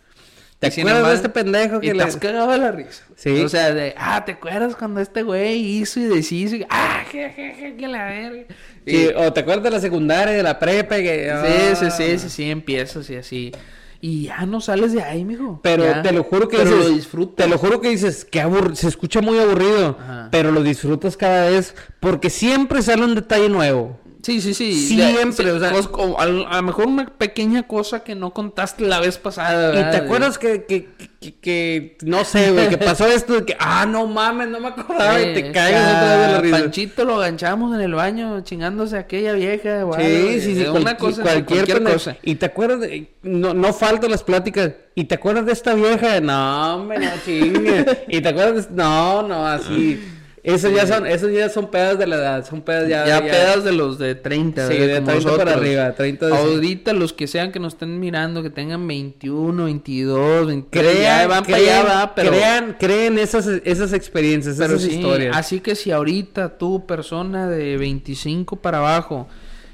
[0.59, 2.03] ¿Te Y acuerdas de este pendejo Y que te le...
[2.05, 3.03] has cagado de la risa.
[3.17, 3.43] Sí.
[3.43, 6.57] O sea, de, ah, ¿te acuerdas cuando este güey hizo y deshizo?
[6.57, 8.45] Y, ah, je, je, je, que la verga.
[8.87, 11.33] Sí, Y- o te acuerdas de la secundaria, de la prepa, y que...
[11.45, 11.91] Sí, sí, ah.
[11.91, 13.53] sí, sí, sí, empiezas y así.
[14.01, 15.61] Y ya no sales de ahí, mijo.
[15.63, 16.03] Pero Ya.
[16.03, 17.37] te lo juro que Pero dices, lo disfrutas.
[17.45, 20.29] Te lo juro que dices, que abur- se escucha muy aburrido, Ajá.
[20.31, 23.99] pero lo disfrutas cada vez porque siempre sale un detalle nuevo.
[24.25, 24.72] Sí, sí, sí.
[24.89, 29.18] Siempre, o sea- o a, lo mejor una pequeña cosa que no contaste la vez
[29.18, 29.72] pasada.
[29.72, 29.91] Y ¿verdad?
[29.91, 30.89] te De- acuerdas que, que,
[31.20, 34.68] que, que- no sé, güey, que pasó esto de que, ah, no mames, no me
[34.68, 36.59] acordaba y Eh, te cagas otra vez de la risa.
[36.59, 39.81] Panchito lo ganchamos en el baño chingándose a aquella vieja.
[39.81, 42.16] algo, Sí, sí, sí, eh, cual- una cosa, cualquier, cualquier, cosa.
[42.22, 44.70] Y te acuerdas, de- no, no faltan las pláticas.
[44.95, 46.20] ¿Y te acuerdas de esta vieja?
[46.20, 48.05] No, hombre, no chingue.
[48.09, 48.70] ¿Y te acuerdas?
[48.70, 50.01] de- No, no, así.
[50.45, 53.07] Esos ya son, esos ya son pedas de la edad, son pedas ya.
[53.07, 54.68] Ya, pedas de los de 30.
[54.68, 55.57] Sí, de Como 30 para nosotros.
[55.57, 60.47] arriba, 30 de- Ahorita los que sean que nos estén mirando, que tengan 21, 22,
[60.47, 62.30] 23, Crean, ya van para crean, allá, va, pero...
[62.30, 65.34] crean, creen esas, esas experiencias, Pero esas sí, historias.
[65.34, 69.26] así que si ahorita tú, persona de 25 para abajo,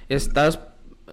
[0.09, 0.61] estás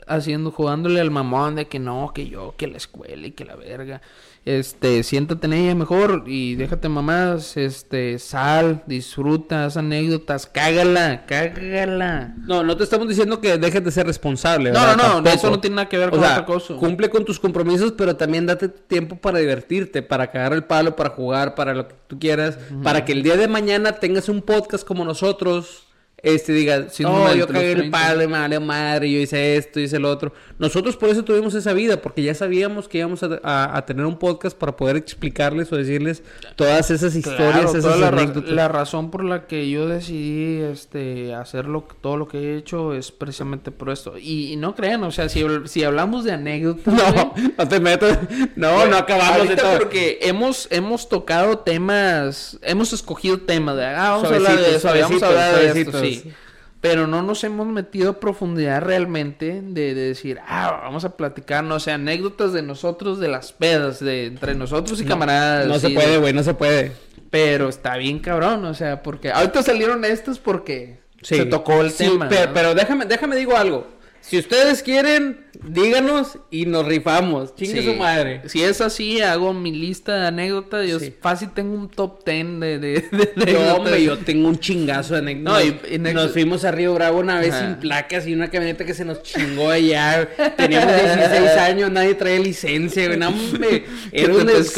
[0.06, 3.56] haciendo, jugándole al mamón de que no, que yo, que la escuela y que la
[3.56, 4.02] verga,
[4.48, 12.34] este, siéntate en ella mejor y déjate mamás, este, sal, disfruta, haz anécdotas, cágala, cágala.
[12.46, 14.72] No, no te estamos diciendo que dejes de ser responsable.
[14.72, 14.96] No, ¿verdad?
[14.96, 15.36] no, no, Tampoco.
[15.36, 16.76] eso no tiene nada que ver O con sea, otra cosa.
[16.76, 21.10] cumple con tus compromisos, pero también date tiempo para divertirte, para cagar el palo, para
[21.10, 24.86] jugar, para lo que tú quieras, para que el día de mañana tengas un podcast
[24.88, 25.87] como nosotros.
[26.24, 27.98] Este diga, Siendo no, de yo cagué el 30".
[27.98, 30.34] palo, me vale madre, yo hice esto, hice lo otro.
[30.58, 34.04] Nosotros por eso tuvimos esa vida, porque ya sabíamos que íbamos a, a- a tener
[34.04, 36.24] un podcast para poder explicarles o decirles
[36.56, 38.50] todas esas historias, Claro, esas toda la, anécdotas.
[38.52, 42.96] la razón por la que yo decidí este hacer lo, todo lo que he hecho
[42.96, 44.18] es precisamente por esto.
[44.18, 48.18] Y, y no crean, o sea, si, si hablamos de anécdotas, No, no te metas.
[48.56, 49.78] No, no acabamos de todo.
[49.78, 54.88] porque hemos, hemos tocado temas, hemos escogido temas de, ah, vamos a hablar de eso,
[54.88, 56.07] vamos a suavecitos, hablar de esto.
[56.16, 56.34] Sí.
[56.80, 61.64] Pero no nos hemos metido a profundidad realmente de, de decir, ah, vamos a platicar,
[61.64, 65.66] no sé, anécdotas de nosotros, de las pedas, de entre nosotros y camaradas.
[65.68, 66.92] No se puede, de- güey, no se puede.
[67.32, 71.36] Pero está bien cabrón, o sea, porque ahorita salieron estos porque Sí.
[71.38, 72.30] se tocó el Sí, tema.
[72.30, 72.54] pe- ¿no?
[72.54, 73.88] Pero, déjame, déjame digo algo.
[74.22, 77.56] Si ustedes quieren, díganos y nos rifamos.
[77.56, 77.88] Chingue Sí.
[77.92, 78.42] su madre.
[78.48, 80.88] Si es así, hago mi lista de anécdotas.
[80.88, 81.14] Yo Sí.
[81.22, 85.20] fácil tengo un top 10 de, de, de Yo, hombre, yo tengo un chingazo de
[85.20, 85.66] anécdotas.
[85.66, 87.66] No, y- y nos fuimos a Río Bravo una vez Ajá.
[87.66, 90.28] sin placas y una camioneta que se nos chingó allá.
[90.58, 93.18] Teníamos 16 años, nadie traía licencia, güey.
[93.20, 93.86] No, hombre.
[94.12, 94.74] Era un des-.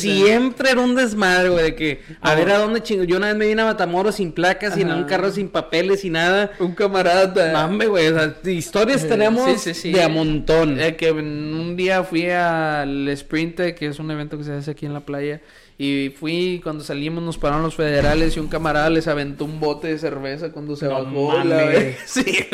[0.00, 2.36] Siempre era un desmadre, güey, de que a No.
[2.36, 3.04] ver a dónde chingo.
[3.04, 6.10] Yo una vez me vine a Matamoros sin placas, sin un carro sin papeles y
[6.10, 6.50] nada.
[6.58, 7.52] Un camarada.
[7.52, 9.92] Mame, güey, o sea, historias tenemos Sí, sí, sí.
[10.06, 10.80] De a montón.
[10.80, 14.86] Eh, que un día fui al Sprint, que es un evento que se hace aquí
[14.86, 15.40] en la playa.
[15.78, 19.88] Y fui, cuando salimos nos pararon los federales y un camarada les aventó un bote
[19.88, 21.42] de cerveza cuando se No bajó.
[21.44, 21.72] la.
[22.06, 22.46] Sí.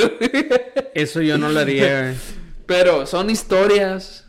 [0.94, 2.14] Eso yo no lo haría, güey.
[2.66, 4.24] Pero son historias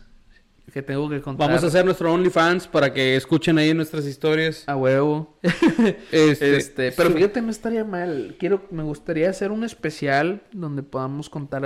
[0.72, 1.48] que tengo que contar.
[1.48, 4.62] Vamos a hacer nuestro OnlyFans para que escuchen ahí nuestras historias.
[4.68, 5.36] a huevo.
[6.12, 8.36] Este, Este, pero fíjate, no estaría mal.
[8.38, 11.64] Quiero, me gustaría hacer un especial donde podamos contar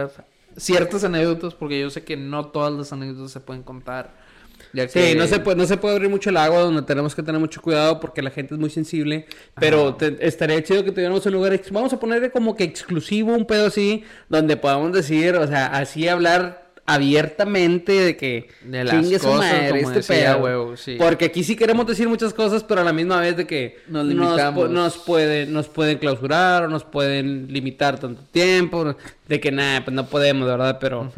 [0.57, 4.15] ciertas anécdotas, porque yo sé que no todas las anécdotas se pueden contar.
[4.73, 7.23] Ya Sí, no se puede, no se puede abrir mucho el agua donde tenemos que
[7.23, 9.27] tener mucho cuidado porque la gente es muy sensible.
[9.61, 13.47] Pero te- estaría chido que tuviéramos un lugar, vamos a ponerle como que exclusivo, un
[13.47, 19.19] pedo así, donde podamos decir, o sea, así hablar abiertamente de que De las chingue
[19.19, 20.45] su cosas, madre, como este decía, pedo.
[20.45, 20.97] huevo, sí.
[20.99, 24.05] Porque aquí sí queremos decir muchas cosas, pero a la misma vez de que Nos
[24.07, 24.71] limitamos.
[24.71, 28.97] nos, puede, nos pueden clausurar o nos pueden limitar tanto tiempo,
[29.29, 30.79] de que nada, pues no podemos, ¿verdad?
[30.81, 31.11] Pero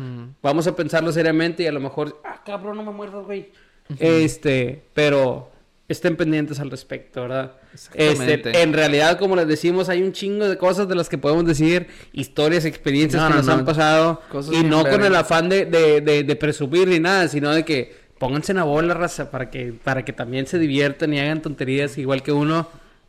[0.43, 3.51] vamos a pensarlo seriamente y a lo mejor, ah, cabrón, no me muerdas, güey.
[3.99, 5.51] Este, pero
[5.89, 7.53] estén pendientes al respecto, ¿verdad?
[7.73, 8.35] Exactamente.
[8.35, 11.45] Este, en realidad, como les decimos, hay un chingo de cosas de las que podemos
[11.47, 13.53] decir, historias, experiencias No, que no, nos no.
[13.53, 17.29] han pasado, Cosas y no con el afán de, de, de, de presumir ni nada,
[17.29, 21.13] sino de que pónganse en la bola, raza, para que, para que también se diviertan
[21.15, 22.69] y hagan tonterías igual que uno.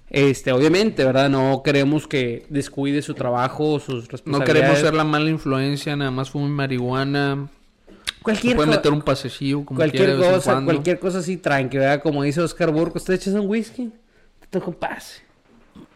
[0.10, 1.30] Este, obviamente, ¿verdad?
[1.30, 4.54] No queremos que descuide su trabajo o sus No responsabilidades.
[4.62, 7.50] queremos ser la mala influencia, nada más fumen marihuana.
[8.28, 11.00] Cualquier Se puede co- meter un pasecillo como cualquier quiera de vez en cosa, cualquier
[11.00, 12.02] cosa así tranqui, ¿verdad?
[12.02, 13.92] Como dice Oscar Burgos, ¿te echas un whisky?
[14.42, 15.22] Te toca un pase.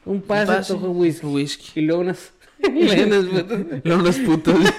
[0.06, 1.26] Un pase, te pase, toca un whisky.
[1.28, 1.80] whisky.
[1.80, 2.32] Y luego unas...
[3.84, 4.56] los putos.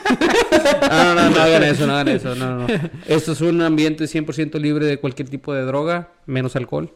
[0.82, 2.66] No, no, no, no hagan eso, no hagan eso, no, no.
[3.06, 6.92] Esto es un ambiente 100% libre de cualquier tipo de droga, menos alcohol.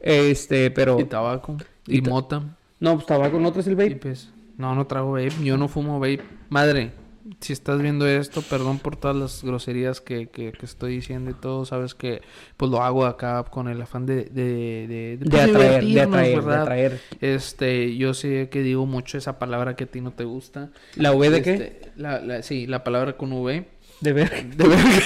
[0.00, 0.98] Este, pero...
[1.00, 1.56] y tabaco.
[1.86, 2.42] Y Y, ta- mota.
[2.80, 3.96] No, pues tabaco, ¿no traes el vape?
[3.96, 4.28] pues,
[4.58, 5.32] no, no trago vape.
[5.42, 6.20] Yo no fumo vape.
[6.48, 6.92] Madre,
[7.40, 11.34] Si estás viendo esto, perdón por todas las groserías que, que, que estoy diciendo y
[11.34, 11.64] todo.
[11.64, 12.22] Sabes que
[12.56, 14.24] pues lo hago acá con el afán de...
[14.24, 17.00] De, de, De atraer, de atraer, de atraer.
[17.20, 20.70] Este, yo sé que digo mucho esa palabra que a ti no te gusta.
[20.96, 21.52] ¿La V de qué?
[21.52, 23.66] Este, La, la, sí, la palabra con V.
[24.00, 24.46] De ver.
[24.56, 25.00] De verga.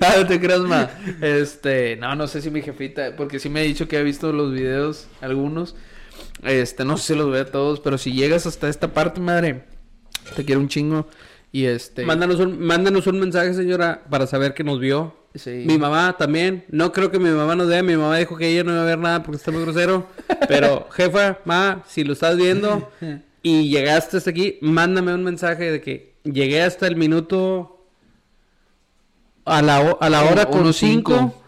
[0.00, 0.88] Ah, no te creas, ma.
[1.20, 4.32] Este, no, no sé si mi jefita, porque sí me ha dicho que ha visto
[4.32, 5.74] los videos, algunos.
[6.44, 9.64] Este, no sé si los ve a todos, pero si llegas hasta esta parte, madre,
[10.34, 11.06] te quiero un chingo.
[11.52, 12.04] Y este.
[12.04, 15.16] Mándanos un, mándanos un mensaje, señora, para saber que nos vio.
[15.34, 15.64] sí.
[15.66, 16.64] Mi mamá también.
[16.68, 17.82] No creo que mi mamá nos vea.
[17.82, 20.06] Mi mamá dijo que ella no iba a ver nada porque está muy grosero.
[20.48, 22.90] Pero, jefa, ma, si lo estás viendo
[23.42, 27.86] y llegaste hasta aquí, mándame un mensaje de que llegué hasta el minuto
[29.44, 31.42] a la, a la hora con uno cinco, cinco.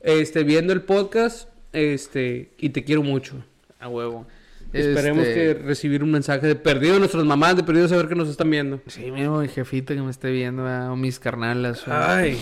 [0.00, 3.36] este, viendo el podcast, este, y te quiero mucho.
[3.78, 4.26] A huevo.
[4.74, 8.14] Esperemos Este, que recibir un mensaje de perdido de nuestras mamás, de perdido saber que
[8.16, 8.80] nos están viendo.
[8.88, 10.90] Sí, mismo mi jefita que me esté viendo, ¿verdad?
[10.90, 11.86] o mis carnalas.
[11.86, 12.38] Ay.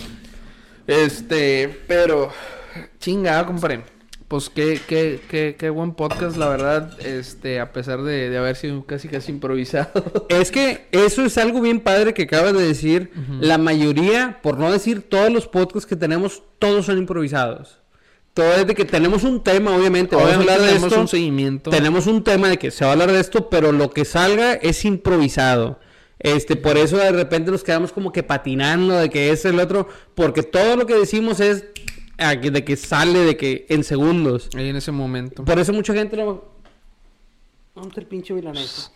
[0.86, 2.30] Este, pero.
[2.98, 3.82] Chingada, compadre.
[4.28, 6.98] Pues qué, qué, qué, qué buen podcast, la verdad.
[7.04, 9.90] Este, a pesar de, de haber sido casi casi improvisado.
[10.30, 13.10] Es que eso es algo bien padre que acabas de decir.
[13.40, 17.81] La mayoría, por no decir todos los podcasts que tenemos, todos son improvisados.
[18.34, 20.16] Todo es de que tenemos un tema, obviamente.
[20.16, 21.00] Vamos a hablar de tenemos esto.
[21.00, 21.70] un seguimiento.
[21.70, 24.54] Tenemos un tema de que se va a hablar de esto, pero lo que salga
[24.54, 25.78] es improvisado.
[26.18, 29.88] Este, por eso de repente nos quedamos como que patinando de que es el otro,
[30.14, 31.64] porque todo lo que decimos es
[32.18, 34.48] ah, de que sale de que en segundos.
[34.54, 35.44] Ahí en ese momento.
[35.44, 36.16] Por eso mucha gente.
[36.16, 36.40] ¿Dónde
[37.88, 38.92] está el pinche milanesa?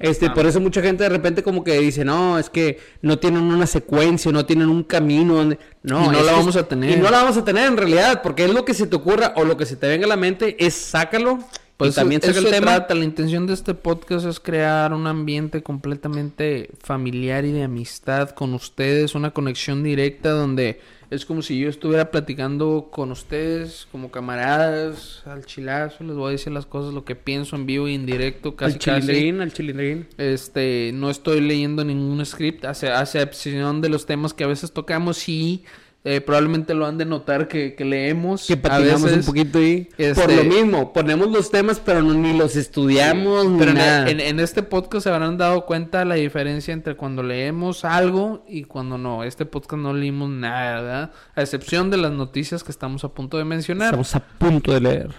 [0.00, 0.34] Este, Ah.
[0.34, 3.66] por eso mucha gente de repente como que dice, no, es que no tienen una
[3.66, 5.58] secuencia, no tienen un camino donde...
[5.82, 6.90] No, Y no la vamos a tener.
[6.90, 9.34] Y no la vamos a tener en realidad, porque es lo que se te ocurra
[9.36, 11.38] o lo que se te venga a la mente, es sácalo.
[11.80, 12.66] Pues y también eso saca el se tema.
[12.76, 12.94] trata.
[12.94, 18.54] La intención de este podcast es crear un ambiente completamente familiar y de amistad con
[18.54, 25.22] ustedes, una conexión directa donde es como si yo estuviera platicando con ustedes como camaradas,
[25.26, 28.06] al chilazo, les voy a decir las cosas, lo que pienso en vivo y en
[28.06, 29.06] directo, casi al casi.
[29.08, 30.06] chilindrín, al chilindrín.
[30.18, 34.46] Este, no estoy leyendo ningún script, a ce- a excepción de los temas que a
[34.46, 35.64] veces tocamos y
[36.02, 38.46] eh, probablemente lo han de notar que, que leemos.
[38.46, 39.18] Que a patinamos veces.
[39.18, 39.88] un poquito ahí.
[39.98, 44.08] este- Por lo mismo, ponemos los temas, pero no- ni los estudiamos, ni Pero nada.
[44.08, 48.64] en- en este podcast se habrán dado cuenta la diferencia entre cuando leemos algo y
[48.64, 49.24] cuando no.
[49.24, 51.10] Este podcast no leímos nada, ¿verdad?
[51.34, 53.88] A excepción de las noticias que estamos a punto de mencionar.
[53.88, 55.10] Estamos a punto de leer.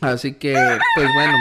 [0.00, 1.32] Así que, pues bueno,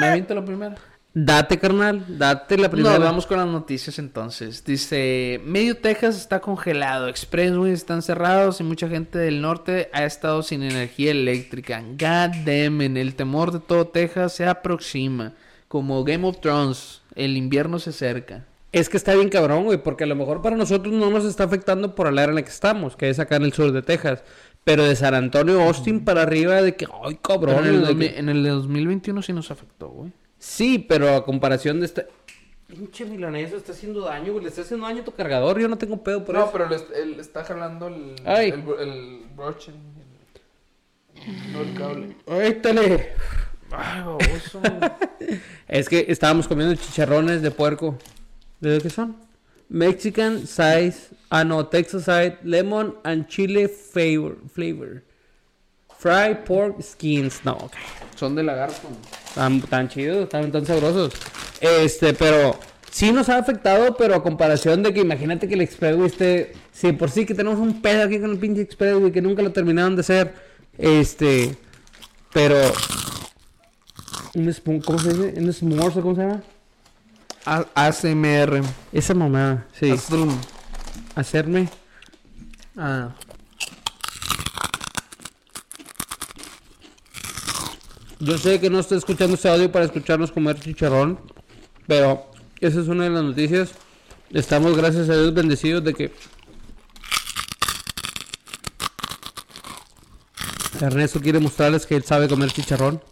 [0.00, 0.74] me aviento la primera.
[1.18, 2.98] Date, carnal, date la primera.
[2.98, 4.62] No, vamos con las noticias entonces.
[4.62, 10.42] Dice, medio Texas está congelado, expressways están cerrados y mucha gente del norte ha estado
[10.42, 11.80] sin energía eléctrica.
[11.80, 15.32] God damn, it, el temor de todo Texas se aproxima.
[15.68, 18.44] Como Game of Thrones, el invierno se acerca.
[18.72, 21.44] Es que está bien cabrón, güey, porque a lo mejor para nosotros no nos está
[21.44, 23.80] afectando por el área en la que estamos, que es acá en el sur de
[23.80, 24.22] Texas.
[24.64, 27.60] Pero de San Antonio, Austin para arriba, de que, ay, cabrón.
[27.64, 30.12] En, el de 2000 que- en el de 2021 sí nos afectó, güey.
[30.46, 32.06] Sí, pero a comparación de esta...
[32.68, 34.44] Pinche milanesa, está haciendo daño, güey.
[34.44, 35.58] Le está haciendo daño a tu cargador.
[35.58, 36.50] Yo no tengo pedo por eso.
[36.52, 38.50] pero él, está jalando el, Ay.
[38.50, 39.72] el, broche.
[41.52, 42.16] No el cable.
[42.28, 43.12] Ay, tale.
[43.70, 44.62] Ay, baboso.
[45.68, 47.98] Es que estábamos comiendo chicharrones de puerco.
[48.60, 49.16] ¿De qué son?
[49.68, 54.36] Mexican size, ah no, Texas side, lemon and chile flavor.
[54.54, 55.02] flavor.
[55.98, 57.72] Fried pork skins, no, ok.
[58.14, 58.88] Son de lagarto.
[59.36, 61.12] Tan, tan chidos, tan, tan sabrosos.
[61.60, 62.58] Este, pero
[62.90, 66.54] sí nos ha afectado, pero a comparación de que imagínate que el Expressway esté.
[66.72, 69.52] Si por sí que tenemos un pedo aquí con el pinche Expressway que nunca lo
[69.52, 70.34] terminaron de hacer.
[70.78, 71.56] Este,
[72.32, 72.56] pero.
[74.34, 75.34] Un ¿Cómo se dice?
[75.40, 76.42] ¿Un s'mores o cómo se llama?
[77.46, 78.62] A- ASMR.
[78.92, 79.90] Esa mamada, sí.
[79.90, 80.36] Astrum.
[81.14, 81.68] Hacerme.
[82.76, 83.14] Ah.
[88.18, 91.20] Yo sé que no estoy escuchando este audio para escucharnos comer chicharrón,
[91.86, 92.30] pero
[92.60, 93.72] esa es una de las noticias.
[94.32, 96.12] Estamos, gracias a Dios, bendecidos de que
[100.80, 103.02] Ernesto quiere mostrarles que él sabe comer chicharrón.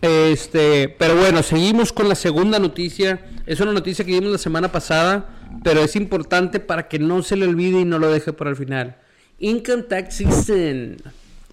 [0.00, 3.24] Este, pero bueno, seguimos con la segunda noticia.
[3.46, 7.36] Es una noticia que vimos la semana pasada, pero es importante para que no se
[7.36, 8.96] le olvide y no lo deje para el final.
[9.38, 10.96] Income Tax Season.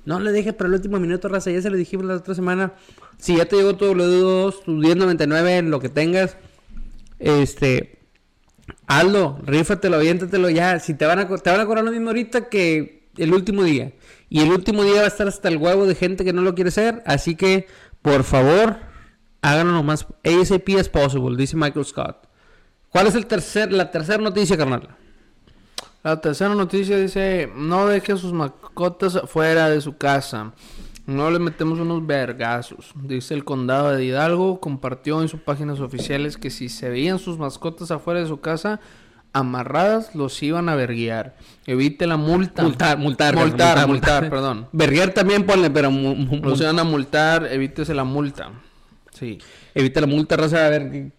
[0.05, 1.51] No le deje para el último minuto, raza.
[1.51, 2.73] Ya se lo dijimos la otra semana.
[3.17, 6.37] Si ya te llegó tu W2, tu 1099, lo que tengas,
[7.19, 7.99] este,
[8.87, 10.79] hazlo, rífatelo, aviéntatelo ya.
[10.79, 13.93] Si te van a, te van a cobrar lo mismo ahorita que el último día.
[14.29, 16.55] Y el último día va a estar hasta el huevo de gente que no lo
[16.55, 17.03] quiere hacer.
[17.05, 17.67] Así que,
[18.01, 18.77] por favor,
[19.41, 22.27] háganlo lo más ASAP as possible, dice Michael Scott.
[22.89, 24.97] ¿Cuál es el tercer, la tercera noticia, carnal?
[26.03, 30.53] La tercera noticia dice, no deje a sus mascotas fuera de su casa.
[31.05, 32.91] No les metemos unos vergazos.
[32.95, 37.37] Dice el condado de Hidalgo, compartió en sus páginas oficiales que si se veían sus
[37.37, 38.79] mascotas afuera de su casa
[39.33, 41.35] amarradas, los iban a verguiar.
[41.65, 42.63] Evite la multa.
[42.63, 43.35] Multar, multar.
[43.35, 44.67] Multar, multar, multar, perdón.
[44.71, 48.51] Verguer también ponle, pero Los iban a multar, evítese la multa.
[49.11, 49.37] Sí.
[49.75, 50.65] evita la multa, raza.
[50.65, 51.11] A ver, ¿qué-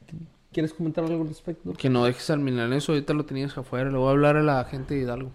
[0.53, 1.73] ¿quieres comentar algo al respecto?
[1.75, 3.91] Que no dejes al milaneso, ahorita lo tenías afuera.
[3.91, 5.33] Le voy a hablar a la gente de Hidalgo.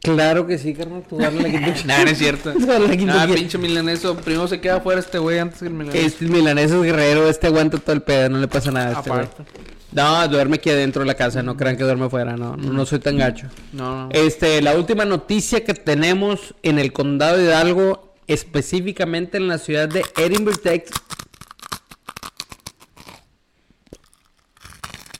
[0.00, 1.02] Claro que sí, carnal.
[1.08, 2.52] Tú dale la que tú Nah, no es cierto.
[2.54, 3.36] Tú dale la que tú Ah, quieras.
[3.36, 4.16] pinche milaneso.
[4.16, 6.06] Primero se queda afuera este güey antes que el milaneso.
[6.06, 9.10] Este milanés es guerrero, este aguanta todo el pedo, no le pasa nada a este
[9.10, 9.22] güey.
[9.24, 9.44] Aparte.
[9.90, 12.84] No, duerme aquí adentro de la casa, no crean que duerme afuera, no, no, no
[12.86, 13.46] soy tan gacho.
[13.72, 14.08] No, no.
[14.12, 19.88] Este, la última noticia que tenemos en el condado de Hidalgo, específicamente en la ciudad
[19.88, 21.00] de Edinburgh, Texas.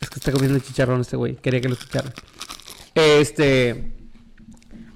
[0.01, 2.13] Es que está comiendo chicharrón este güey, quería que lo escucharan.
[2.95, 3.93] Este,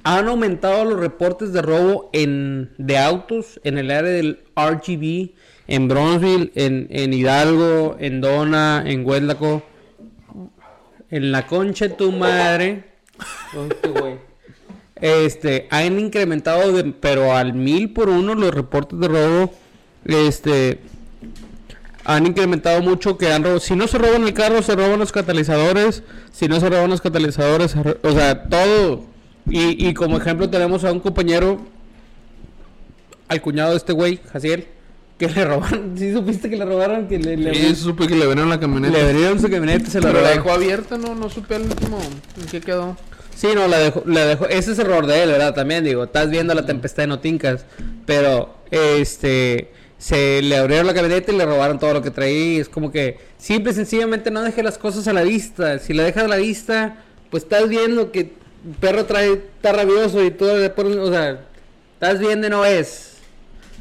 [0.04, 5.30] han aumentado los reportes de robo en, de autos en el área del RGB,
[5.68, 9.62] en Bronzeville, en, en Hidalgo, en Dona, en Hueldaco.
[11.10, 12.84] En la concha de tu madre.
[13.54, 14.18] Este.
[15.00, 19.54] Este, han incrementado, de- pero al mil por uno los reportes de robo.
[20.04, 20.80] Este,
[22.04, 23.60] han incrementado mucho que han robado.
[23.60, 26.02] Si no se roban el carro, se roban los catalizadores.
[26.32, 29.04] Si no se roban los catalizadores, se o sea, todo.
[29.48, 31.60] Y, y como ejemplo tenemos a un compañero,
[33.28, 34.66] al cuñado de este güey, Jaciel,
[35.18, 35.94] que le robaron.
[35.98, 37.08] ¿Sí supiste que le robaron?
[37.08, 38.96] Que le, le, Sí, supe que le abrieron la camioneta.
[38.96, 41.98] le abrieron su camioneta se la Pero la dejó abierta, no, no supe al último.
[42.40, 42.96] ¿En qué quedó?
[43.34, 44.46] Sí, no, la dejó, la dejó.
[44.46, 45.54] Ese es error de él, ¿verdad?
[45.54, 47.64] También digo, estás viendo la tempestad de Notincas.
[48.06, 49.72] Pero, este,
[50.02, 52.60] se le abrieron la camioneta y le robaron todo lo que traía.
[52.60, 55.78] Es como que, simple y sencillamente no deje las cosas a la vista.
[55.78, 56.96] Si la dejas a la vista,
[57.30, 58.30] pues estás viendo que el
[58.80, 61.44] perro trae, está rabioso y todo o sea,
[61.94, 63.18] estás viendo y no ves.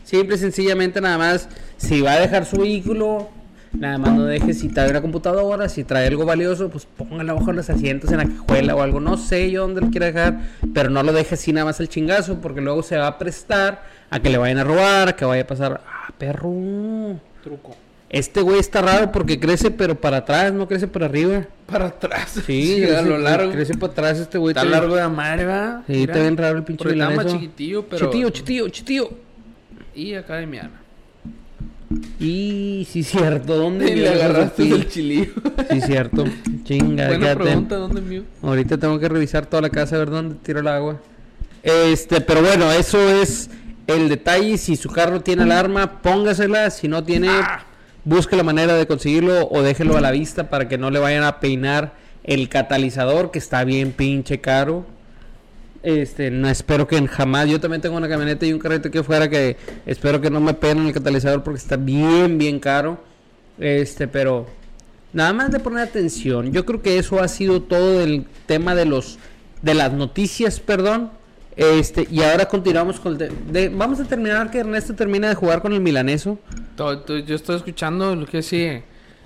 [0.03, 3.27] Simple y sencillamente nada más, si va a dejar su vehículo,
[3.73, 7.51] nada más no deje si trae una computadora, si trae algo valioso, pues póngalo bajo
[7.51, 10.39] los asientos en la cajuela o algo, no sé yo dónde lo quiera dejar,
[10.71, 13.83] pero no lo deje así nada más el chingazo, porque luego se va a prestar
[14.11, 15.81] a que le vayan a robar, a que vaya a pasar,
[16.21, 17.19] perro.
[17.43, 17.75] Truco.
[18.09, 21.47] Este güey está raro porque crece pero para atrás, no crece para arriba.
[21.65, 22.39] Para atrás.
[22.45, 23.51] Sí, a crece- lo largo.
[23.51, 24.51] Crece para atrás este güey.
[24.51, 25.83] Está largo de madre, va.
[25.87, 28.05] Sí, está bien raro el pinche está más chiquitillo, pero.
[28.05, 29.09] Chitillo, chitillo, chitillo.
[29.95, 30.81] Y acá de mi ana.
[32.19, 35.31] Y sí, cierto, ¿dónde Y le agarraste del chilillo.
[35.71, 36.23] Sí, cierto.
[36.63, 38.23] Chinga, Buena pregunta, ¿dónde mío?
[38.41, 41.01] Ahorita tengo que revisar toda la casa a ver dónde tiro el agua.
[41.63, 43.49] Este, pero bueno, eso es
[43.93, 44.57] el detalle.
[44.57, 46.69] Si su carro tiene alarma, póngasela.
[46.69, 47.29] Si no tiene,
[48.03, 51.23] busque la manera de conseguirlo o déjelo a la vista para que no le vayan
[51.23, 51.93] a peinar
[52.23, 54.85] el catalizador, que está bien pinche caro.
[55.83, 57.49] Este, no espero que jamás.
[57.49, 60.53] Yo también tengo una camioneta y un carrito aquí afuera que espero que no me
[60.53, 63.03] peguen el catalizador porque está bien, bien caro.
[63.59, 64.47] Este, pero
[65.13, 66.51] nada más de poner atención.
[66.51, 69.17] Yo creo que eso ha sido todo el tema de los
[69.61, 71.11] de las noticias, perdón.
[71.55, 75.35] Este, y ahora continuamos con el te- de- vamos a terminar que Ernesto termina de
[75.35, 76.39] jugar con el milaneso.
[76.77, 78.83] Yo estoy escuchando lo que sigue.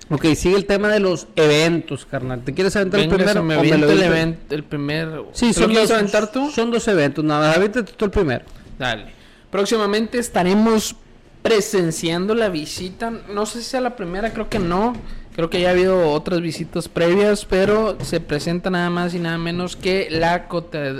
[0.08, 2.42] Ok, sigue el tema de los eventos, carnal.
[2.44, 3.42] ¿Te quieres aventar Venga, el primero?
[3.42, 5.08] me o me lo el evento, el primer.
[5.32, 6.50] Sí, ¿Te son dos, aventar tú?
[6.50, 7.52] son dos eventos, nada.
[7.54, 8.44] Ahorita tú el primero.
[8.78, 9.06] Dale.
[9.50, 10.94] Próximamente estaremos
[11.42, 13.10] presenciando la visita.
[13.32, 14.94] No sé si sea la primera, creo que no.
[15.36, 19.36] Creo que ya ha habido otras visitas previas, pero se presenta nada más y nada
[19.36, 20.48] menos que la,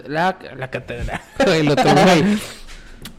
[0.06, 1.20] la, la catedral.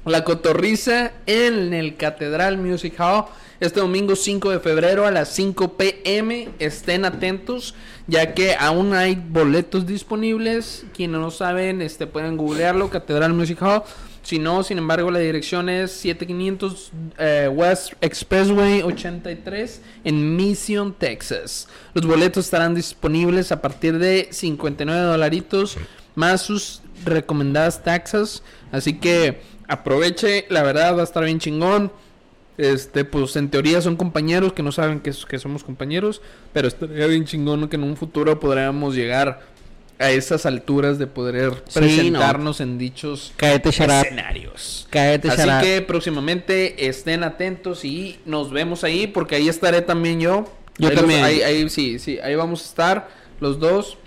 [0.05, 3.25] La cotorriza en el Catedral Music Hall
[3.59, 6.49] este domingo 5 de febrero a las 5 pm.
[6.59, 7.75] Estén atentos
[8.07, 10.85] ya que aún hay boletos disponibles.
[10.95, 13.83] Quienes no saben, este pueden googlearlo Catedral Music Hall.
[14.27, 21.69] Si no, sin embargo, la dirección es 7500 eh, West Expressway 83 en Mission, Texas.
[21.93, 25.77] Los boletos estarán disponibles a partir de 59 dolaritos
[26.15, 28.43] más sus recomendadas taxas.
[28.69, 31.89] Así que aproveche, la verdad va a estar bien chingón.
[32.57, 36.21] Este, pues en teoría son compañeros que no saben que, que somos compañeros,
[36.51, 39.39] pero estaría bien chingón que en un futuro podríamos llegar
[39.99, 44.87] a esas alturas de poder Sí, presentarnos en dichos Cáete, escenarios.
[44.89, 50.45] Cáete, Así que próximamente estén atentos y nos vemos ahí porque ahí estaré también yo.
[50.77, 51.23] Yo Ahí los- también.
[51.23, 53.09] ahí, ahí sí, sí, ahí vamos a estar
[53.39, 53.97] los dos.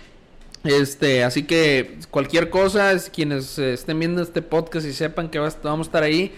[0.63, 5.49] Este, así que cualquier cosa, es- quienes estén viendo este podcast y sepan que va
[5.63, 6.33] vamos a estar ahí,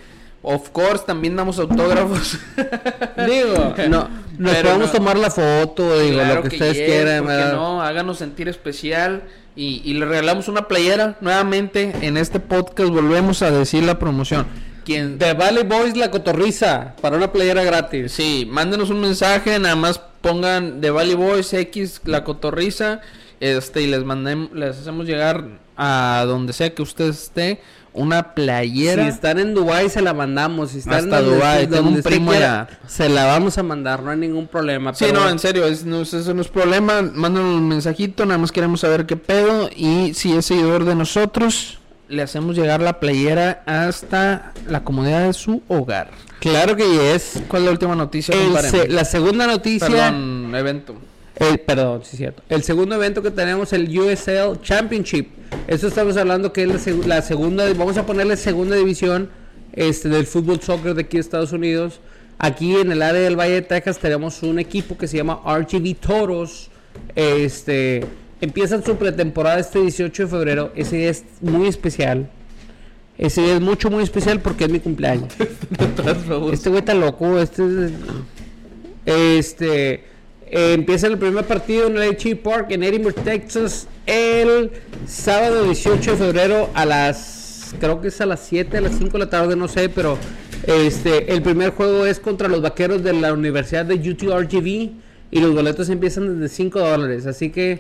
[0.46, 2.38] Of course, también damos autógrafos.
[3.28, 4.92] Digo, no, nos podemos no.
[4.92, 7.54] tomar la foto, digo, Claro lo que, ustedes yes, quieran, ¿por qué ¿verdad?
[7.54, 9.24] no, háganos sentir especial
[9.56, 12.90] y, y le regalamos una playera nuevamente en este podcast.
[12.90, 14.46] Volvemos a decir la promoción.
[14.86, 18.12] Quien, The Valley Boys La Cotorriza, para una playera gratis.
[18.12, 23.02] sí, mándenos un mensaje, nada más pongan de Valley Boys X la cotorriza,
[23.40, 25.46] este y les mandemos, les hacemos llegar
[25.78, 27.62] a donde sea que usted esté
[27.94, 29.04] una playera.
[29.04, 32.32] Si están en Dubai se la mandamos, si están Hasta Dubái, donde tengo un primo
[32.32, 34.94] quiera, se la vamos a mandar, no hay ningún problema.
[34.94, 37.02] Sí, pero no, en serio, es- no, eso no es problema.
[37.02, 39.70] Mándanos un mensajito, nada más queremos saber qué pedo.
[39.76, 41.80] Y si es seguidor de nosotros,
[42.10, 46.12] le hacemos llegar la playera hasta la comodidad de su hogar.
[46.40, 47.42] Claro que es.
[47.48, 48.36] ¿Cuál es la última noticia?
[48.36, 48.70] El compadre?
[48.70, 50.96] se- la segunda noticia, Perdón, evento.
[51.36, 52.44] El- perdón, sí es cierto.
[52.50, 55.28] El segundo evento que tenemos, el USL Championship.
[55.68, 59.30] Eso estamos hablando que es la, seg- la segunda, vamos a ponerle segunda división
[59.74, 62.00] este, del fútbol soccer de aquí de Estados Unidos.
[62.40, 65.96] Aquí en el área del Valle de Texas tenemos un equipo que se llama RGV
[65.96, 66.70] Toros.
[67.16, 68.06] Este,
[68.42, 70.72] empiezan su pretemporada este 18 de febrero.
[70.76, 72.30] Ese día es muy especial.
[73.18, 75.32] Ese día es mucho, muy especial porque es mi cumpleaños.
[76.52, 77.92] Este güey está loco, este es-
[79.06, 80.04] Este
[80.56, 84.70] eh, empieza el primer partido en el HE Park en Edinburgh, Texas, el
[85.08, 89.14] sábado 18 de febrero a las creo que es a las 7, a las 5
[89.14, 90.16] de la tarde, no sé, pero
[90.68, 94.92] este el primer juego es contra los vaqueros de la Universidad de UTRGV
[95.32, 97.80] y los boletos empiezan desde 5 dólares, así que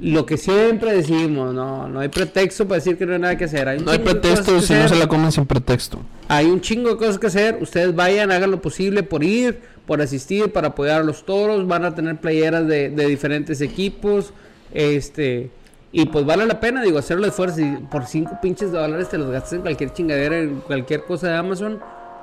[0.00, 3.44] lo que siempre decimos, no, no hay pretexto para decir que no hay nada que
[3.44, 3.68] hacer.
[3.68, 6.00] Hay No hay pretexto si no se la comen sin pretexto.
[6.26, 7.58] Hay un chingo de cosas que hacer.
[7.60, 11.66] Ustedes vayan, hagan lo posible por ir, por asistir, para apoyar a los toros.
[11.66, 14.32] Van a tener playeras de, de diferentes equipos.
[14.72, 15.50] Este.
[15.90, 17.60] Y pues vale la pena, digo, hacer el esfuerzo.
[17.60, 21.34] Y por 5 pinches dólares te los gastas en cualquier chingadera, en cualquier cosa de
[21.36, 21.80] Amazon.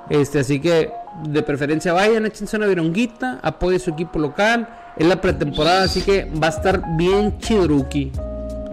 [0.08, 0.92] Este, así que
[1.24, 4.68] de preferencia vayan, échense una vironguita, apoyen su equipo local.
[4.96, 8.12] Es la pretemporada, así que va a estar bien chidruki.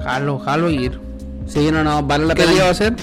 [0.03, 0.99] Jalo, jalo ir.
[1.47, 2.53] Sí, no, no, vale la ¿Qué pena.
[2.53, 2.93] día va a ser?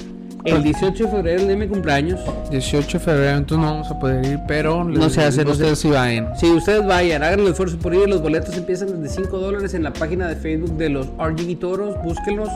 [0.45, 2.21] El 18 de febrero, el día de mi cumpleaños.
[2.51, 5.51] 18 de febrero, entonces no vamos a poder ir, pero No les se hace, no
[5.51, 6.29] se- ustedes si vayan.
[6.39, 9.83] Si ustedes vayan, hagan el esfuerzo por ir, los boletos empiezan desde 5 dólares en
[9.83, 12.49] la página de Facebook de los RGB Toros, búsquenlos.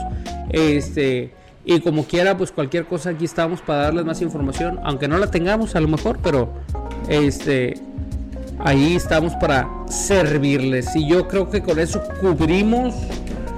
[0.49, 1.31] Este,
[1.63, 5.29] y como quiera, pues cualquier cosa aquí estamos para darles más información, aunque no la
[5.29, 6.49] tengamos a lo mejor, pero
[7.07, 7.79] este
[8.59, 10.95] ahí estamos para servirles.
[10.95, 12.95] Y yo creo que con eso cubrimos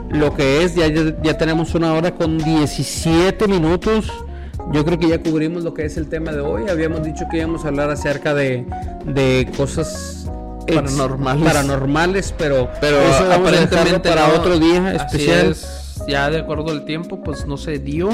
[0.09, 0.87] lo que es, ya,
[1.23, 4.11] ya, tenemos una hora con 17 minutos.
[4.73, 6.69] Yo creo que ya cubrimos lo que es el tema de hoy.
[6.69, 8.65] Habíamos dicho que íbamos a hablar acerca de,
[9.05, 10.29] de cosas
[10.67, 11.43] Paranormales.
[11.45, 14.33] paranormales, pero, Pero eso aparentemente para no.
[14.35, 15.51] otro día especial.
[15.51, 18.09] es, ya de acuerdo al tiempo, pues no se dio.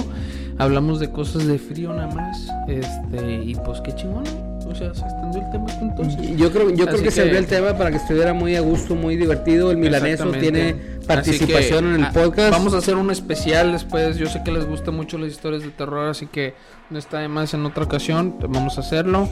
[0.60, 2.48] Hablamos de cosas de frío nada más.
[2.68, 4.24] Este, y pues qué chingón.
[4.70, 6.38] O sea, se extendió el tema hasta entonces.
[6.38, 8.56] Yo creo, yo creo Así que, se que- abrió el tema para que estuviera muy
[8.56, 9.72] a gusto, muy divertido.
[9.72, 12.52] El milaneso tiene participación que, en el ah, podcast.
[12.52, 14.18] Vamos a hacer un especial después.
[14.18, 16.56] Yo sé que les gustan mucho las historias de terror, así que
[16.90, 18.36] no está de más en otra ocasión.
[18.48, 19.30] Vamos a hacerlo.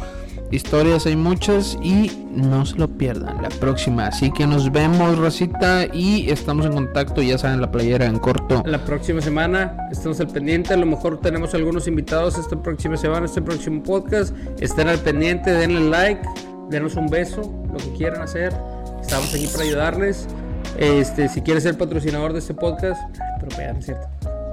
[0.51, 4.07] Historias hay muchas y no se lo pierdan la próxima.
[4.07, 7.21] Así que nos vemos, racita, y estamos en contacto.
[7.21, 8.63] Ya saben, la playera en corto.
[8.65, 10.73] La próxima semana estamos al pendiente.
[10.73, 14.35] A lo mejor tenemos algunos invitados esta próxima semana, este próximo podcast.
[14.59, 16.21] Estén al pendiente, denle like,
[16.69, 17.41] denos un beso,
[17.71, 18.53] lo que quieran hacer.
[19.01, 20.27] Estamos aquí para ayudarles.
[20.77, 22.99] Este, si quieres ser patrocinador de este podcast,
[23.39, 24.07] pero vean, ¿es cierto?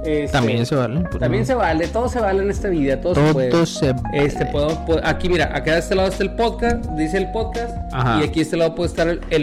[0.04, 1.00] Este, También se vale.
[1.00, 1.46] pues, También no.
[1.46, 3.66] se vale, todo se vale en esta vida, todo, se puede.
[3.66, 4.24] se vale.
[4.24, 7.72] Este, puedo- puedo- aquí mira, acá de este lado está el podcast, dice el podcast,
[7.92, 8.20] Ajá.
[8.20, 9.42] y aquí de este lado puede estar el, el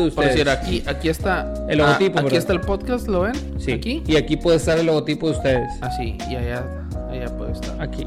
[0.00, 0.46] de Por ustedes.
[0.46, 3.34] decir, aquí, aquí está El logotipo, ah, aquí está el podcast, ¿lo ven?
[3.58, 3.72] Sí.
[3.72, 4.04] Aquí.
[4.06, 5.68] Y aquí puede estar el logotipo de ustedes.
[5.82, 6.62] Así, y allá,
[7.10, 7.82] allá puede estar.
[7.82, 8.06] Aquí.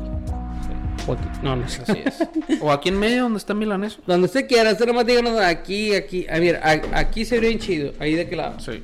[1.09, 1.23] O aquí.
[1.41, 1.81] No, no sé.
[1.87, 2.23] Así es.
[2.61, 3.99] o aquí en medio, donde está Milaneso.
[4.05, 6.27] Donde usted quiera, usted nomás díganos aquí, aquí.
[6.29, 7.93] A ver, a- aquí se ve bien chido.
[7.99, 8.59] Ahí de qué lado.
[8.59, 8.83] Sí.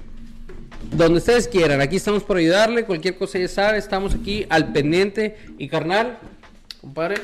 [0.91, 1.81] Donde ustedes quieran.
[1.81, 2.85] Aquí estamos para ayudarle.
[2.85, 3.77] Cualquier cosa ya sabe.
[3.77, 5.37] Estamos aquí al pendiente.
[5.57, 6.17] Y carnal,
[6.81, 7.15] Compadre.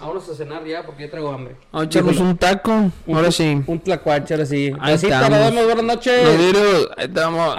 [0.00, 1.54] vámonos a cenar ya porque ya traigo hambre.
[1.70, 2.90] Vamos a echarnos un taco.
[3.06, 3.60] Un Ahora sí.
[3.66, 4.72] Un tlacuache, ahora sí.
[4.80, 5.30] Ahí Así, estamos.
[5.30, 5.64] nos vemos.
[5.64, 6.24] Buenas noches.
[6.24, 6.88] Nos vemos.
[6.96, 7.56] Ahí estamos.